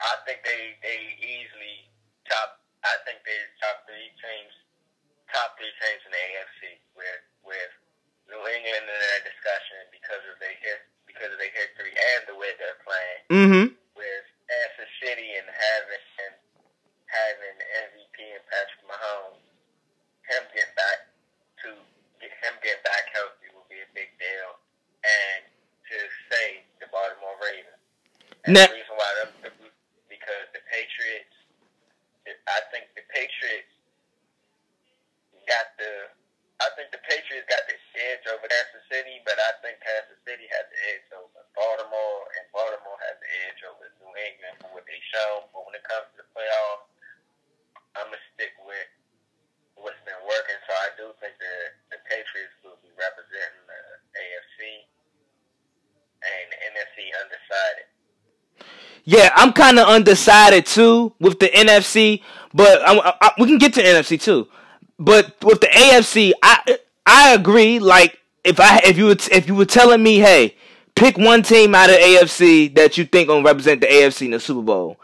I 0.00 0.16
think 0.26 0.40
they 0.44 0.74
they 0.82 0.98
easily 1.20 1.86
top. 2.28 2.58
I 2.82 2.96
think 3.06 3.22
they 3.24 3.36
top 3.62 3.86
three 3.86 4.10
teams, 4.18 4.52
top 5.30 5.54
three 5.56 5.70
teams 5.78 6.02
in 6.06 6.10
the 6.10 6.11
AFC 6.22 6.78
with 6.94 7.22
with 7.42 7.72
New 8.30 8.38
England 8.38 8.86
in 8.86 8.98
that 9.12 9.22
discussion 9.26 9.90
because 9.90 10.22
of 10.30 10.38
their 10.38 10.54
hit 10.62 10.86
because 11.04 11.30
of 11.34 11.38
their 11.42 11.52
history 11.52 11.92
and 11.92 12.20
the 12.30 12.36
way 12.38 12.54
they're 12.56 12.80
playing. 12.86 13.22
Mm-hmm. 13.28 13.66
With 13.98 14.26
Kansas 14.48 14.92
City 15.02 15.36
and 15.36 15.48
having 15.50 16.04
and 16.24 16.34
having 17.10 17.56
MVP 17.90 18.16
and 18.38 18.44
Patrick 18.48 18.84
Mahomes, 18.88 19.44
him 20.30 20.42
getting 20.54 20.76
back 20.78 21.12
to 21.66 21.68
get 22.22 22.32
him 22.40 22.54
getting 22.64 22.84
back 22.86 23.04
healthy 23.12 23.50
will 23.52 23.68
be 23.68 23.82
a 23.82 23.90
big 23.92 24.08
deal 24.16 24.56
and 25.02 25.42
to 25.90 25.98
say 26.30 26.62
the 26.78 26.86
Baltimore 26.88 27.36
Ravens. 27.42 27.82
Now, 28.48 28.66
the 28.70 28.78
reason 28.78 28.94
why 28.96 29.10
them, 29.22 29.30
because 30.08 30.46
the 30.54 30.62
Patriots, 30.70 31.36
I 32.26 32.58
think 32.70 32.90
the 32.94 33.04
Patriots 33.10 33.70
got 35.46 35.74
the, 35.78 36.10
I 36.62 36.70
think 36.78 36.94
the 36.94 37.02
Patriots 37.06 37.46
got 37.50 37.66
the 37.66 37.78
edge 37.96 38.24
over 38.28 38.44
Kansas 38.48 38.84
City, 38.88 39.20
but 39.24 39.36
I 39.36 39.52
think 39.60 39.80
Kansas 39.84 40.20
City 40.24 40.46
has 40.48 40.64
the 40.68 40.78
edge 40.92 41.06
over 41.12 41.40
Baltimore, 41.52 42.22
and 42.38 42.44
Baltimore 42.52 43.00
has 43.08 43.16
the 43.20 43.30
edge 43.48 43.60
over 43.68 43.84
New 44.00 44.12
England 44.16 44.56
for 44.60 44.70
what 44.72 44.84
they 44.88 45.00
show. 45.12 45.46
But 45.52 45.66
when 45.68 45.76
it 45.76 45.84
comes 45.84 46.08
to 46.16 46.24
the 46.24 46.28
playoffs, 46.32 46.88
I'm 47.96 48.08
gonna 48.08 48.24
stick 48.32 48.56
with 48.64 48.88
what's 49.76 50.00
been 50.08 50.22
working. 50.24 50.58
So 50.64 50.72
I 50.72 50.88
do 50.96 51.06
think 51.20 51.36
that 51.36 51.64
the 51.92 51.98
Patriots 52.08 52.56
will 52.64 52.80
be 52.80 52.92
representing 52.96 53.64
the 53.68 53.80
AFC 54.16 54.88
and 56.22 56.44
the 56.48 56.58
NFC 56.72 56.96
undecided. 57.20 57.86
Yeah, 59.04 59.30
I'm 59.34 59.52
kind 59.52 59.78
of 59.78 59.88
undecided 59.88 60.66
too 60.66 61.14
with 61.18 61.40
the 61.40 61.50
NFC, 61.50 62.22
but 62.54 62.80
I, 62.86 63.16
I, 63.20 63.32
we 63.38 63.46
can 63.46 63.58
get 63.58 63.74
to 63.74 63.82
NFC 63.82 64.20
too. 64.20 64.48
But 64.98 65.34
with 65.42 65.60
the 65.60 65.66
AFC, 65.66 66.32
I 66.42 66.78
I 67.12 67.34
agree. 67.34 67.78
Like 67.78 68.18
if 68.42 68.58
I 68.58 68.80
if 68.84 68.96
you 68.96 69.06
were, 69.06 69.16
if 69.30 69.46
you 69.46 69.54
were 69.54 69.66
telling 69.66 70.02
me, 70.02 70.18
hey, 70.18 70.56
pick 70.94 71.18
one 71.18 71.42
team 71.42 71.74
out 71.74 71.90
of 71.90 71.96
AFC 71.96 72.74
that 72.74 72.96
you 72.96 73.04
think 73.04 73.28
gonna 73.28 73.44
represent 73.44 73.82
the 73.82 73.86
AFC 73.86 74.26
in 74.26 74.30
the 74.30 74.40
Super 74.40 74.62
Bowl, 74.62 74.98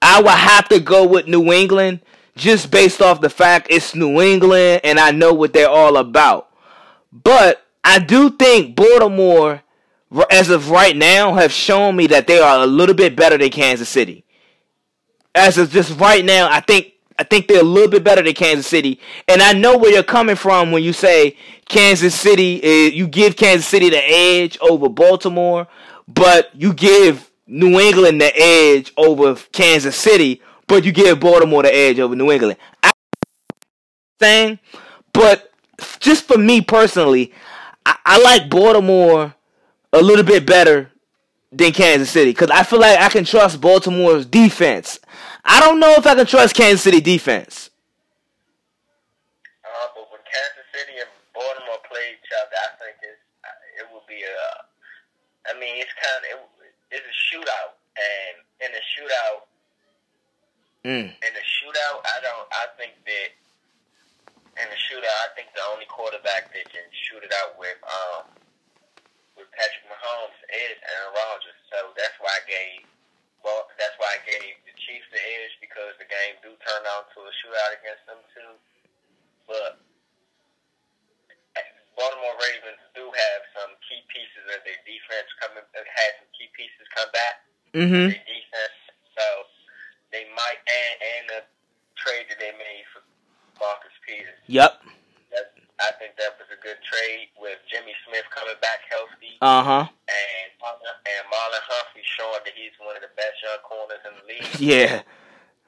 I 0.00 0.22
would 0.22 0.30
have 0.30 0.68
to 0.68 0.78
go 0.78 1.04
with 1.04 1.26
New 1.26 1.52
England 1.52 2.00
just 2.36 2.70
based 2.70 3.02
off 3.02 3.20
the 3.20 3.28
fact 3.28 3.66
it's 3.70 3.96
New 3.96 4.20
England 4.20 4.82
and 4.84 5.00
I 5.00 5.10
know 5.10 5.34
what 5.34 5.52
they're 5.52 5.68
all 5.68 5.96
about. 5.96 6.48
But 7.12 7.66
I 7.82 7.98
do 7.98 8.30
think 8.30 8.76
Baltimore 8.76 9.62
as 10.30 10.48
of 10.50 10.70
right 10.70 10.96
now, 10.96 11.34
have 11.34 11.52
shown 11.52 11.96
me 11.96 12.06
that 12.08 12.26
they 12.26 12.38
are 12.38 12.62
a 12.62 12.66
little 12.66 12.94
bit 12.94 13.16
better 13.16 13.36
than 13.36 13.50
Kansas 13.50 13.88
City. 13.88 14.24
As 15.34 15.58
of 15.58 15.70
just 15.70 15.98
right 15.98 16.24
now, 16.24 16.48
I 16.50 16.60
think 16.60 16.92
I 17.18 17.24
think 17.24 17.48
they're 17.48 17.60
a 17.60 17.64
little 17.64 17.90
bit 17.90 18.04
better 18.04 18.22
than 18.22 18.34
Kansas 18.34 18.66
City, 18.66 19.00
and 19.26 19.42
I 19.42 19.52
know 19.52 19.76
where 19.76 19.92
you're 19.92 20.02
coming 20.02 20.36
from 20.36 20.70
when 20.70 20.82
you 20.82 20.92
say 20.92 21.36
Kansas 21.68 22.14
City. 22.14 22.92
You 22.94 23.08
give 23.08 23.36
Kansas 23.36 23.66
City 23.66 23.90
the 23.90 24.02
edge 24.02 24.56
over 24.60 24.88
Baltimore, 24.88 25.66
but 26.06 26.50
you 26.54 26.72
give 26.72 27.30
New 27.46 27.80
England 27.80 28.20
the 28.20 28.32
edge 28.36 28.92
over 28.96 29.34
Kansas 29.52 29.96
City, 29.96 30.40
but 30.66 30.84
you 30.84 30.92
give 30.92 31.18
Baltimore 31.18 31.62
the 31.62 31.74
edge 31.74 31.98
over 31.98 32.14
New 32.14 32.30
England. 32.30 32.58
I 32.82 32.92
saying, 34.20 34.58
but 35.12 35.52
just 36.00 36.24
for 36.24 36.38
me 36.38 36.60
personally, 36.60 37.32
I, 37.86 37.96
I 38.04 38.20
like 38.20 38.50
Baltimore 38.50 39.34
a 39.92 40.02
little 40.02 40.24
bit 40.24 40.46
better 40.46 40.90
than 41.50 41.72
Kansas 41.72 42.10
City 42.10 42.30
because 42.30 42.50
I 42.50 42.62
feel 42.62 42.80
like 42.80 42.98
I 43.00 43.08
can 43.08 43.24
trust 43.24 43.60
Baltimore's 43.60 44.26
defense. 44.26 44.98
I 45.48 45.60
don't 45.60 45.80
know 45.80 45.96
if 45.96 46.06
I 46.06 46.14
can 46.14 46.26
trust 46.26 46.54
Kansas 46.54 46.82
City 46.84 47.00
defense. 47.00 47.70
Uh, 49.64 49.88
but 49.96 50.04
when 50.12 50.20
Kansas 50.28 50.68
City 50.76 51.00
and 51.00 51.08
Baltimore 51.32 51.80
play 51.88 52.12
each 52.20 52.28
other, 52.36 52.52
I 52.52 52.70
think 52.76 52.96
it's, 53.00 53.24
it 53.80 53.86
will 53.88 54.04
be 54.04 54.20
a. 54.20 54.38
I 55.48 55.56
mean, 55.56 55.80
it's 55.80 55.92
kind 55.96 56.20
of 56.28 56.44
it, 56.60 57.00
it's 57.00 57.08
a 57.08 57.16
shootout, 57.32 57.80
and 57.96 58.34
in 58.60 58.70
the 58.76 58.82
shootout, 58.94 59.48
Mm. 60.86 61.10
in 61.10 61.32
a 61.34 61.44
shootout, 61.58 61.98
I 62.06 62.16
don't. 62.22 62.46
I 62.54 62.70
think 62.78 62.94
that 63.02 63.28
in 64.62 64.66
the 64.70 64.78
shootout, 64.86 65.18
I 65.26 65.28
think 65.34 65.50
the 65.56 65.64
only 65.74 65.84
quarterback 65.90 66.54
that 66.54 66.64
can 66.70 66.86
shoot 66.92 67.24
it 67.26 67.34
out 67.34 67.58
with 67.58 67.74
um 67.82 68.30
with 69.34 69.50
Patrick 69.58 69.84
Mahomes 69.90 70.38
is 70.54 70.78
Aaron 70.78 71.12
Rodgers. 71.18 71.58
So 71.72 71.90
that's 71.98 72.14
why 72.22 72.30
I 72.30 72.42
gave. 72.46 72.86
Well, 73.42 73.66
that's 73.74 73.96
why 73.98 74.16
I 74.16 74.20
gave 74.22 74.54
Chiefs 74.88 75.08
the 75.12 75.20
edge 75.20 75.54
because 75.60 75.92
the 76.00 76.08
game 76.08 76.40
do 76.40 76.56
turn 76.64 76.82
out 76.96 77.12
to 77.12 77.20
a 77.28 77.32
shootout 77.44 77.72
against 77.76 78.04
them 78.08 78.20
too. 78.32 78.52
But 79.44 79.84
Baltimore 81.98 82.38
Ravens 82.38 82.78
do 82.94 83.10
have 83.10 83.40
some 83.58 83.74
key 83.90 84.00
pieces 84.06 84.44
of 84.54 84.62
their 84.62 84.78
defense 84.86 85.28
coming. 85.42 85.66
Had 85.74 86.12
some 86.22 86.30
key 86.30 86.46
pieces 86.54 86.86
come 86.94 87.10
back. 87.10 87.36
Mm-hmm. 87.74 88.06
Their 88.14 88.22
defense, 88.24 88.78
so 89.18 89.26
they 90.14 90.24
might 90.32 90.62
and 90.62 90.94
and 91.02 91.24
the 91.36 91.40
trade 91.98 92.30
that 92.30 92.38
they 92.38 92.54
made 92.54 92.86
for 92.94 93.02
Marcus 93.58 93.92
Peters. 94.06 94.38
Yep. 94.46 94.78
That, 95.34 95.52
I 95.82 95.90
think 95.98 96.14
that 96.22 96.38
was 96.38 96.46
a 96.54 96.58
good 96.62 96.78
trade 96.86 97.34
with 97.36 97.58
Jimmy 97.66 97.92
Smith 98.06 98.24
coming 98.30 98.56
back 98.62 98.86
healthy 98.88 99.34
Uh 99.42 99.62
huh. 99.66 99.84
and 99.90 100.37
and 100.62 101.24
Marlon 101.30 101.62
Humphrey 101.64 102.02
showing 102.04 102.42
that 102.42 102.54
he's 102.54 102.74
one 102.82 102.98
of 102.98 103.02
the 103.02 103.12
best 103.14 103.38
young 103.42 103.62
corners 103.62 104.02
in 104.02 104.14
the 104.18 104.24
league. 104.26 104.54
Yeah. 104.58 105.02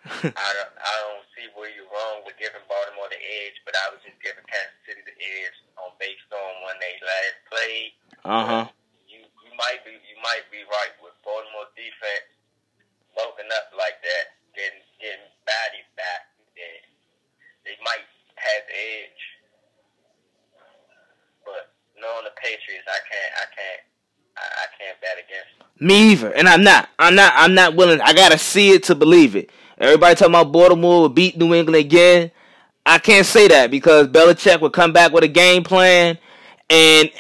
I 0.01 0.51
don't 0.57 0.75
I 0.81 0.95
don't 1.05 1.29
see 1.37 1.45
where 1.53 1.69
you're 1.69 1.89
wrong 1.93 2.25
with 2.25 2.41
giving 2.41 2.65
Baltimore 2.65 3.13
the 3.13 3.21
edge, 3.21 3.61
but 3.69 3.77
I 3.77 3.93
was 3.93 4.01
just 4.01 4.17
giving 4.25 4.41
Kansas 4.49 4.81
City 4.89 5.05
the 5.05 5.13
edge 5.13 5.57
on 5.77 5.93
based 6.01 6.25
on 6.33 6.65
when 6.65 6.81
they 6.81 6.97
last 7.05 7.37
played. 7.53 7.93
Uh 8.25 8.45
huh. 8.49 8.65
You 9.05 9.21
you 9.21 9.53
might 9.61 9.85
be 9.85 9.93
you 9.93 10.17
might 10.25 10.49
be 10.49 10.65
right 10.73 10.97
with 11.05 11.13
Baltimore 11.21 11.69
defense 11.77 12.33
bulking 13.13 13.53
up 13.53 13.77
like 13.77 14.01
that, 14.01 14.41
getting 14.57 14.81
getting 15.05 15.29
bodies 15.45 15.89
back. 16.01 16.33
They, 16.57 16.81
they 17.69 17.77
might 17.85 18.09
have 18.41 18.65
the 18.73 18.77
edge, 19.05 19.23
but 21.45 21.77
knowing 22.01 22.25
the 22.25 22.33
Patriots, 22.41 22.89
I 22.89 23.01
can't 23.05 23.33
I 23.37 23.47
can't 23.53 23.85
I, 24.41 24.45
I 24.63 24.67
can't 24.79 25.01
bet 25.01 25.19
against. 25.19 25.81
Me 25.83 26.13
either, 26.13 26.33
and 26.33 26.49
I'm 26.49 26.63
not. 26.63 26.89
I'm 26.99 27.15
not. 27.15 27.33
I'm 27.37 27.55
not 27.55 27.75
willing. 27.77 28.01
I 28.01 28.13
gotta 28.13 28.39
see 28.39 28.71
it 28.71 28.85
to 28.85 28.95
believe 28.95 29.37
it. 29.37 29.51
Everybody 29.79 30.15
talking 30.15 30.33
about 30.35 30.53
Baltimore 30.53 31.01
will 31.03 31.09
beat 31.09 31.39
New 31.39 31.55
England 31.55 31.77
again. 31.77 32.31
I 32.85 32.99
can't 32.99 33.27
say 33.27 33.49
that 33.49 33.71
because 33.71 34.09
Belichick 34.09 34.61
would 34.61 34.73
come 34.73 34.93
back 34.93 35.13
with 35.13 35.25
a 35.25 35.29
game 35.29 35.63
plan, 35.63 36.19
and 36.69 37.11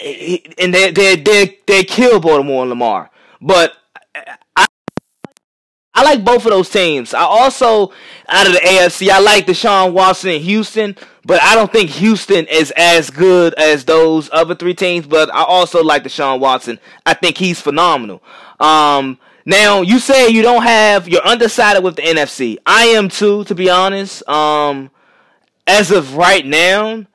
and 0.59 0.75
they 0.75 0.91
they 0.91 1.17
they 1.17 1.59
they 1.67 1.85
kill 1.85 2.21
Baltimore 2.21 2.63
and 2.63 2.71
Lamar. 2.71 3.11
But 3.41 3.73
I 4.57 4.67
I 5.95 6.05
like 6.05 6.25
both 6.25 6.45
of 6.47 6.53
those 6.53 6.71
teams. 6.71 7.15
I 7.15 7.23
also 7.23 7.93
out 8.29 8.47
of 8.47 8.53
the 8.53 8.61
AFC, 8.61 9.11
I 9.11 9.19
like 9.19 9.47
Deshaun 9.47 9.93
Watson 9.93 10.31
in 10.31 10.43
Houston, 10.43 10.97
but 11.25 11.43
I 11.43 11.55
don't 11.55 11.73
think 11.73 11.91
Houston 11.91 12.47
is 12.47 12.73
as 12.77 13.11
good 13.11 13.55
as 13.55 13.85
those 13.85 14.31
other 14.33 14.55
three 14.55 14.75
teams. 14.75 15.07
But 15.07 15.35
I 15.35 15.43
also 15.43 15.83
like 15.83 16.05
Deshaun 16.05 16.39
Watson. 16.41 16.79
I 17.05 17.15
think 17.15 17.37
he's 17.39 17.61
phenomenal. 17.61 18.23
Um, 18.61 19.19
now 19.45 19.81
you 19.83 19.99
say 19.99 20.29
you 20.29 20.43
don't 20.43 20.63
have 20.63 21.09
you're 21.09 21.27
undecided 21.27 21.83
with 21.83 21.97
the 21.97 22.03
NFC. 22.03 22.59
I 22.65 22.87
am 22.87 23.09
too, 23.09 23.45
to 23.45 23.55
be 23.55 23.69
honest. 23.71 24.27
Um, 24.29 24.91
as 25.67 25.91
of 25.91 26.17
right 26.17 26.45
now, 26.45 27.07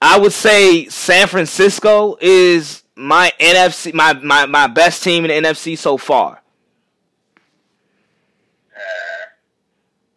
I 0.00 0.18
would 0.18 0.32
say 0.32 0.86
San 0.88 1.26
Francisco 1.28 2.16
is 2.20 2.82
my 2.96 3.32
NFC 3.38 3.92
my 3.94 4.14
my, 4.14 4.46
my 4.46 4.66
best 4.66 5.02
team 5.02 5.24
in 5.24 5.42
the 5.44 5.48
NFC 5.48 5.76
so 5.76 5.96
far. 5.96 6.42
Uh, 8.74 8.80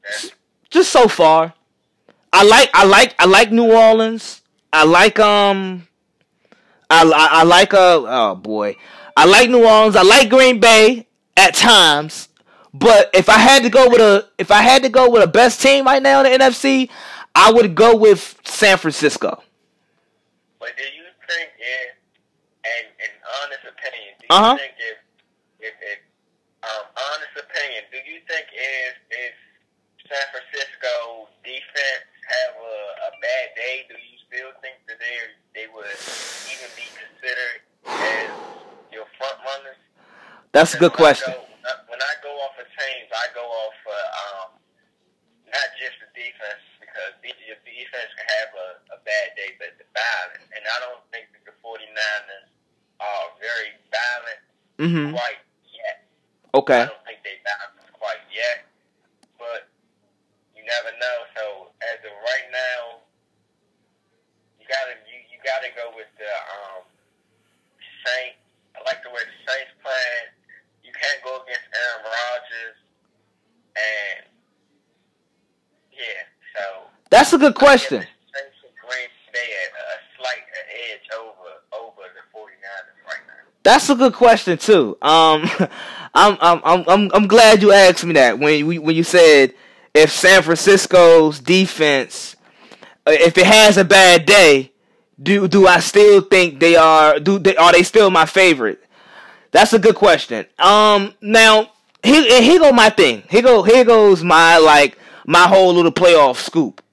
that's, 0.03 0.31
just 0.69 0.91
so 0.91 1.07
far. 1.07 1.53
I 2.33 2.43
like 2.43 2.69
I 2.73 2.85
like 2.85 3.15
I 3.19 3.25
like 3.25 3.51
New 3.51 3.71
Orleans. 3.71 4.41
I 4.73 4.83
like 4.85 5.19
um 5.19 5.87
I 6.89 7.03
I, 7.03 7.41
I 7.41 7.43
like 7.43 7.73
uh 7.73 8.03
oh 8.07 8.35
boy. 8.35 8.75
I 9.15 9.25
like 9.25 9.49
New 9.49 9.65
Orleans. 9.65 9.95
I 9.95 10.03
like 10.03 10.29
Green 10.29 10.59
Bay 10.59 11.07
at 11.35 11.55
times. 11.55 12.29
But 12.73 13.09
if 13.13 13.29
I 13.29 13.37
had 13.39 13.63
to 13.63 13.69
go 13.69 13.89
with 13.89 14.01
a 14.01 14.27
if 14.37 14.51
I 14.51 14.61
had 14.61 14.83
to 14.83 14.89
go 14.89 15.09
with 15.09 15.23
a 15.23 15.27
best 15.27 15.61
team 15.61 15.85
right 15.85 16.01
now 16.01 16.23
in 16.23 16.31
the 16.39 16.45
NFC, 16.45 16.89
I 17.35 17.51
would 17.51 17.75
go 17.75 17.95
with 17.95 18.39
San 18.45 18.77
Francisco. 18.77 19.41
but 20.59 20.75
do 20.77 20.83
you 20.83 21.05
think 21.27 21.49
if, 21.59 21.89
and 22.65 22.85
in 22.99 23.11
honest 23.43 23.63
opinion, 23.65 24.13
do 24.19 24.25
you 24.27 24.33
Uh-huh. 24.35 24.55
think 24.57 24.73
if 24.79 24.97
if, 25.59 25.73
if 25.81 25.99
um, 26.63 26.85
honest 27.13 27.35
opinion, 27.37 27.83
do 27.91 27.97
you 28.09 28.19
think 28.27 28.47
if 28.53 28.93
if 29.09 29.33
San 30.07 30.25
Francisco 30.31 31.27
defense 31.43 32.07
have 32.27 32.53
a, 32.59 32.77
a 33.07 33.11
bad 33.23 33.47
day, 33.55 33.85
do 33.87 33.95
you 33.95 34.17
still 34.27 34.51
think 34.63 34.79
that 34.87 34.99
they 34.99 35.15
they 35.55 35.67
would 35.71 35.87
even 36.51 36.69
be 36.75 36.87
considered 36.95 37.59
as 37.87 38.31
your 38.91 39.07
front 39.19 39.39
runners? 39.43 39.79
That's 40.51 40.75
a 40.75 40.79
good 40.79 40.91
When 40.95 41.07
I 41.07 41.15
question. 41.15 41.33
go- 41.33 41.47
when 41.91 41.99
I- 42.01 42.19
go 42.23 42.31
off 42.43 42.55
of 42.59 42.67
teams, 42.67 43.09
I 43.11 43.27
go 43.35 43.43
off 43.43 43.77
uh, 43.87 44.21
um, 44.23 44.49
not 45.47 45.67
just 45.79 45.95
the 46.03 46.07
defense 46.15 46.63
because 46.79 47.15
your 47.23 47.59
defense 47.63 48.11
can 48.19 48.27
have 48.39 48.51
a, 48.55 48.67
a 48.95 48.97
bad 49.07 49.35
day, 49.39 49.55
but 49.59 49.75
the 49.79 49.87
balance. 49.95 50.43
And 50.55 50.63
I 50.67 50.77
don't 50.83 51.03
think 51.11 51.31
that 51.35 51.43
the 51.47 51.55
49ers 51.63 52.47
are 52.99 53.25
very 53.39 53.71
balanced 53.91 54.51
Mhm. 54.79 55.11
quite 55.15 55.39
yet. 55.71 56.03
Okay. 56.55 56.83
I 56.83 56.91
don't 56.91 57.05
think 57.07 57.23
they 57.23 57.39
balanced 57.47 57.91
quite 57.95 58.23
yet, 58.31 58.66
never 60.67 60.91
know. 60.99 61.17
So 61.33 61.43
as 61.81 61.97
of 62.03 62.11
right 62.11 62.47
now, 62.51 62.99
you 64.59 64.67
gotta 64.67 64.99
you, 65.07 65.17
you 65.31 65.39
gotta 65.41 65.71
go 65.73 65.95
with 65.95 66.11
the 66.19 66.27
um, 66.27 66.83
Saints. 68.03 68.43
I 68.75 68.83
like 68.83 69.01
the 69.01 69.09
way 69.09 69.23
the 69.23 69.39
Saints 69.47 69.71
playing. 69.79 70.27
You 70.83 70.91
can't 70.91 71.23
go 71.23 71.39
against 71.41 71.67
Aaron 71.71 72.03
Rodgers, 72.03 72.77
and 73.79 74.21
yeah, 75.95 76.27
so 76.53 76.91
That's 77.09 77.31
a 77.33 77.39
good 77.39 77.55
question. 77.55 78.03
Saints 78.03 78.59
and 78.67 78.75
Green 78.83 79.11
Bay 79.31 79.49
at 79.65 79.71
a 79.71 79.97
slight 80.19 80.45
edge 80.91 81.07
over 81.15 81.63
over 81.73 82.03
the 82.11 82.23
49ers 82.35 82.99
right 83.07 83.23
now. 83.27 83.43
That's 83.63 83.89
a 83.89 83.95
good 83.95 84.13
question 84.13 84.57
too. 84.59 84.97
Um, 85.01 85.47
I'm 86.13 86.37
I'm 86.39 86.61
I'm 86.63 86.83
I'm 86.87 87.11
I'm 87.13 87.27
glad 87.27 87.61
you 87.61 87.71
asked 87.71 88.03
me 88.05 88.13
that 88.13 88.39
when 88.39 88.67
we 88.67 88.79
when 88.79 88.95
you 88.95 89.03
said 89.03 89.53
if 89.97 90.11
San 90.11 90.43
Francisco's 90.43 91.39
defense, 91.39 92.35
uh, 93.05 93.11
if 93.11 93.37
it 93.37 93.45
has 93.47 93.77
a 93.77 93.83
bad 93.85 94.25
day, 94.25 94.71
do 95.21 95.47
do 95.47 95.65
I 95.67 95.79
still 95.79 96.21
think 96.21 96.59
they 96.59 96.75
are 96.75 97.19
do 97.19 97.39
they 97.39 97.55
are 97.55 97.71
they 97.71 97.83
still 97.83 98.09
my 98.11 98.25
favorite? 98.25 98.83
That's 99.51 99.73
a 99.73 99.79
good 99.79 99.95
question. 99.95 100.45
Um, 100.59 101.13
now 101.21 101.71
here 102.03 102.41
here 102.41 102.59
go 102.59 102.71
my 102.71 102.89
thing. 102.89 103.23
Here 103.29 103.41
go 103.41 103.63
here 103.63 103.83
goes 103.85 104.23
my 104.23 104.57
like 104.57 104.97
my 105.25 105.47
whole 105.47 105.73
little 105.73 105.91
playoff 105.91 106.35
scoop. 106.37 106.83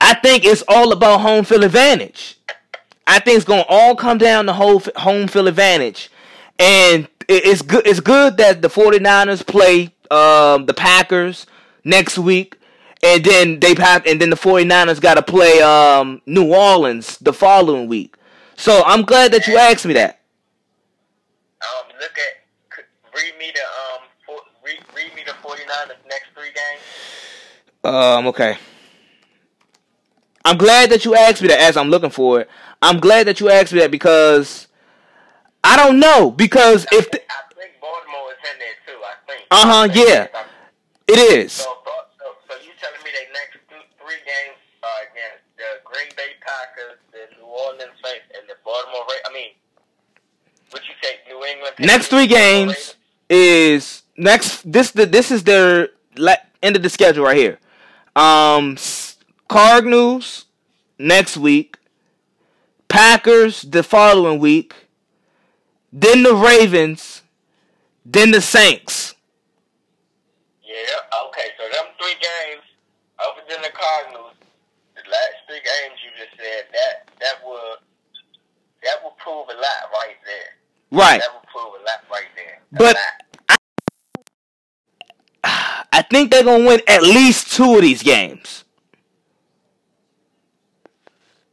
I 0.00 0.14
think 0.14 0.44
it's 0.44 0.64
all 0.66 0.92
about 0.92 1.20
home 1.20 1.44
field 1.44 1.64
advantage. 1.64 2.38
I 3.06 3.18
think 3.18 3.36
it's 3.36 3.44
gonna 3.44 3.64
all 3.68 3.94
come 3.94 4.18
down 4.18 4.46
to 4.46 4.52
home 4.52 4.80
home 4.96 5.28
field 5.28 5.48
advantage, 5.48 6.10
and 6.58 7.06
it- 7.28 7.44
it's 7.46 7.62
good. 7.62 7.86
It's 7.86 8.00
good 8.00 8.36
that 8.38 8.62
the 8.62 8.68
49ers 8.68 9.42
play 9.46 9.92
um, 10.10 10.66
the 10.66 10.74
Packers 10.74 11.46
next 11.84 12.18
week, 12.18 12.58
and 13.02 13.24
then 13.24 13.60
they 13.60 13.74
have, 13.74 14.06
and 14.06 14.20
then 14.20 14.30
the 14.30 14.36
49ers 14.36 15.00
got 15.00 15.14
to 15.14 15.22
play 15.22 15.60
um, 15.60 16.22
New 16.26 16.52
Orleans 16.54 17.18
the 17.18 17.32
following 17.32 17.88
week. 17.88 18.16
So 18.56 18.82
I'm 18.84 19.02
glad 19.02 19.32
that 19.32 19.46
you 19.46 19.56
asked 19.56 19.86
me 19.86 19.94
that. 19.94 20.20
Um, 21.62 21.88
look 22.00 22.12
at 22.12 22.84
read 23.14 23.38
me 23.38 23.52
the 23.54 23.60
um 23.60 24.08
for, 24.26 24.38
read, 24.64 24.78
read 24.96 25.14
me 25.14 25.22
the 25.24 25.32
49ers 25.32 25.96
next 26.08 26.26
three 26.34 26.50
games. 26.54 26.82
Um, 27.84 28.26
okay. 28.28 28.56
I'm 30.44 30.56
glad 30.56 30.90
that 30.90 31.04
you 31.04 31.14
asked 31.14 31.40
me 31.40 31.48
that 31.48 31.60
as 31.60 31.76
I'm 31.76 31.88
looking 31.88 32.10
for 32.10 32.40
it. 32.40 32.50
I'm 32.80 32.98
glad 32.98 33.26
that 33.28 33.40
you 33.40 33.48
asked 33.48 33.72
me 33.72 33.78
that 33.80 33.90
because 33.90 34.66
I 35.62 35.76
don't 35.76 36.00
know 36.00 36.30
because 36.30 36.86
if 36.92 37.10
the, 37.10 37.20
I 37.20 37.54
think 37.54 37.72
Baltimore 37.80 38.30
is 38.30 38.38
in 38.52 38.58
there 38.58 38.74
too. 38.86 39.00
I 39.02 39.14
think. 39.26 39.46
Uh-huh, 39.50 39.88
yeah. 39.94 40.51
It 41.12 41.18
is. 41.18 41.52
So, 41.52 41.76
so, 41.84 42.26
so 42.48 42.52
you 42.64 42.72
telling 42.80 43.02
me 43.04 43.10
they 43.12 43.28
next 43.32 43.60
two, 43.68 43.82
three 44.00 44.20
games 44.24 44.58
are 44.82 45.00
against 45.12 45.44
the 45.56 45.84
Green 45.84 46.08
Bay 46.16 46.32
Packers, 46.40 46.98
the 47.12 47.28
New 47.36 47.46
Orleans 47.46 47.92
Saints, 48.02 48.26
and 48.36 48.48
the 48.48 48.56
Baltimore 48.64 49.04
Ravens? 49.08 49.26
I 49.28 49.32
mean, 49.32 49.52
what 50.70 50.82
you 50.88 50.94
say, 51.02 51.20
New 51.28 51.44
England? 51.44 51.74
next 51.78 52.08
three 52.08 52.26
games 52.26 52.96
is 53.28 54.02
next 54.16 54.70
this 54.70 54.90
the 54.90 55.06
this 55.06 55.30
is 55.30 55.44
their 55.44 55.88
end 56.62 56.76
of 56.76 56.82
the 56.82 56.88
schedule 56.90 57.24
right 57.24 57.36
here. 57.36 57.58
Um 58.16 58.76
Cardinals 59.48 60.46
next 60.98 61.36
week, 61.36 61.76
Packers 62.88 63.62
the 63.62 63.82
following 63.82 64.38
week, 64.38 64.74
then 65.92 66.22
the 66.22 66.34
Ravens, 66.34 67.22
then 68.04 68.30
the 68.30 68.40
Saints. 68.40 69.14
Yeah, 70.72 71.28
okay, 71.28 71.52
so 71.60 71.68
them 71.68 71.92
three 72.00 72.16
games, 72.16 72.64
other 73.20 73.44
than 73.48 73.60
the 73.60 73.68
Cardinals, 73.76 74.32
the 74.96 75.04
last 75.04 75.36
three 75.46 75.60
games 75.60 76.00
you 76.00 76.10
just 76.16 76.32
said, 76.40 76.64
that 76.72 77.12
that 77.20 77.44
will 77.44 77.76
that 78.82 78.96
will 79.04 79.16
prove 79.20 79.48
a 79.52 79.58
lot 79.60 79.92
right 79.92 80.16
there. 80.24 80.56
Right. 80.90 81.20
That 81.20 81.32
will 81.32 81.44
prove 81.52 81.76
a 81.80 81.84
lot 81.84 82.00
right 82.10 82.32
there. 82.36 82.60
A 82.72 82.76
But. 82.76 82.96
I, 83.48 83.56
I 85.94 86.00
think 86.00 86.30
they're 86.30 86.44
gonna 86.44 86.64
win 86.64 86.80
at 86.88 87.02
least 87.02 87.52
two 87.52 87.76
of 87.76 87.82
these 87.82 88.02
games. 88.02 88.64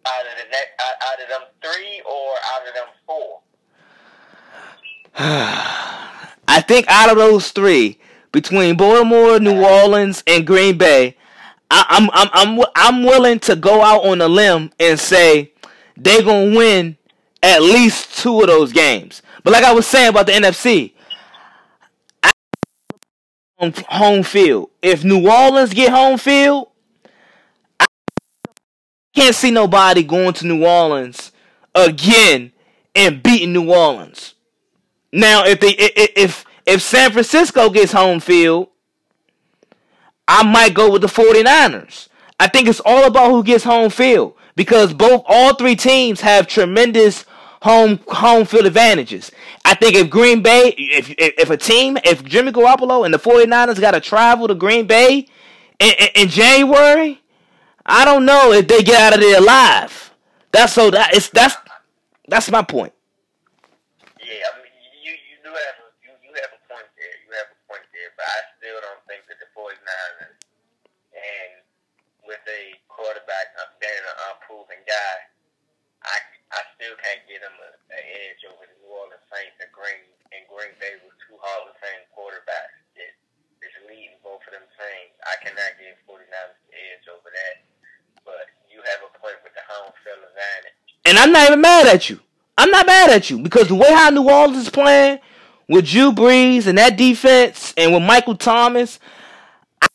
out 0.09 0.25
of 0.25 0.37
the 0.37 0.49
next, 0.49 0.71
out, 0.79 0.95
out 1.11 1.21
of 1.21 1.29
them 1.29 1.41
three 1.61 2.01
or 2.05 2.29
out 2.53 2.67
of 2.67 2.73
them 2.73 2.87
four. 3.05 3.39
I 6.47 6.61
think 6.61 6.85
out 6.87 7.11
of 7.11 7.17
those 7.17 7.51
three, 7.51 7.99
between 8.31 8.77
Baltimore, 8.77 9.39
New 9.39 9.63
Orleans, 9.63 10.23
and 10.27 10.45
Green 10.45 10.77
Bay, 10.77 11.15
I, 11.71 11.85
I'm 11.89 12.09
I'm 12.13 12.29
I'm 12.33 12.65
I'm 12.75 13.03
willing 13.03 13.39
to 13.39 13.55
go 13.55 13.81
out 13.81 14.05
on 14.05 14.21
a 14.21 14.27
limb 14.27 14.71
and 14.79 14.99
say 14.99 15.51
they're 15.95 16.23
gonna 16.23 16.55
win 16.55 16.97
at 17.43 17.61
least 17.61 18.17
two 18.17 18.41
of 18.41 18.47
those 18.47 18.71
games. 18.71 19.21
But 19.43 19.53
like 19.53 19.63
I 19.63 19.73
was 19.73 19.87
saying 19.87 20.09
about 20.09 20.25
the 20.25 20.33
NFC, 20.33 20.93
I 22.23 22.31
home 23.87 24.23
field. 24.23 24.69
If 24.81 25.03
New 25.03 25.29
Orleans 25.29 25.73
get 25.73 25.91
home 25.91 26.17
field, 26.17 26.69
I 27.79 27.85
can't 29.15 29.35
see 29.35 29.51
nobody 29.51 30.03
going 30.03 30.33
to 30.33 30.47
New 30.47 30.65
Orleans 30.65 31.31
again 31.75 32.51
and 32.95 33.21
beating 33.21 33.53
New 33.53 33.71
Orleans. 33.71 34.33
Now, 35.11 35.45
if 35.45 35.59
they 35.59 35.69
if 35.69 36.45
if 36.69 36.81
San 36.81 37.11
Francisco 37.11 37.69
gets 37.69 37.91
home 37.91 38.19
field, 38.19 38.69
I 40.27 40.43
might 40.43 40.73
go 40.73 40.91
with 40.91 41.01
the 41.01 41.07
49ers. 41.07 42.07
I 42.39 42.47
think 42.47 42.67
it's 42.67 42.81
all 42.85 43.05
about 43.05 43.31
who 43.31 43.43
gets 43.43 43.63
home 43.63 43.89
field 43.89 44.35
because 44.55 44.93
both 44.93 45.23
all 45.27 45.55
three 45.55 45.75
teams 45.75 46.21
have 46.21 46.47
tremendous 46.47 47.25
home 47.61 47.99
home 48.07 48.45
field 48.45 48.65
advantages. 48.65 49.31
I 49.65 49.75
think 49.75 49.95
if 49.95 50.09
Green 50.09 50.41
Bay 50.41 50.73
if 50.77 51.09
if, 51.11 51.33
if 51.37 51.49
a 51.49 51.57
team 51.57 51.97
if 52.05 52.23
Jimmy 52.23 52.51
Garoppolo 52.51 53.05
and 53.05 53.13
the 53.13 53.19
49ers 53.19 53.81
got 53.81 53.91
to 53.91 53.99
travel 53.99 54.47
to 54.47 54.55
Green 54.55 54.87
Bay 54.87 55.27
in, 55.79 55.93
in, 55.99 56.09
in 56.15 56.29
January, 56.29 57.21
I 57.85 58.05
don't 58.05 58.25
know 58.25 58.53
if 58.53 58.67
they 58.67 58.83
get 58.83 59.01
out 59.01 59.13
of 59.15 59.21
there 59.21 59.39
alive. 59.39 60.13
That's 60.51 60.73
so 60.73 60.91
that 60.91 61.13
it's 61.15 61.29
that's 61.29 61.55
that's 62.27 62.49
my 62.51 62.63
point. 62.63 62.93
Yeah, 64.21 64.45
I 64.45 64.61
mean, 64.61 64.73
you 65.03 65.13
you 65.13 65.37
do 65.43 65.49
have 65.51 65.77
a, 65.83 65.87
you, 66.05 66.11
you 66.23 66.33
have 66.37 66.53
a 66.53 66.61
point 66.69 66.87
there. 66.95 67.15
You 67.25 67.31
have 67.33 67.49
a 67.49 67.59
point 67.67 67.85
there, 67.91 68.11
but 68.15 68.25
I 68.29 68.39
still 68.57 68.79
don't 68.81 69.03
think 69.09 69.25
that 69.27 69.37
the 69.41 69.49
49ers 69.57 70.37
and 71.17 71.51
with 72.25 72.41
a 72.45 72.63
quarterback 72.87 73.51
uh, 73.57 73.73
being 73.81 74.05
an 74.05 74.17
unproven 74.31 74.78
guy, 74.89 75.13
I 76.01 76.17
I 76.49 76.61
still 76.73 76.97
can't 76.97 77.21
get 77.29 77.45
them 77.45 77.53
an 77.61 78.01
edge 78.01 78.41
over 78.49 78.65
the 78.65 78.73
New 78.81 78.89
Orleans 78.89 79.21
Saints 79.29 79.53
and 79.61 79.69
Green 79.69 80.01
and 80.33 80.41
Green 80.49 80.73
Bay 80.81 80.97
with 81.05 81.13
two 81.29 81.37
Hall 81.37 81.69
of 81.69 81.77
Fame 81.77 82.09
quarterbacks 82.09 82.73
that 82.97 83.13
is 83.61 83.75
leading 83.85 84.17
both 84.25 84.41
of 84.49 84.57
them 84.57 84.65
teams. 84.73 85.13
I 85.29 85.37
cannot 85.45 85.77
give 85.77 85.93
49ers 86.09 86.57
the 86.65 86.73
edge 86.73 87.05
over 87.05 87.29
that. 87.29 87.55
But 88.25 88.49
you 88.69 88.81
have 88.81 89.01
a 89.05 89.11
point 89.21 89.37
with 89.45 89.53
the 89.53 89.61
home 89.69 89.93
field 90.01 90.25
advantage. 90.25 90.89
And 91.05 91.17
I'm 91.17 91.31
not 91.31 91.47
even 91.47 91.61
mad 91.61 91.87
at 91.87 92.09
you. 92.09 92.19
I'm 92.57 92.71
not 92.71 92.85
mad 92.85 93.09
at 93.09 93.29
you 93.29 93.39
because 93.39 93.67
the 93.69 93.75
way 93.75 93.89
how 93.89 94.09
New 94.09 94.29
Orleans 94.29 94.57
is 94.57 94.69
playing 94.69 95.19
with 95.67 95.85
Drew 95.85 96.11
Brees 96.11 96.67
and 96.67 96.77
that 96.77 96.97
defense 96.97 97.73
and 97.77 97.93
with 97.93 98.03
Michael 98.03 98.35
Thomas, 98.35 98.99
I, 99.81 99.87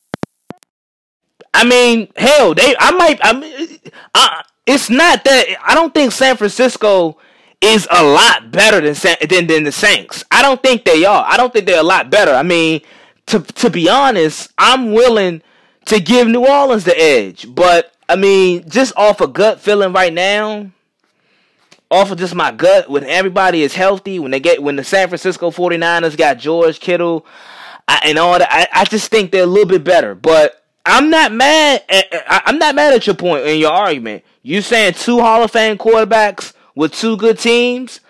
I 1.52 1.64
mean, 1.64 2.08
hell, 2.16 2.54
they 2.54 2.74
I 2.78 2.90
might 2.92 3.20
I 3.22 3.32
mean, 3.32 3.78
uh, 4.14 4.42
it's 4.66 4.88
not 4.90 5.24
that 5.24 5.46
I 5.62 5.74
don't 5.74 5.92
think 5.92 6.12
San 6.12 6.36
Francisco 6.36 7.18
is 7.60 7.88
a 7.90 8.02
lot 8.02 8.50
better 8.50 8.80
than 8.80 9.16
than 9.28 9.46
than 9.46 9.64
the 9.64 9.72
Saints. 9.72 10.24
I 10.30 10.42
don't 10.42 10.62
think 10.62 10.84
they 10.84 11.04
are. 11.04 11.24
I 11.26 11.36
don't 11.36 11.52
think 11.52 11.66
they're 11.66 11.80
a 11.80 11.84
lot 11.84 12.10
better. 12.10 12.32
I 12.32 12.42
mean, 12.42 12.80
to 13.26 13.40
to 13.40 13.70
be 13.70 13.88
honest, 13.88 14.50
I'm 14.58 14.92
willing 14.92 15.42
to 15.86 16.00
give 16.00 16.28
New 16.28 16.46
Orleans 16.46 16.84
the 16.84 16.98
edge, 16.98 17.52
but 17.54 17.92
I 18.08 18.16
mean, 18.16 18.68
just 18.68 18.94
off 18.96 19.20
a 19.20 19.28
gut 19.28 19.60
feeling 19.60 19.92
right 19.92 20.12
now, 20.12 20.70
off 21.90 22.10
of 22.10 22.18
just 22.18 22.34
my 22.34 22.50
gut, 22.50 22.90
when 22.90 23.04
everybody 23.04 23.62
is 23.62 23.74
healthy, 23.74 24.18
when 24.18 24.30
they 24.30 24.40
get 24.40 24.62
when 24.62 24.76
the 24.76 24.84
San 24.84 25.08
Francisco 25.08 25.50
49ers 25.50 26.16
got 26.16 26.38
George 26.38 26.80
Kittle 26.80 27.26
I, 27.86 28.00
and 28.04 28.18
all 28.18 28.38
that, 28.38 28.48
I, 28.50 28.80
I 28.80 28.84
just 28.84 29.10
think 29.10 29.30
they're 29.30 29.44
a 29.44 29.46
little 29.46 29.68
bit 29.68 29.84
better. 29.84 30.14
But 30.14 30.63
I'm 30.86 31.10
not 31.10 31.32
mad. 31.32 31.82
At, 31.88 32.06
I'm 32.46 32.58
not 32.58 32.74
mad 32.74 32.92
at 32.94 33.06
your 33.06 33.16
point 33.16 33.46
in 33.46 33.58
your 33.58 33.72
argument. 33.72 34.24
You 34.42 34.60
saying 34.60 34.94
two 34.94 35.20
Hall 35.20 35.42
of 35.42 35.50
Fame 35.50 35.78
quarterbacks 35.78 36.52
with 36.74 36.92
two 36.92 37.16
good 37.16 37.38
teams? 37.38 38.00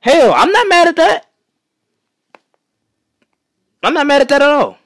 Hell, 0.00 0.32
I'm 0.34 0.52
not 0.52 0.68
mad 0.68 0.88
at 0.88 0.96
that. 0.96 1.26
I'm 3.82 3.94
not 3.94 4.06
mad 4.06 4.20
at 4.20 4.28
that 4.28 4.42
at 4.42 4.48
all. 4.48 4.78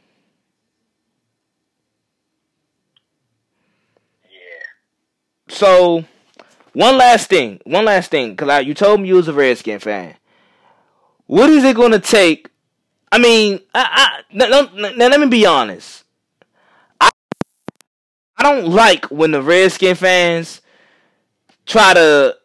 Yeah. 4.24 5.48
So, 5.48 6.04
one 6.72 6.96
last 6.96 7.28
thing, 7.28 7.60
one 7.64 7.84
last 7.84 8.10
thing, 8.10 8.30
because 8.30 8.64
you 8.64 8.74
told 8.74 9.00
me 9.00 9.08
you 9.08 9.16
was 9.16 9.26
a 9.26 9.32
Redskin 9.32 9.80
fan. 9.80 10.14
What 11.26 11.50
is 11.50 11.64
it 11.64 11.74
going 11.74 11.92
to 11.92 12.00
take? 12.00 12.48
I 13.10 13.18
mean, 13.18 13.60
I, 13.74 13.88
I, 13.90 14.22
now, 14.32 14.48
now, 14.48 14.90
now 14.90 15.08
let 15.08 15.18
me 15.20 15.26
be 15.26 15.46
honest. 15.46 16.03
I, 18.36 18.42
don't 18.42 18.68
like 18.68 19.06
when 19.06 19.30
the 19.30 19.42
Redskin 19.42 19.94
fans 19.94 20.60
try 21.66 21.94
to 21.94 22.36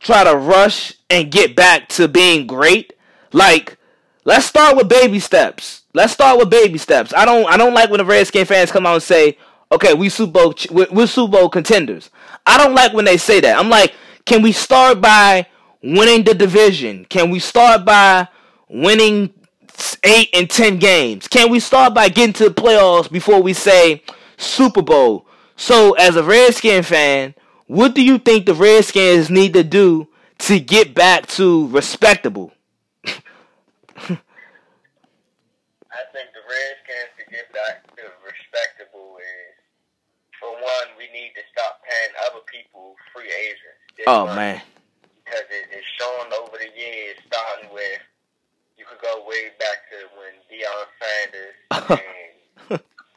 try 0.00 0.24
to 0.24 0.36
rush 0.36 0.94
and 1.10 1.30
get 1.30 1.54
back 1.54 1.88
to 1.90 2.08
being 2.08 2.46
great. 2.46 2.94
Like, 3.32 3.76
let's 4.24 4.46
start 4.46 4.76
with 4.76 4.88
baby 4.88 5.20
steps. 5.20 5.82
Let's 5.92 6.12
start 6.12 6.38
with 6.38 6.50
baby 6.50 6.78
steps. 6.78 7.12
I 7.14 7.24
don't 7.24 7.46
I 7.46 7.56
don't 7.56 7.74
like 7.74 7.90
when 7.90 7.98
the 7.98 8.04
Redskin 8.04 8.46
fans 8.46 8.70
come 8.70 8.86
out 8.86 8.94
and 8.94 9.02
say, 9.02 9.36
"Okay, 9.72 9.94
we 9.94 10.08
Super 10.08 10.32
Bowl 10.32 10.54
we're, 10.70 10.86
we're 10.90 11.06
Super 11.06 11.32
Bowl 11.32 11.48
contenders." 11.48 12.10
I 12.46 12.56
don't 12.56 12.74
like 12.74 12.92
when 12.92 13.04
they 13.04 13.16
say 13.16 13.40
that. 13.40 13.58
I'm 13.58 13.68
like, 13.68 13.94
can 14.24 14.42
we 14.42 14.52
start 14.52 15.00
by 15.00 15.46
winning 15.82 16.24
the 16.24 16.34
division? 16.34 17.04
Can 17.06 17.30
we 17.30 17.38
start 17.38 17.84
by 17.84 18.28
winning 18.68 19.32
eight 20.04 20.30
and 20.32 20.48
ten 20.48 20.78
games? 20.78 21.28
Can 21.28 21.50
we 21.50 21.60
start 21.60 21.94
by 21.94 22.08
getting 22.08 22.32
to 22.34 22.48
the 22.48 22.54
playoffs 22.54 23.10
before 23.10 23.42
we 23.42 23.52
say 23.52 24.02
Super 24.40 24.82
Bowl? 24.82 25.26
So, 25.56 25.92
as 25.94 26.16
a 26.16 26.22
Redskin 26.24 26.82
fan, 26.84 27.34
what 27.66 27.94
do 27.94 28.02
you 28.02 28.18
think 28.18 28.46
the 28.46 28.54
Redskins 28.54 29.30
need 29.30 29.54
to 29.54 29.64
do 29.64 30.08
to 30.40 30.60
get 30.60 30.94
back 30.94 31.26
to 31.28 31.68
respectable? 31.68 32.52
I 35.92 36.02
think 36.14 36.32
the 36.34 36.44
Redskins 36.46 37.12
to 37.18 37.24
get 37.30 37.50
back 37.52 37.84
to 37.98 38.02
respectable 38.24 39.18
is, 39.20 39.54
for 40.40 40.52
one, 40.54 40.88
we 40.98 41.10
need 41.12 41.32
to 41.36 41.44
stop 41.52 41.82
paying 41.84 42.14
other 42.30 42.42
people 42.48 42.96
free 43.12 43.30
agents. 43.30 43.82
this 43.96 44.06
Oh 44.06 44.24
money. 44.24 44.36
man. 44.36 44.62
Because 45.24 45.46
it, 45.50 45.66
it's 45.72 45.86
shown 45.98 46.30
over 46.42 46.58
the 46.58 46.70
years, 46.74 47.18
starting 47.26 47.70
with, 47.74 48.02
you 48.78 48.84
could 48.86 49.02
go 49.02 49.24
way 49.26 49.50
back 49.58 49.86
to 49.92 49.98
when 50.18 50.34
Deion 50.50 50.86
Sanders 50.98 51.58
and, 51.90 52.29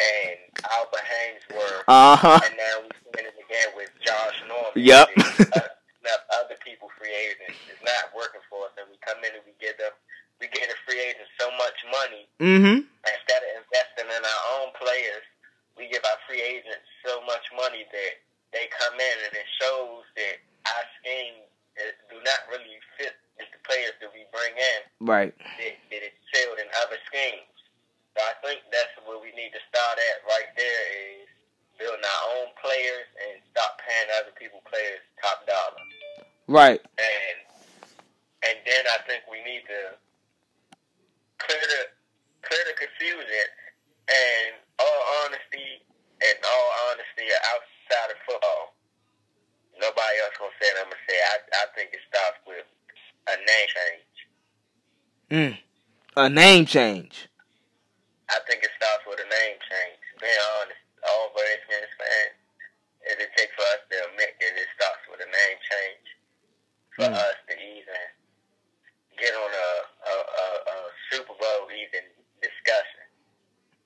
and 0.04 0.40
Albert 0.76 1.06
Haynesworth, 1.08 1.84
Uh 1.88 2.16
huh. 2.20 2.40
and 2.44 2.56
now 2.60 2.76
we're 2.84 3.00
seeing 3.16 3.28
it 3.32 3.38
again 3.40 3.70
with 3.80 3.90
Josh 4.04 4.38
Norman. 4.52 4.76
Yep. 4.76 5.08
Uh, 5.16 5.70
enough 6.04 6.24
other 6.44 6.60
people 6.60 6.92
free 7.00 7.16
agents. 7.16 7.56
It's 7.72 7.80
not 7.88 8.12
working 8.12 8.44
for 8.52 8.68
us, 8.68 8.76
and 8.76 8.88
we 8.92 9.00
come 9.00 9.24
in 9.24 9.32
and 9.40 9.44
we 9.48 9.56
give 9.64 9.80
them, 9.80 9.96
we 10.44 10.52
give 10.52 10.68
the 10.68 10.76
free 10.84 11.00
agent 11.00 11.30
so 11.40 11.48
much 11.56 11.78
money 11.88 12.28
Mm-hmm. 12.44 12.84
instead 12.84 13.40
of 13.48 13.52
investing 13.64 14.10
in 14.12 14.22
our 14.24 14.44
own 14.60 14.76
players, 14.76 15.24
we 15.80 15.88
give 15.88 16.04
our 16.04 16.20
free 16.28 16.44
agents 16.44 16.84
so 17.08 17.24
much 17.24 17.48
money 17.56 17.88
that 17.88 18.14
they 18.52 18.68
come 18.76 18.94
in 19.00 19.16
and 19.24 19.34
it 19.34 19.48
shows 19.64 20.04
that 20.20 20.36
our 20.68 20.84
scheme 21.00 21.40
is, 21.80 21.96
do 22.12 22.20
not 22.22 22.42
really 22.52 22.78
fit 23.00 23.16
with 23.40 23.48
the 23.56 23.62
players 23.66 23.96
that 24.04 24.12
we 24.12 24.28
bring 24.36 24.54
in. 24.54 24.80
Right. 25.02 25.32
That, 25.40 25.74
that 25.90 26.02
it's 26.04 26.20
failed 26.36 26.60
in 26.60 26.68
other 26.84 27.00
schemes. 27.08 27.48
So 28.14 28.22
I 28.22 28.34
think 28.46 28.62
that's 28.70 28.94
where 29.10 29.18
we 29.18 29.34
need 29.34 29.50
to 29.58 29.62
start 29.74 29.98
at 29.98 30.18
right 30.30 30.50
there 30.54 30.86
is 31.18 31.26
building 31.82 32.06
our 32.06 32.24
own 32.38 32.54
players 32.62 33.10
and 33.26 33.42
stop 33.50 33.82
paying 33.82 34.10
other 34.22 34.34
people 34.38 34.62
players 34.70 35.02
top 35.18 35.42
dollar. 35.50 35.82
Right. 36.46 36.82
And 37.02 37.38
and 38.46 38.58
then 38.70 38.84
I 38.86 39.02
think 39.10 39.26
we 39.26 39.42
need 39.42 39.66
to 39.66 39.98
clear 41.42 41.66
the 41.66 41.82
clear 42.46 42.62
the 42.70 42.78
confusion 42.78 43.48
and 44.06 44.62
all 44.78 45.02
honesty 45.26 45.82
and 46.22 46.38
all 46.46 46.70
honesty 46.94 47.26
outside 47.50 48.14
of 48.14 48.20
football. 48.30 48.78
Nobody 49.82 50.16
else 50.22 50.38
gonna 50.38 50.54
say 50.62 50.70
it, 50.70 50.78
I'm 50.78 50.94
gonna 50.94 51.06
say 51.10 51.18
I 51.18 51.36
I 51.58 51.66
think 51.74 51.98
it 51.98 52.04
starts 52.14 52.38
with 52.46 52.68
a 53.26 53.36
name 53.42 53.68
change. 53.74 54.14
Mm. 55.34 55.58
A 56.14 56.30
a 56.30 56.30
name 56.30 56.66
change? 56.70 57.33
I 58.34 58.42
think 58.50 58.66
it 58.66 58.74
starts 58.74 59.06
with 59.06 59.22
a 59.22 59.30
name 59.30 59.58
change. 59.62 60.02
Being 60.18 60.44
honest, 60.58 60.82
all 61.06 61.30
Redskins 61.38 61.94
fans, 62.02 62.38
it 63.06 63.30
take 63.38 63.54
for 63.54 63.62
us 63.78 63.82
to 63.94 63.96
admit 64.10 64.34
that 64.42 64.54
it 64.58 64.70
starts 64.74 65.06
with 65.06 65.22
a 65.22 65.30
name 65.30 65.60
change 65.62 66.08
for 66.98 67.08
mm. 67.14 67.14
us 67.14 67.38
to 67.46 67.54
even 67.54 68.04
get 69.22 69.38
on 69.38 69.52
a, 69.54 69.70
a, 69.86 70.16
a, 70.18 70.48
a 70.66 70.78
Super 71.14 71.36
Bowl 71.38 71.70
even 71.70 72.10
discussion. 72.42 73.06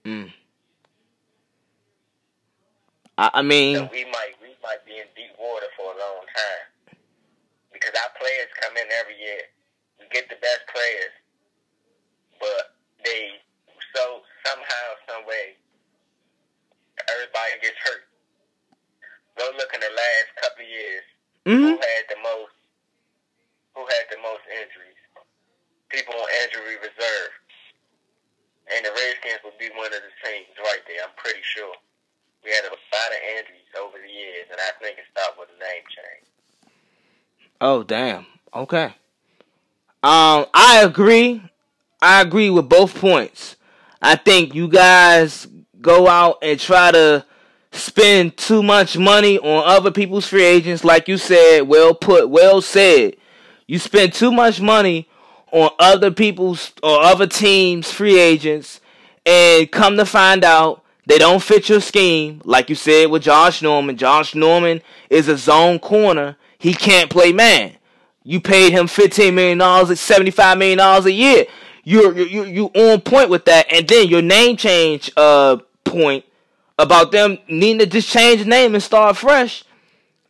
Mm. 0.08 0.30
I, 3.20 3.26
I 3.36 3.41
mean, 3.43 3.76
so 3.76 3.89
we 3.91 4.08
might 4.08 4.39
be 4.88 4.95
in 4.95 5.12
deep 5.12 5.36
water 5.36 5.68
for 5.76 5.91
a 5.91 5.98
long 6.00 6.24
time 6.24 6.95
because 7.74 7.91
our 8.00 8.12
players 8.16 8.48
come 8.64 8.80
in 8.80 8.88
every 8.95 9.20
year. 9.20 9.43
We 10.00 10.08
get 10.14 10.30
the 10.30 10.39
best 10.39 10.64
players, 10.72 11.12
but 12.39 12.78
they 13.04 13.41
so 13.98 14.22
somehow, 14.45 14.86
some 15.10 15.26
way, 15.26 15.58
everybody 17.10 17.58
gets 17.66 17.80
hurt. 17.82 18.06
Go 19.38 19.50
look 19.58 19.74
in 19.74 19.82
the 19.82 19.89
last 19.89 20.30
couple 20.38 20.66
of 20.66 20.70
years. 20.70 21.06
Mm-hmm. 21.50 21.66
Who 21.66 21.76
had 21.82 22.04
the 22.10 22.20
most? 22.22 22.54
Who 23.74 23.86
had 23.86 24.06
the 24.14 24.22
most 24.22 24.45
injuries? 24.50 25.02
People 25.89 26.14
on 26.14 26.30
injury 26.45 26.78
reserve. 26.78 27.34
And 28.68 28.84
the 28.84 28.91
Redskins 28.91 29.39
would 29.48 29.56
be 29.58 29.72
one 29.80 29.93
of 29.95 30.04
the 30.04 30.14
teams 30.22 30.52
right 30.60 30.84
there. 30.86 31.00
I'm 31.02 31.16
pretty 31.16 31.41
sure. 31.41 31.72
We 32.43 32.52
had 32.52 32.68
a 32.68 32.76
lot 32.76 33.10
of 33.16 33.22
injuries 33.39 33.72
over 33.80 33.98
the 33.98 34.12
years, 34.12 34.52
and 34.52 34.60
I 34.60 34.76
think 34.78 35.00
it 35.00 35.08
stopped 35.10 35.39
with 35.39 35.50
a 35.56 35.58
name 35.58 35.86
change. 35.88 36.28
Oh 37.70 37.84
damn. 37.84 38.26
Okay. 38.55 38.86
Um, 40.01 40.45
I 40.53 40.84
agree. 40.86 41.41
I 42.01 42.22
agree 42.22 42.49
with 42.49 42.70
both 42.70 42.95
points. 42.95 43.57
I 44.01 44.15
think 44.15 44.55
you 44.55 44.70
guys 44.70 45.47
go 45.82 46.07
out 46.07 46.38
and 46.41 46.57
try 46.57 46.91
to 46.91 47.26
spend 47.74 48.38
too 48.38 48.63
much 48.63 48.97
money 48.97 49.38
on 49.38 49.68
other 49.68 49.91
people's 49.91 50.26
free 50.26 50.45
agents, 50.45 50.86
like 50.86 51.09
you 51.09 51.18
said, 51.18 51.68
well 51.68 51.93
put, 51.93 52.30
well 52.30 52.61
said. 52.61 53.18
You 53.68 53.80
spend 53.80 54.13
too 54.13 54.32
much 54.32 54.61
money 54.61 55.09
on 55.51 55.72
other 55.78 56.09
people's 56.09 56.72
or 56.82 57.01
other 57.01 57.28
teams' 57.28 57.91
free 57.91 58.18
agents, 58.18 58.80
and 59.26 59.70
come 59.70 59.97
to 59.97 60.05
find 60.05 60.45
out 60.45 60.86
they 61.05 61.18
don't 61.18 61.43
fit 61.43 61.68
your 61.68 61.82
scheme, 61.82 62.41
like 62.45 62.70
you 62.70 62.76
said 62.76 63.11
with 63.11 63.24
Josh 63.24 63.61
Norman. 63.61 63.97
Josh 63.97 64.36
Norman 64.36 64.82
is 65.09 65.28
a 65.28 65.38
zone 65.38 65.80
corner. 65.80 66.38
He 66.60 66.74
can't 66.74 67.10
play 67.10 67.34
man. 67.34 67.74
You 68.24 68.41
paid 68.41 68.74
him 68.74 68.88
fifteen 68.88 69.36
million 69.36 69.58
dollars, 69.58 69.99
seventy 69.99 70.32
five 70.32 70.58
million 70.58 70.78
dollars 70.78 71.05
a 71.05 71.12
year 71.12 71.45
you're 71.88 72.18
you 72.18 72.43
you 72.43 72.66
on 72.76 72.99
point 72.99 73.30
with 73.30 73.45
that, 73.45 73.72
and 73.72 73.88
then 73.88 74.10
your 74.10 74.22
name 74.22 74.58
change 74.58 75.10
uh 75.16 75.55
point 75.86 76.26
about 76.78 77.14
them 77.14 77.38
needing 77.47 77.80
to 77.80 77.86
just 77.86 78.10
change 78.10 78.43
the 78.43 78.49
name 78.49 78.74
and 78.74 78.84
start 78.84 79.16
fresh. 79.16 79.64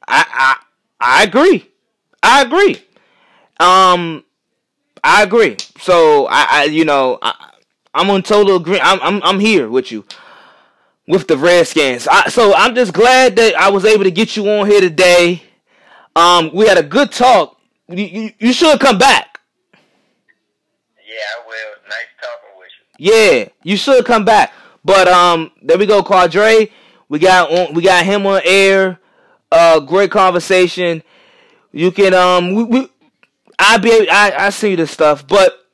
I 0.08 0.24
I 0.30 0.56
I 1.00 1.24
agree. 1.24 1.68
I 2.22 2.44
agree. 2.44 2.80
Um, 3.60 4.24
I 5.04 5.24
agree. 5.24 5.58
So 5.80 6.28
I, 6.28 6.46
I 6.48 6.64
you 6.66 6.86
know 6.86 7.18
I, 7.24 7.54
I'm 7.92 8.12
on 8.12 8.22
total 8.22 8.58
agree. 8.58 8.80
I'm 8.80 9.00
I'm 9.02 9.24
I'm 9.24 9.40
here 9.40 9.68
with 9.68 9.92
you 9.92 10.06
with 11.08 11.28
the 11.28 11.38
Redskins. 11.38 12.08
I, 12.08 12.30
so 12.30 12.54
I'm 12.54 12.76
just 12.76 12.94
glad 12.94 13.36
that 13.38 13.56
I 13.56 13.72
was 13.72 13.84
able 13.84 14.04
to 14.04 14.12
get 14.12 14.38
you 14.38 14.48
on 14.48 14.70
here 14.70 14.82
today. 14.82 15.42
Um, 16.18 16.50
we 16.52 16.66
had 16.66 16.80
a 16.80 16.84
good 16.84 17.12
talk. 17.12 17.60
You, 17.88 18.04
you, 18.04 18.34
you 18.40 18.52
should 18.52 18.80
come 18.80 18.98
back. 18.98 19.40
Yeah, 21.08 21.14
I 21.36 21.48
will. 21.48 21.76
Nice 21.88 22.08
talking 22.20 22.58
with 22.58 22.70
you. 22.98 23.12
Yeah, 23.14 23.50
you 23.62 23.78
should 23.78 24.04
come 24.04 24.26
back. 24.26 24.52
But 24.84 25.08
um, 25.08 25.52
there 25.62 25.78
we 25.78 25.86
go, 25.86 26.02
Quadre. 26.02 26.72
We 27.08 27.20
got 27.20 27.52
on, 27.52 27.76
we 27.76 27.84
got 27.84 28.04
him 28.04 28.26
on 28.26 28.42
air. 28.46 29.00
Uh, 29.52 29.80
great 29.80 30.10
conversation. 30.10 31.04
You 31.72 31.92
can 31.92 32.16
um, 32.16 32.56
we, 32.56 32.64
we 32.64 32.90
I 33.60 33.78
be 33.78 34.10
I 34.10 34.48
I 34.48 34.50
see 34.50 34.74
this 34.74 34.90
stuff, 34.90 35.28
but 35.28 35.68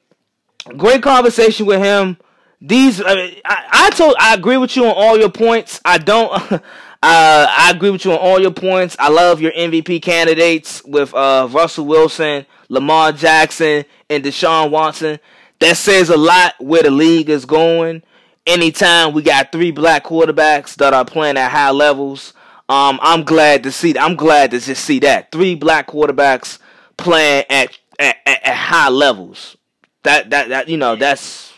great 0.75 1.01
conversation 1.01 1.65
with 1.65 1.81
him. 1.81 2.17
These 2.59 3.01
I, 3.01 3.15
mean, 3.15 3.35
I, 3.45 3.65
I 3.71 3.89
told 3.91 4.15
I 4.19 4.33
agree 4.35 4.57
with 4.57 4.75
you 4.75 4.85
on 4.87 4.93
all 4.93 5.17
your 5.17 5.31
points. 5.31 5.79
I 5.85 5.99
don't. 5.99 6.61
Uh, 7.05 7.47
I 7.49 7.69
agree 7.75 7.89
with 7.89 8.05
you 8.05 8.13
on 8.13 8.17
all 8.17 8.39
your 8.39 8.53
points. 8.53 8.95
I 8.97 9.09
love 9.09 9.41
your 9.41 9.51
MVP 9.51 10.01
candidates 10.01 10.81
with 10.85 11.13
uh, 11.13 11.49
Russell 11.51 11.85
Wilson, 11.85 12.45
Lamar 12.69 13.11
Jackson, 13.11 13.83
and 14.09 14.23
Deshaun 14.23 14.71
Watson. 14.71 15.19
That 15.59 15.75
says 15.75 16.07
a 16.09 16.15
lot 16.15 16.53
where 16.59 16.81
the 16.81 16.91
league 16.91 17.29
is 17.29 17.43
going. 17.43 18.03
Anytime 18.47 19.11
we 19.11 19.21
got 19.21 19.51
three 19.51 19.71
black 19.71 20.05
quarterbacks 20.05 20.75
that 20.75 20.93
are 20.93 21.03
playing 21.03 21.35
at 21.35 21.51
high 21.51 21.71
levels, 21.71 22.31
um, 22.69 22.97
I'm 23.01 23.23
glad 23.23 23.63
to 23.63 23.71
see. 23.73 23.97
I'm 23.97 24.15
glad 24.15 24.51
to 24.51 24.61
just 24.61 24.85
see 24.85 24.99
that 24.99 25.29
three 25.29 25.55
black 25.55 25.87
quarterbacks 25.87 26.57
playing 26.95 27.43
at 27.49 27.77
at, 27.99 28.15
at 28.25 28.55
high 28.55 28.87
levels. 28.87 29.57
That 30.03 30.29
that 30.29 30.47
that 30.47 30.69
you 30.69 30.77
know 30.77 30.95
that's 30.95 31.51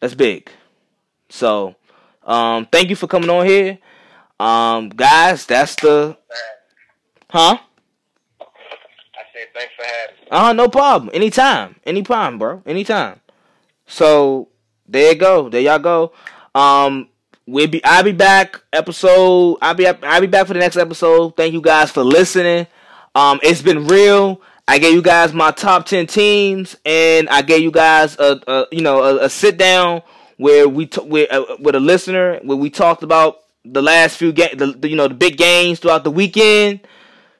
that's 0.00 0.14
big. 0.14 0.50
So 1.28 1.76
um, 2.28 2.66
thank 2.66 2.90
you 2.90 2.96
for 2.96 3.06
coming 3.06 3.30
on 3.30 3.46
here. 3.46 3.78
Um, 4.38 4.90
guys, 4.90 5.46
that's 5.46 5.74
the. 5.76 6.16
Huh? 7.30 7.58
I 8.40 8.44
said 9.32 9.48
thanks 9.54 9.72
for 9.76 9.84
having 9.84 10.16
me. 10.22 10.28
Uh, 10.30 10.52
no 10.52 10.68
problem. 10.68 11.10
Anytime. 11.12 11.76
Anytime, 11.84 12.38
bro. 12.38 12.62
Anytime. 12.66 13.20
So 13.86 14.48
there 14.86 15.12
you 15.12 15.18
go. 15.18 15.48
There 15.48 15.60
y'all 15.60 15.78
go. 15.78 16.12
Um, 16.54 17.08
we'll 17.46 17.66
be. 17.66 17.82
I'll 17.82 18.04
be 18.04 18.12
back. 18.12 18.62
Episode. 18.72 19.56
I'll 19.62 19.74
be. 19.74 19.86
I'll 19.86 20.20
be 20.20 20.26
back 20.26 20.46
for 20.46 20.52
the 20.52 20.60
next 20.60 20.76
episode. 20.76 21.36
Thank 21.36 21.54
you 21.54 21.62
guys 21.62 21.90
for 21.90 22.04
listening. 22.04 22.66
Um, 23.14 23.40
it's 23.42 23.62
been 23.62 23.86
real. 23.86 24.42
I 24.68 24.78
gave 24.78 24.92
you 24.92 25.02
guys 25.02 25.32
my 25.32 25.50
top 25.50 25.86
ten 25.86 26.06
teams, 26.06 26.76
and 26.84 27.28
I 27.30 27.40
gave 27.40 27.62
you 27.62 27.70
guys 27.70 28.18
a, 28.18 28.38
a 28.46 28.66
you 28.70 28.82
know 28.82 29.02
a, 29.02 29.24
a 29.24 29.30
sit 29.30 29.56
down 29.56 30.02
where 30.38 30.68
we 30.68 30.86
t- 30.86 31.02
with, 31.02 31.30
uh, 31.30 31.56
with 31.60 31.74
a 31.74 31.80
listener 31.80 32.40
where 32.42 32.56
we 32.56 32.70
talked 32.70 33.02
about 33.02 33.40
the 33.64 33.82
last 33.82 34.16
few 34.16 34.32
games, 34.32 34.56
the, 34.56 34.68
the, 34.68 34.88
you 34.88 34.96
know 34.96 35.08
the 35.08 35.14
big 35.14 35.36
games 35.36 35.78
throughout 35.78 36.04
the 36.04 36.10
weekend. 36.10 36.80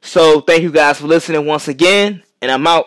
So 0.02 0.40
thank 0.42 0.62
you 0.62 0.70
guys 0.70 1.00
for 1.00 1.06
listening 1.06 1.46
once 1.46 1.68
again, 1.68 2.22
and 2.42 2.50
I'm 2.50 2.66
out. 2.66 2.86